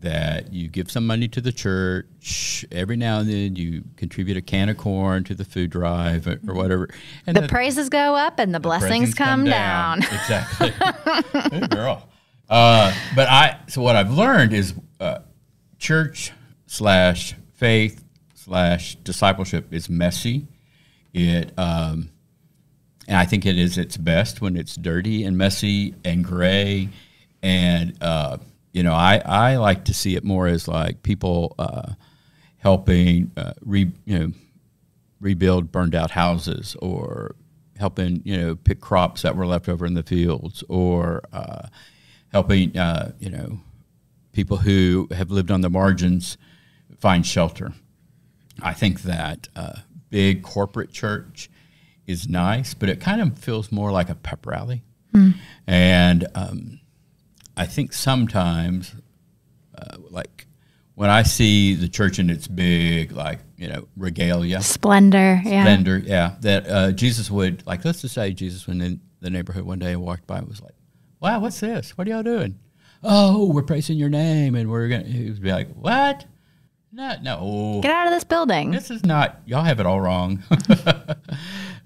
that 0.00 0.52
you 0.52 0.66
give 0.66 0.90
some 0.90 1.06
money 1.06 1.28
to 1.28 1.40
the 1.40 1.52
church 1.52 2.64
every 2.72 2.96
now 2.96 3.20
and 3.20 3.30
then. 3.30 3.54
You 3.54 3.84
contribute 3.94 4.36
a 4.36 4.42
can 4.42 4.68
of 4.68 4.76
corn 4.76 5.22
to 5.22 5.36
the 5.36 5.44
food 5.44 5.70
drive 5.70 6.26
or, 6.26 6.40
or 6.48 6.54
whatever, 6.54 6.88
and 7.24 7.36
The 7.36 7.46
praises 7.46 7.88
go 7.88 8.16
up 8.16 8.40
and 8.40 8.52
the 8.52 8.58
blessings 8.58 9.14
presents 9.14 9.18
come, 9.18 9.44
down. 9.44 9.98
Exactly. 10.02 10.72
Good 11.60 11.70
girl. 11.70 12.08
Uh, 12.50 12.92
but 13.14 13.28
I 13.28 13.60
so 13.68 13.82
what 13.82 13.94
I've 13.94 14.10
learned 14.10 14.52
is 14.52 14.74
uh, 14.98 15.20
church 15.78 16.32
slash 16.66 17.36
faith 17.54 18.02
slash 18.48 18.96
discipleship 18.96 19.72
is 19.72 19.90
messy. 19.90 20.46
It 21.12 21.52
um, 21.58 22.10
and 23.06 23.16
I 23.16 23.24
think 23.24 23.46
it 23.46 23.58
is 23.58 23.78
its 23.78 23.96
best 23.96 24.40
when 24.40 24.56
it's 24.56 24.74
dirty 24.74 25.24
and 25.24 25.36
messy 25.36 25.94
and 26.04 26.24
gray. 26.24 26.88
And 27.42 27.96
uh, 28.02 28.38
you 28.72 28.82
know, 28.82 28.94
I 28.94 29.20
I 29.24 29.56
like 29.56 29.84
to 29.86 29.94
see 29.94 30.16
it 30.16 30.24
more 30.24 30.46
as 30.46 30.66
like 30.66 31.02
people 31.02 31.54
uh, 31.58 31.92
helping 32.56 33.30
uh, 33.36 33.52
re 33.60 33.90
you 34.06 34.18
know 34.18 34.32
rebuild 35.20 35.70
burned 35.70 35.94
out 35.94 36.10
houses 36.10 36.74
or 36.80 37.34
helping 37.76 38.22
you 38.24 38.36
know 38.36 38.56
pick 38.56 38.80
crops 38.80 39.22
that 39.22 39.36
were 39.36 39.46
left 39.46 39.68
over 39.68 39.84
in 39.84 39.94
the 39.94 40.02
fields 40.02 40.64
or 40.68 41.22
uh, 41.32 41.68
helping 42.32 42.76
uh, 42.78 43.12
you 43.18 43.28
know 43.30 43.60
people 44.32 44.56
who 44.56 45.06
have 45.10 45.30
lived 45.30 45.50
on 45.50 45.60
the 45.60 45.70
margins 45.70 46.38
find 46.98 47.26
shelter. 47.26 47.72
I 48.62 48.74
think 48.74 49.02
that 49.02 49.48
uh, 49.56 49.76
big 50.10 50.42
corporate 50.42 50.92
church 50.92 51.50
is 52.06 52.28
nice, 52.28 52.74
but 52.74 52.88
it 52.88 53.00
kind 53.00 53.20
of 53.20 53.38
feels 53.38 53.70
more 53.70 53.90
like 53.92 54.08
a 54.08 54.14
pep 54.14 54.46
rally. 54.46 54.82
And 55.66 56.26
um, 56.34 56.80
I 57.56 57.66
think 57.66 57.92
sometimes, 57.92 58.94
uh, 59.76 59.96
like 60.10 60.46
when 60.94 61.10
I 61.10 61.22
see 61.22 61.74
the 61.74 61.88
church 61.88 62.18
in 62.18 62.30
its 62.30 62.48
big, 62.48 63.12
like 63.12 63.40
you 63.56 63.68
know, 63.68 63.88
regalia, 63.96 64.62
Splendor. 64.62 65.40
Yeah. 65.44 65.64
vendor, 65.64 65.98
yeah, 65.98 66.36
that 66.40 66.68
uh, 66.68 66.92
Jesus 66.92 67.30
would 67.30 67.66
like. 67.66 67.84
Let's 67.84 68.02
just 68.02 68.14
say 68.14 68.32
Jesus 68.32 68.66
went 68.66 68.82
in 68.82 69.00
the 69.20 69.30
neighborhood 69.30 69.64
one 69.64 69.78
day 69.78 69.92
and 69.92 70.02
walked 70.02 70.26
by 70.26 70.38
and 70.38 70.48
was 70.48 70.62
like, 70.62 70.74
"Wow, 71.20 71.40
what's 71.40 71.60
this? 71.60 71.96
What 71.96 72.06
are 72.06 72.10
y'all 72.10 72.22
doing?" 72.22 72.58
Oh, 73.02 73.50
we're 73.52 73.62
praising 73.62 73.96
your 73.98 74.08
name, 74.08 74.54
and 74.54 74.70
we're 74.70 74.88
gonna. 74.88 75.04
He 75.04 75.30
would 75.30 75.42
be 75.42 75.52
like, 75.52 75.68
"What? 75.74 76.26
No, 76.90 77.16
no, 77.22 77.80
Get 77.82 77.92
out 77.92 78.06
of 78.06 78.12
this 78.12 78.24
building. 78.24 78.70
this 78.70 78.90
is 78.90 79.04
not. 79.04 79.40
Y'all 79.46 79.62
have 79.64 79.78
it 79.80 79.86
all 79.86 80.00
wrong." 80.00 80.42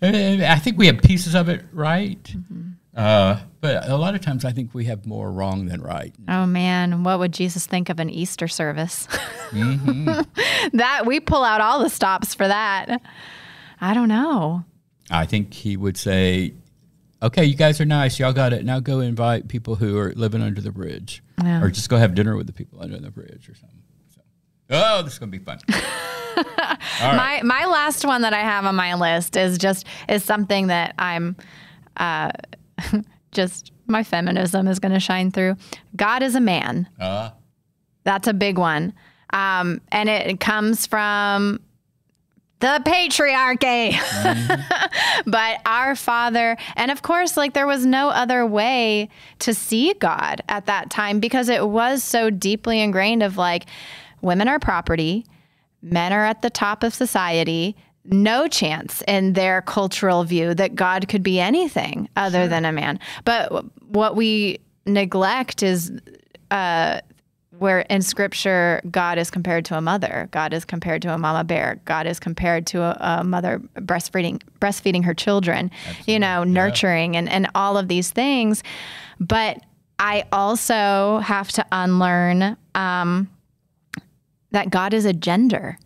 I 0.03 0.59
think 0.63 0.79
we 0.79 0.87
have 0.87 1.03
pieces 1.03 1.35
of 1.35 1.49
it 1.49 1.65
right, 1.73 2.35
uh, 2.97 3.41
but 3.61 3.89
a 3.89 3.97
lot 3.97 4.15
of 4.15 4.21
times 4.21 4.45
I 4.45 4.53
think 4.53 4.75
we 4.75 4.85
have 4.87 5.07
more 5.07 5.31
wrong 5.31 5.67
than 5.67 5.81
right. 5.81 6.15
Oh 6.29 6.47
man, 6.47 7.03
what 7.05 7.19
would 7.19 7.33
Jesus 7.33 7.67
think 7.67 7.89
of 7.89 8.01
an 8.01 8.11
Easter 8.11 8.49
service? 8.49 9.07
that 10.73 11.03
we 11.07 11.21
pull 11.21 11.45
out 11.45 11.61
all 11.61 11.81
the 11.83 11.89
stops 11.91 12.35
for 12.35 12.47
that. 12.49 13.01
I 13.81 13.95
don't 13.95 14.09
know. 14.09 14.65
I 15.11 15.27
think 15.27 15.53
he 15.55 15.77
would 15.77 15.97
say, 15.97 16.55
"Okay, 17.23 17.45
you 17.45 17.55
guys 17.57 17.81
are 17.81 17.85
nice. 17.85 18.19
Y'all 18.19 18.33
got 18.33 18.53
it. 18.53 18.65
Now 18.65 18.81
go 18.81 19.01
invite 19.01 19.49
people 19.49 19.77
who 19.77 19.99
are 19.99 20.13
living 20.15 20.43
under 20.43 20.61
the 20.61 20.73
bridge, 20.73 21.23
Yeah. 21.43 21.63
or 21.63 21.71
just 21.71 21.89
go 21.89 21.97
have 21.97 22.15
dinner 22.15 22.37
with 22.37 22.47
the 22.47 22.53
people 22.53 22.81
under 22.81 22.99
the 22.99 23.11
bridge 23.11 23.49
or 23.49 23.55
something." 23.55 23.82
Oh, 24.73 25.03
this 25.03 25.15
is 25.15 25.19
going 25.19 25.31
to 25.31 25.39
be 25.39 25.45
fun. 25.45 25.59
My 27.01 27.41
my 27.43 27.67
last 27.67 28.05
one 28.05 28.23
that 28.23 28.33
I 28.33 28.41
have 28.41 28.65
on 28.65 28.75
my 28.75 28.95
list 28.95 29.37
is 29.37 29.59
just 29.59 29.87
is 30.09 30.25
something 30.25 30.69
that 30.69 30.95
I'm 30.99 31.37
uh, 31.97 32.33
just 33.33 33.73
my 33.87 34.03
feminism 34.03 34.67
is 34.67 34.79
going 34.79 34.93
to 34.93 35.01
shine 35.01 35.31
through. 35.31 35.57
God 35.97 36.23
is 36.23 36.35
a 36.35 36.41
man. 36.41 36.89
Uh, 36.99 37.31
That's 38.05 38.29
a 38.29 38.33
big 38.33 38.59
one. 38.59 38.95
Um, 39.31 39.81
and 39.91 40.09
it 40.09 40.41
comes 40.41 40.87
from 40.87 41.61
the 42.61 42.81
patriarchy. 42.85 43.99
but 45.27 45.61
our 45.67 45.97
father, 45.97 46.57
and 46.77 46.91
of 46.91 47.03
course, 47.03 47.37
like 47.37 47.55
there 47.55 47.67
was 47.67 47.85
no 47.85 48.09
other 48.11 48.47
way 48.47 49.09
to 49.41 49.53
see 49.53 49.95
God 49.95 50.43
at 50.49 50.67
that 50.67 50.91
time 50.91 51.19
because 51.19 51.49
it 51.49 51.69
was 51.69 52.05
so 52.05 52.31
deeply 52.31 52.81
ingrained 52.81 53.23
of 53.23 53.37
like 53.37 53.67
women 54.23 54.49
are 54.49 54.59
property, 54.59 55.27
men 55.83 56.13
are 56.13 56.25
at 56.25 56.43
the 56.43 56.51
top 56.51 56.83
of 56.83 56.95
society. 56.95 57.77
No 58.05 58.49
chance 58.49 59.03
in 59.07 59.35
their 59.35 59.63
cultural 59.63 60.25
view 60.25 60.55
that 60.55 60.75
God 60.75 61.09
could 61.09 61.23
be 61.23 61.39
anything 61.39 62.09
other 62.17 62.49
than 62.49 62.65
a 62.65 62.73
man. 62.73 62.99
But 63.25 63.65
what 63.87 64.17
we 64.17 64.59
neglect 64.87 65.63
is 65.63 65.93
uh, 66.51 67.01
where 67.59 67.81
in 67.81 68.03
scripture 68.03 68.81
God 68.91 69.19
is 69.19 69.31
compared 69.31 69.65
to 69.67 69.79
a 69.79 69.81
mother, 69.81 70.29
God 70.33 70.53
is 70.53 70.65
compared 70.65 71.01
to 71.03 71.15
a 71.15 71.19
mama 71.19 71.45
bear, 71.45 71.81
God 71.85 72.09
is 72.09 72.19
compared 72.19 72.67
to 72.69 72.83
a, 72.83 73.21
a 73.21 73.25
mother 73.25 73.61
breastfeeding 73.77 74.43
breastfeeding 74.59 75.05
her 75.05 75.15
children, 75.15 75.71
you 76.07 76.19
know, 76.19 76.43
nurturing 76.43 77.17
and, 77.17 77.29
and 77.29 77.49
all 77.55 77.79
of 77.79 77.87
these 77.87 78.11
things. 78.11 78.65
But 79.21 79.63
I 80.01 80.25
also 80.33 81.19
have 81.19 81.53
to 81.53 81.65
unlearn 81.71 82.57
um, 82.75 83.31
that 84.53 84.71
God 84.71 84.95
is 84.95 85.05
a 85.05 85.13
gender 85.13 85.79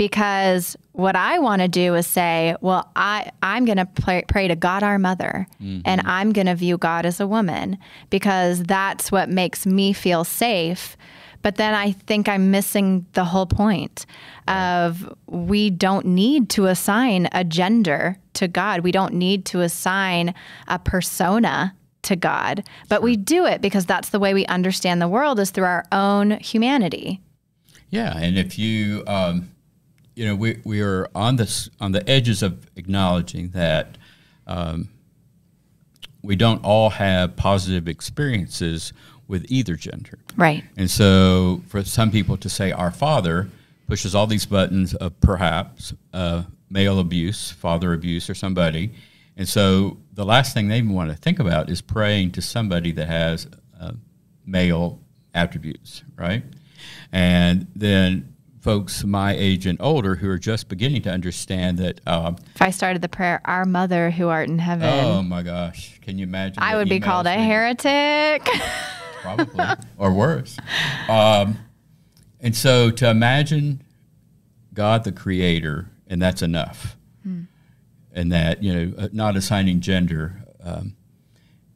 because 0.00 0.78
what 0.92 1.14
I 1.14 1.38
want 1.40 1.60
to 1.60 1.68
do 1.68 1.94
is 1.94 2.06
say, 2.06 2.56
well, 2.62 2.90
I, 2.96 3.30
I'm 3.42 3.66
going 3.66 3.76
to 3.76 3.84
pray, 3.84 4.24
pray 4.26 4.48
to 4.48 4.56
God 4.56 4.82
our 4.82 4.98
mother 4.98 5.46
and 5.60 5.84
mm-hmm. 5.84 6.08
I'm 6.08 6.32
going 6.32 6.46
to 6.46 6.54
view 6.54 6.78
God 6.78 7.04
as 7.04 7.20
a 7.20 7.26
woman 7.26 7.76
because 8.08 8.62
that's 8.62 9.12
what 9.12 9.28
makes 9.28 9.66
me 9.66 9.92
feel 9.92 10.24
safe. 10.24 10.96
But 11.42 11.56
then 11.56 11.74
I 11.74 11.92
think 11.92 12.30
I'm 12.30 12.50
missing 12.50 13.04
the 13.12 13.24
whole 13.24 13.44
point 13.44 14.06
of 14.48 15.06
we 15.26 15.68
don't 15.68 16.06
need 16.06 16.48
to 16.50 16.64
assign 16.64 17.28
a 17.32 17.44
gender 17.44 18.16
to 18.34 18.48
God. 18.48 18.80
We 18.80 18.92
don't 18.92 19.12
need 19.12 19.44
to 19.46 19.60
assign 19.60 20.34
a 20.66 20.78
persona 20.78 21.74
to 22.04 22.16
God, 22.16 22.64
but 22.88 23.02
we 23.02 23.16
do 23.16 23.44
it 23.44 23.60
because 23.60 23.84
that's 23.84 24.08
the 24.08 24.18
way 24.18 24.32
we 24.32 24.46
understand 24.46 25.02
the 25.02 25.08
world 25.08 25.38
is 25.38 25.50
through 25.50 25.64
our 25.64 25.84
own 25.92 26.32
humanity. 26.40 27.20
Yeah, 27.90 28.16
and 28.16 28.38
if 28.38 28.58
you, 28.58 29.04
um, 29.06 29.50
you 30.14 30.24
know, 30.24 30.34
we, 30.34 30.60
we 30.64 30.80
are 30.80 31.08
on 31.14 31.36
this 31.36 31.70
on 31.80 31.92
the 31.92 32.08
edges 32.08 32.42
of 32.42 32.68
acknowledging 32.76 33.50
that 33.50 33.98
um, 34.46 34.88
we 36.22 36.36
don't 36.36 36.64
all 36.64 36.90
have 36.90 37.36
positive 37.36 37.88
experiences 37.88 38.92
with 39.26 39.46
either 39.48 39.76
gender. 39.76 40.18
Right. 40.36 40.64
And 40.76 40.90
so, 40.90 41.62
for 41.68 41.82
some 41.84 42.10
people 42.10 42.36
to 42.38 42.48
say 42.48 42.72
our 42.72 42.90
father 42.90 43.48
pushes 43.86 44.14
all 44.14 44.26
these 44.26 44.46
buttons 44.46 44.94
of 44.94 45.20
perhaps 45.20 45.92
uh, 46.12 46.44
male 46.68 47.00
abuse, 47.00 47.50
father 47.50 47.92
abuse, 47.92 48.30
or 48.30 48.34
somebody. 48.34 48.92
And 49.36 49.48
so, 49.48 49.98
the 50.12 50.24
last 50.24 50.54
thing 50.54 50.68
they 50.68 50.78
even 50.78 50.92
want 50.92 51.10
to 51.10 51.16
think 51.16 51.38
about 51.38 51.70
is 51.70 51.80
praying 51.80 52.32
to 52.32 52.42
somebody 52.42 52.92
that 52.92 53.06
has 53.06 53.48
uh, 53.80 53.92
male 54.44 55.00
attributes, 55.34 56.02
right? 56.16 56.42
And 57.12 57.66
then, 57.74 58.34
folks 58.60 59.04
my 59.04 59.32
age 59.32 59.66
and 59.66 59.80
older 59.80 60.16
who 60.16 60.28
are 60.28 60.38
just 60.38 60.68
beginning 60.68 61.02
to 61.02 61.10
understand 61.10 61.78
that, 61.78 62.00
um, 62.06 62.36
If 62.54 62.62
I 62.62 62.70
started 62.70 63.02
the 63.02 63.08
prayer, 63.08 63.40
Our 63.44 63.64
Mother 63.64 64.10
who 64.10 64.28
art 64.28 64.48
in 64.48 64.58
heaven, 64.58 64.88
oh 64.88 65.22
my 65.22 65.42
gosh, 65.42 65.98
can 66.02 66.18
you 66.18 66.24
imagine? 66.24 66.62
I 66.62 66.76
would 66.76 66.88
be 66.88 67.00
called 67.00 67.26
a 67.26 67.32
heretic. 67.32 68.48
probably, 69.22 69.64
or 69.98 70.12
worse. 70.12 70.56
Um, 71.08 71.58
and 72.40 72.56
so 72.56 72.90
to 72.90 73.08
imagine 73.10 73.82
God 74.72 75.04
the 75.04 75.12
Creator, 75.12 75.90
and 76.06 76.20
that's 76.20 76.42
enough, 76.42 76.96
and 78.12 78.32
that 78.32 78.62
you 78.62 78.72
know, 78.74 78.92
uh, 78.98 79.08
not 79.12 79.36
assigning 79.36 79.80
gender, 79.80 80.42
um, 80.62 80.96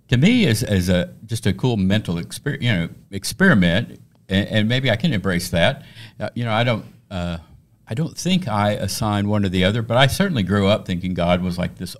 to 0.08 0.16
me 0.16 0.46
is 0.46 0.62
as 0.62 0.88
a 0.88 1.14
just 1.26 1.46
a 1.46 1.52
cool 1.52 1.76
mental 1.76 2.16
exper- 2.16 2.60
you 2.60 2.72
know 2.72 2.88
experiment, 3.10 4.00
and, 4.28 4.48
and 4.48 4.68
maybe 4.68 4.90
I 4.90 4.96
can 4.96 5.12
embrace 5.12 5.50
that. 5.50 5.84
Uh, 6.18 6.30
you 6.34 6.44
know, 6.44 6.52
I 6.52 6.64
don't. 6.64 6.84
Uh, 7.10 7.38
I 7.86 7.92
don't 7.94 8.16
think 8.16 8.48
I 8.48 8.72
assign 8.72 9.28
one 9.28 9.44
or 9.44 9.50
the 9.50 9.64
other, 9.64 9.82
but 9.82 9.96
I 9.98 10.06
certainly 10.06 10.42
grew 10.42 10.66
up 10.68 10.86
thinking 10.86 11.12
God 11.12 11.42
was 11.42 11.58
like 11.58 11.76
this, 11.76 11.96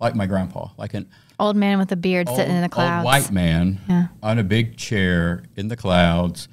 like 0.00 0.14
my 0.14 0.26
grandpa, 0.26 0.68
like 0.76 0.94
an 0.94 1.08
Old 1.40 1.56
man 1.56 1.78
with 1.78 1.90
a 1.90 1.96
beard 1.96 2.28
sitting 2.28 2.54
in 2.54 2.60
the 2.60 2.66
old 2.66 2.70
clouds. 2.70 3.04
white 3.04 3.30
man 3.32 3.80
Yeah. 3.88 4.06
on 4.22 4.38
a 4.38 4.44
big 4.44 4.76
chair 4.76 5.42
in 5.56 5.66
the 5.66 5.74
clouds, 5.76 6.46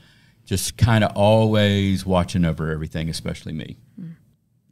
just 0.46 0.76
kind 0.78 1.04
of 1.04 1.12
always 1.16 2.04
watching 2.08 2.44
over 2.44 2.72
everything, 2.72 3.08
especially 3.08 3.54
me. 3.54 3.78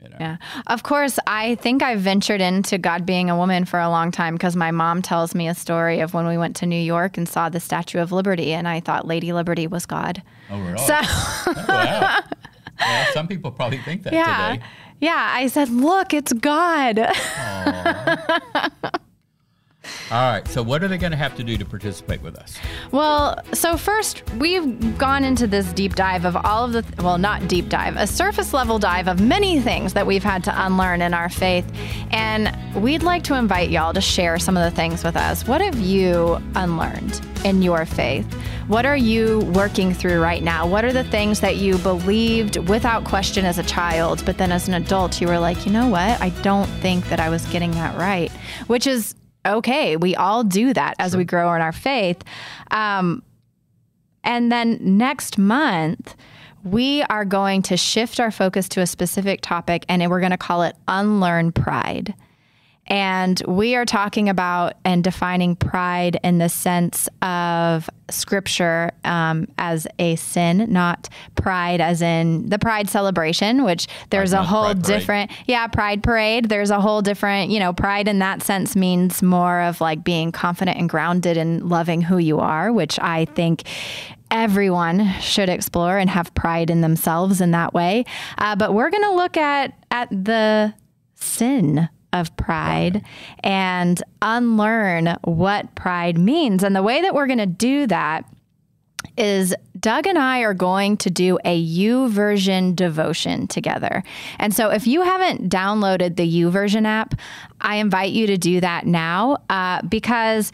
You 0.01 0.09
know? 0.09 0.17
Yeah. 0.19 0.37
Of 0.67 0.83
course, 0.83 1.19
I 1.27 1.55
think 1.55 1.83
I 1.83 1.95
ventured 1.97 2.39
into 2.41 2.77
God 2.77 3.05
being 3.05 3.29
a 3.29 3.35
woman 3.35 3.65
for 3.65 3.79
a 3.79 3.89
long 3.89 4.11
time 4.11 4.35
because 4.35 4.55
my 4.55 4.71
mom 4.71 5.01
tells 5.01 5.35
me 5.35 5.47
a 5.49 5.53
story 5.55 5.99
of 5.99 6.13
when 6.13 6.25
we 6.25 6.37
went 6.37 6.55
to 6.57 6.65
New 6.65 6.79
York 6.81 7.17
and 7.17 7.27
saw 7.27 7.49
the 7.49 7.59
Statue 7.59 7.99
of 7.99 8.11
Liberty, 8.13 8.53
and 8.53 8.65
I 8.67 8.79
thought 8.79 9.05
Lady 9.05 9.33
Liberty 9.33 9.67
was 9.67 9.85
God. 9.85 10.23
Oh, 10.49 10.59
really? 10.61 10.77
So, 10.77 10.97
Oh, 11.01 11.65
wow. 11.67 12.19
well, 12.79 13.07
some 13.13 13.27
people 13.27 13.51
probably 13.51 13.79
think 13.79 14.03
that 14.03 14.13
yeah. 14.21 14.53
today. 14.53 14.65
Yeah. 15.01 15.31
I 15.35 15.47
said, 15.47 15.69
look, 15.69 16.13
it's 16.13 16.31
God. 16.33 16.97
All 20.11 20.31
right. 20.31 20.47
So, 20.47 20.63
what 20.63 20.83
are 20.83 20.87
they 20.87 20.97
going 20.97 21.11
to 21.11 21.17
have 21.17 21.35
to 21.35 21.43
do 21.43 21.57
to 21.57 21.65
participate 21.65 22.21
with 22.21 22.35
us? 22.35 22.57
Well, 22.91 23.39
so 23.53 23.77
first, 23.77 24.23
we've 24.37 24.97
gone 24.97 25.23
into 25.23 25.45
this 25.45 25.71
deep 25.73 25.95
dive 25.95 26.25
of 26.25 26.35
all 26.35 26.65
of 26.65 26.73
the, 26.73 27.03
well, 27.03 27.17
not 27.17 27.47
deep 27.47 27.69
dive, 27.69 27.95
a 27.95 28.07
surface 28.07 28.53
level 28.53 28.79
dive 28.79 29.07
of 29.07 29.21
many 29.21 29.59
things 29.61 29.93
that 29.93 30.07
we've 30.07 30.23
had 30.23 30.43
to 30.45 30.65
unlearn 30.65 31.01
in 31.01 31.13
our 31.13 31.29
faith. 31.29 31.71
And 32.11 32.55
we'd 32.75 33.03
like 33.03 33.23
to 33.25 33.35
invite 33.35 33.69
y'all 33.69 33.93
to 33.93 34.01
share 34.01 34.39
some 34.39 34.57
of 34.57 34.63
the 34.63 34.75
things 34.75 35.03
with 35.03 35.15
us. 35.15 35.47
What 35.47 35.61
have 35.61 35.79
you 35.79 36.41
unlearned 36.55 37.21
in 37.45 37.61
your 37.61 37.85
faith? 37.85 38.25
What 38.67 38.85
are 38.85 38.97
you 38.97 39.39
working 39.55 39.93
through 39.93 40.21
right 40.21 40.43
now? 40.43 40.67
What 40.67 40.85
are 40.85 40.93
the 40.93 41.03
things 41.03 41.39
that 41.39 41.57
you 41.57 41.77
believed 41.79 42.57
without 42.69 43.03
question 43.03 43.43
as 43.43 43.57
a 43.57 43.63
child, 43.63 44.23
but 44.25 44.37
then 44.37 44.51
as 44.51 44.67
an 44.67 44.75
adult, 44.75 45.19
you 45.19 45.27
were 45.27 45.39
like, 45.39 45.65
you 45.65 45.71
know 45.71 45.87
what? 45.87 46.21
I 46.21 46.29
don't 46.43 46.67
think 46.67 47.09
that 47.09 47.19
I 47.19 47.29
was 47.29 47.45
getting 47.47 47.71
that 47.71 47.97
right, 47.97 48.31
which 48.67 48.85
is 48.85 49.15
okay. 49.45 49.95
We 49.95 50.15
all 50.15 50.43
do 50.43 50.73
that 50.73 50.95
as 50.99 51.15
we 51.15 51.23
grow 51.23 51.53
in 51.53 51.61
our 51.61 51.71
faith. 51.71 52.23
Um, 52.71 53.23
and 54.23 54.51
then 54.51 54.77
next 54.81 55.37
month, 55.37 56.15
we 56.63 57.03
are 57.03 57.25
going 57.25 57.61
to 57.63 57.77
shift 57.77 58.19
our 58.19 58.31
focus 58.31 58.67
to 58.69 58.81
a 58.81 58.87
specific 58.87 59.41
topic 59.41 59.85
and 59.87 60.07
we're 60.09 60.19
going 60.19 60.31
to 60.31 60.37
call 60.37 60.63
it 60.63 60.75
Unlearn 60.87 61.51
Pride. 61.51 62.13
And 62.89 63.41
we 63.47 63.75
are 63.75 63.85
talking 63.85 64.29
about 64.29 64.73
and 64.83 65.03
defining 65.03 65.55
pride 65.55 66.19
in 66.23 66.39
the 66.39 66.49
sense 66.49 67.07
of 67.21 67.87
scripture 68.09 68.91
um, 69.03 69.47
as 69.59 69.87
a 69.99 70.15
sin, 70.15 70.65
not 70.71 71.07
pride 71.35 71.81
as 71.81 72.01
in 72.01 72.49
the 72.49 72.57
pride 72.57 72.89
celebration, 72.89 73.63
which 73.63 73.87
there's 74.09 74.33
a 74.33 74.41
whole 74.41 74.73
Parade. 74.73 74.81
different, 74.83 75.31
yeah, 75.45 75.67
pride 75.67 76.01
parade. 76.01 76.49
There's 76.49 76.71
a 76.71 76.81
whole 76.81 77.03
different, 77.03 77.51
you 77.51 77.59
know, 77.59 77.73
pride 77.73 78.07
in 78.07 78.19
that 78.19 78.41
sense 78.41 78.75
means 78.75 79.21
more 79.21 79.61
of 79.61 79.81
like 79.81 80.03
being 80.03 80.31
confident 80.31 80.77
and 80.77 80.89
grounded 80.89 81.37
and 81.37 81.69
loving 81.69 82.01
who 82.01 82.17
you 82.17 82.39
are, 82.39 82.73
which 82.73 82.99
I 82.99 83.25
think 83.25 83.63
everyone 84.31 85.11
should 85.19 85.49
explore 85.49 85.97
and 85.97 86.09
have 86.09 86.33
pride 86.33 86.69
in 86.69 86.81
themselves 86.81 87.41
in 87.41 87.51
that 87.51 87.73
way. 87.73 88.05
Uh, 88.39 88.55
but 88.55 88.73
we're 88.73 88.89
going 88.89 89.03
to 89.03 89.13
look 89.13 89.37
at 89.37 89.73
at 89.91 90.09
the 90.09 90.73
sin 91.15 91.89
of 92.13 92.35
pride 92.37 93.03
and 93.43 94.01
unlearn 94.21 95.17
what 95.23 95.75
pride 95.75 96.17
means. 96.17 96.63
And 96.63 96.75
the 96.75 96.83
way 96.83 97.01
that 97.01 97.13
we're 97.13 97.27
going 97.27 97.39
to 97.39 97.45
do 97.45 97.87
that 97.87 98.25
is 99.17 99.53
Doug 99.79 100.07
and 100.07 100.17
I 100.17 100.39
are 100.39 100.53
going 100.53 100.97
to 100.97 101.09
do 101.09 101.37
a 101.45 101.63
YouVersion 101.63 102.75
devotion 102.75 103.47
together. 103.47 104.03
And 104.39 104.53
so 104.53 104.69
if 104.69 104.87
you 104.87 105.01
haven't 105.01 105.49
downloaded 105.49 106.15
the 106.15 106.41
YouVersion 106.41 106.85
app, 106.85 107.15
I 107.61 107.75
invite 107.75 108.11
you 108.11 108.27
to 108.27 108.37
do 108.37 108.61
that 108.61 108.85
now 108.85 109.37
uh, 109.49 109.81
because 109.83 110.51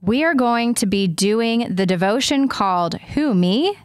we 0.00 0.24
are 0.24 0.34
going 0.34 0.74
to 0.74 0.86
be 0.86 1.06
doing 1.06 1.74
the 1.74 1.86
devotion 1.86 2.48
called 2.48 2.94
Who 2.94 3.34
Me? 3.34 3.76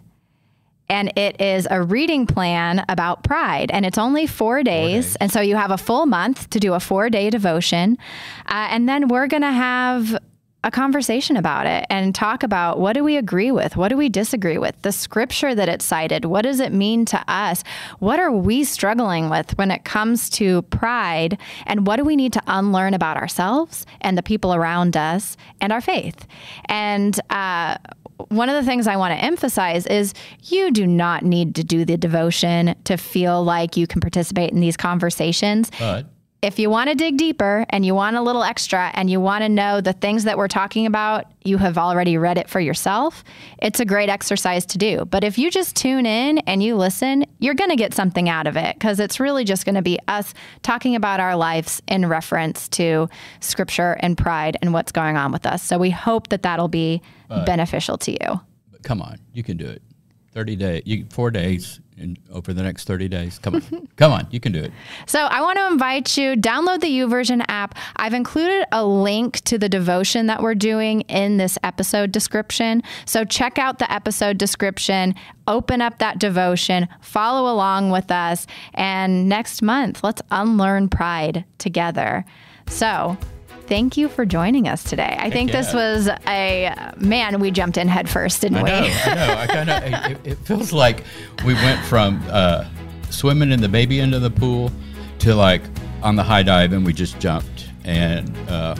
And 0.93 1.11
it 1.17 1.41
is 1.41 1.67
a 1.71 1.81
reading 1.81 2.27
plan 2.27 2.85
about 2.87 3.23
pride. 3.23 3.71
And 3.71 3.83
it's 3.83 3.97
only 3.97 4.27
four 4.27 4.61
days. 4.61 5.05
days. 5.05 5.15
And 5.15 5.31
so 5.31 5.41
you 5.41 5.55
have 5.55 5.71
a 5.71 5.77
full 5.77 6.05
month 6.05 6.51
to 6.51 6.59
do 6.59 6.75
a 6.75 6.79
four 6.79 7.09
day 7.09 7.31
devotion. 7.31 7.97
Uh, 8.45 8.67
and 8.69 8.87
then 8.87 9.07
we're 9.07 9.25
going 9.25 9.41
to 9.41 9.51
have 9.51 10.19
a 10.63 10.71
conversation 10.71 11.35
about 11.35 11.65
it 11.65 11.85
and 11.89 12.15
talk 12.15 12.43
about 12.43 12.79
what 12.79 12.93
do 12.93 13.03
we 13.03 13.17
agree 13.17 13.51
with? 13.51 13.75
What 13.75 13.89
do 13.89 13.97
we 13.97 14.07
disagree 14.07 14.57
with? 14.57 14.81
The 14.83 14.91
scripture 14.91 15.53
that 15.53 15.67
it 15.67 15.81
cited, 15.81 16.25
what 16.25 16.43
does 16.43 16.59
it 16.59 16.71
mean 16.71 17.05
to 17.05 17.21
us? 17.27 17.63
What 17.99 18.19
are 18.19 18.31
we 18.31 18.63
struggling 18.63 19.29
with 19.29 19.57
when 19.57 19.71
it 19.71 19.83
comes 19.83 20.29
to 20.31 20.61
pride? 20.63 21.37
And 21.65 21.85
what 21.85 21.97
do 21.97 22.05
we 22.05 22.15
need 22.15 22.33
to 22.33 22.43
unlearn 22.47 22.93
about 22.93 23.17
ourselves 23.17 23.85
and 23.99 24.17
the 24.17 24.23
people 24.23 24.53
around 24.53 24.95
us 24.95 25.35
and 25.59 25.73
our 25.73 25.81
faith? 25.81 26.27
And, 26.65 27.19
uh, 27.29 27.77
one 28.29 28.49
of 28.49 28.55
the 28.55 28.63
things 28.63 28.87
I 28.87 28.95
want 28.95 29.11
to 29.13 29.23
emphasize 29.23 29.85
is 29.87 30.13
you 30.43 30.71
do 30.71 30.87
not 30.87 31.23
need 31.23 31.55
to 31.55 31.63
do 31.63 31.85
the 31.85 31.97
devotion 31.97 32.75
to 32.85 32.97
feel 32.97 33.43
like 33.43 33.77
you 33.77 33.87
can 33.87 34.01
participate 34.01 34.51
in 34.51 34.59
these 34.59 34.77
conversations. 34.77 35.71
But 35.79 36.05
if 36.43 36.59
you 36.59 36.69
want 36.69 36.89
to 36.89 36.95
dig 36.95 37.15
deeper 37.17 37.65
and 37.69 37.85
you 37.85 37.95
want 37.95 38.17
a 38.17 38.21
little 38.21 38.43
extra 38.43 38.91
and 38.95 39.09
you 39.09 39.19
want 39.19 39.43
to 39.43 39.49
know 39.49 39.79
the 39.79 39.93
things 39.93 40.25
that 40.25 40.37
we're 40.37 40.49
talking 40.49 40.85
about, 40.85 41.25
you 41.45 41.57
have 41.57 41.77
already 41.77 42.17
read 42.17 42.37
it 42.37 42.49
for 42.49 42.59
yourself. 42.59 43.23
It's 43.59 43.79
a 43.79 43.85
great 43.85 44.09
exercise 44.09 44.65
to 44.67 44.77
do. 44.77 45.05
But 45.05 45.23
if 45.23 45.37
you 45.37 45.49
just 45.49 45.75
tune 45.75 46.05
in 46.05 46.39
and 46.39 46.61
you 46.61 46.75
listen, 46.75 47.25
you're 47.39 47.53
going 47.53 47.69
to 47.69 47.77
get 47.77 47.93
something 47.93 48.27
out 48.27 48.45
of 48.45 48.57
it 48.57 48.75
because 48.75 48.99
it's 48.99 49.21
really 49.21 49.45
just 49.45 49.63
going 49.63 49.75
to 49.75 49.81
be 49.81 49.97
us 50.09 50.33
talking 50.63 50.95
about 50.95 51.21
our 51.21 51.37
lives 51.37 51.81
in 51.87 52.07
reference 52.07 52.67
to 52.69 53.07
scripture 53.39 53.95
and 54.01 54.17
pride 54.17 54.57
and 54.61 54.73
what's 54.73 54.91
going 54.91 55.15
on 55.15 55.31
with 55.31 55.45
us. 55.45 55.63
So 55.63 55.77
we 55.77 55.91
hope 55.91 56.27
that 56.27 56.43
that'll 56.43 56.67
be 56.67 57.01
beneficial 57.45 57.97
to 57.99 58.11
you. 58.11 58.41
but 58.69 58.83
come 58.83 59.01
on, 59.01 59.17
you 59.33 59.43
can 59.43 59.57
do 59.57 59.65
it. 59.65 59.81
Thirty 60.33 60.55
days, 60.55 60.83
four 61.09 61.31
days, 61.31 61.79
in, 62.03 62.17
over 62.31 62.53
the 62.53 62.61
next 62.61 62.85
thirty 62.85 63.07
days. 63.07 63.39
Come 63.39 63.55
on, 63.55 63.87
come 63.95 64.11
on, 64.11 64.27
you 64.29 64.39
can 64.39 64.51
do 64.51 64.61
it. 64.61 64.71
So 65.07 65.19
I 65.19 65.41
want 65.41 65.57
to 65.57 65.67
invite 65.67 66.17
you 66.17 66.35
download 66.35 66.81
the 66.81 66.87
YouVersion 66.87 67.43
app. 67.47 67.75
I've 67.95 68.13
included 68.13 68.65
a 68.71 68.85
link 68.85 69.41
to 69.45 69.57
the 69.57 69.69
devotion 69.69 70.27
that 70.27 70.41
we're 70.41 70.55
doing 70.55 71.01
in 71.01 71.37
this 71.37 71.57
episode 71.63 72.11
description. 72.11 72.83
So 73.05 73.23
check 73.25 73.57
out 73.57 73.79
the 73.79 73.91
episode 73.91 74.37
description, 74.37 75.15
open 75.47 75.81
up 75.81 75.99
that 75.99 76.19
devotion, 76.19 76.87
follow 77.01 77.51
along 77.51 77.89
with 77.91 78.11
us, 78.11 78.45
and 78.73 79.27
next 79.27 79.61
month 79.61 80.03
let's 80.03 80.21
unlearn 80.31 80.89
pride 80.89 81.45
together. 81.57 82.25
So 82.67 83.17
Thank 83.67 83.97
you 83.97 84.09
for 84.09 84.25
joining 84.25 84.67
us 84.67 84.83
today. 84.83 85.15
I 85.19 85.29
think 85.29 85.51
this 85.51 85.73
was 85.73 86.09
a 86.27 86.91
man. 86.97 87.39
We 87.39 87.49
jumped 87.51 87.77
in 87.77 87.87
head 87.87 88.09
first, 88.09 88.41
didn't 88.41 88.57
I 88.57 88.63
we? 88.63 88.69
know, 88.69 88.75
I 88.75 89.15
know. 89.15 89.33
I 89.33 89.47
kind 89.47 89.69
of. 89.69 90.11
It, 90.11 90.31
it 90.33 90.37
feels 90.39 90.73
like 90.73 91.03
we 91.45 91.53
went 91.53 91.83
from 91.85 92.21
uh, 92.29 92.65
swimming 93.09 93.51
in 93.51 93.61
the 93.61 93.69
baby 93.69 93.99
end 93.99 94.13
of 94.13 94.21
the 94.21 94.29
pool 94.29 94.71
to 95.19 95.33
like 95.33 95.61
on 96.01 96.15
the 96.15 96.23
high 96.23 96.43
dive, 96.43 96.73
and 96.73 96.85
we 96.85 96.93
just 96.93 97.19
jumped. 97.19 97.69
And 97.85 98.35
uh, 98.49 98.75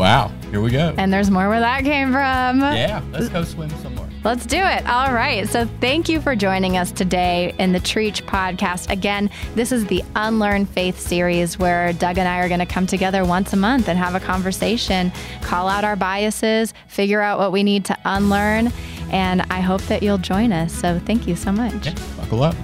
wow, 0.00 0.32
here 0.50 0.60
we 0.60 0.70
go. 0.70 0.94
And 0.96 1.12
there's 1.12 1.30
more 1.30 1.48
where 1.48 1.60
that 1.60 1.84
came 1.84 2.10
from. 2.10 2.60
yeah, 2.60 3.02
let's 3.12 3.28
go 3.28 3.44
swim 3.44 3.70
some 3.82 3.94
more. 3.94 4.08
Let's 4.22 4.44
do 4.44 4.58
it. 4.58 4.86
All 4.86 5.14
right. 5.14 5.48
So, 5.48 5.64
thank 5.80 6.08
you 6.08 6.20
for 6.20 6.36
joining 6.36 6.76
us 6.76 6.92
today 6.92 7.54
in 7.58 7.72
the 7.72 7.80
Trietsch 7.80 8.22
podcast. 8.22 8.90
Again, 8.90 9.30
this 9.54 9.72
is 9.72 9.86
the 9.86 10.04
Unlearn 10.14 10.66
Faith 10.66 11.00
series 11.00 11.58
where 11.58 11.94
Doug 11.94 12.18
and 12.18 12.28
I 12.28 12.40
are 12.40 12.48
going 12.48 12.60
to 12.60 12.66
come 12.66 12.86
together 12.86 13.24
once 13.24 13.54
a 13.54 13.56
month 13.56 13.88
and 13.88 13.98
have 13.98 14.14
a 14.14 14.20
conversation, 14.20 15.10
call 15.40 15.68
out 15.68 15.84
our 15.84 15.96
biases, 15.96 16.74
figure 16.86 17.22
out 17.22 17.38
what 17.38 17.50
we 17.50 17.62
need 17.62 17.86
to 17.86 17.96
unlearn. 18.04 18.72
And 19.10 19.40
I 19.50 19.60
hope 19.60 19.80
that 19.84 20.02
you'll 20.02 20.18
join 20.18 20.52
us. 20.52 20.72
So, 20.72 20.98
thank 20.98 21.26
you 21.26 21.34
so 21.34 21.50
much. 21.50 21.86
Yeah, 21.86 21.94
buckle 22.18 22.42
up. 22.42 22.54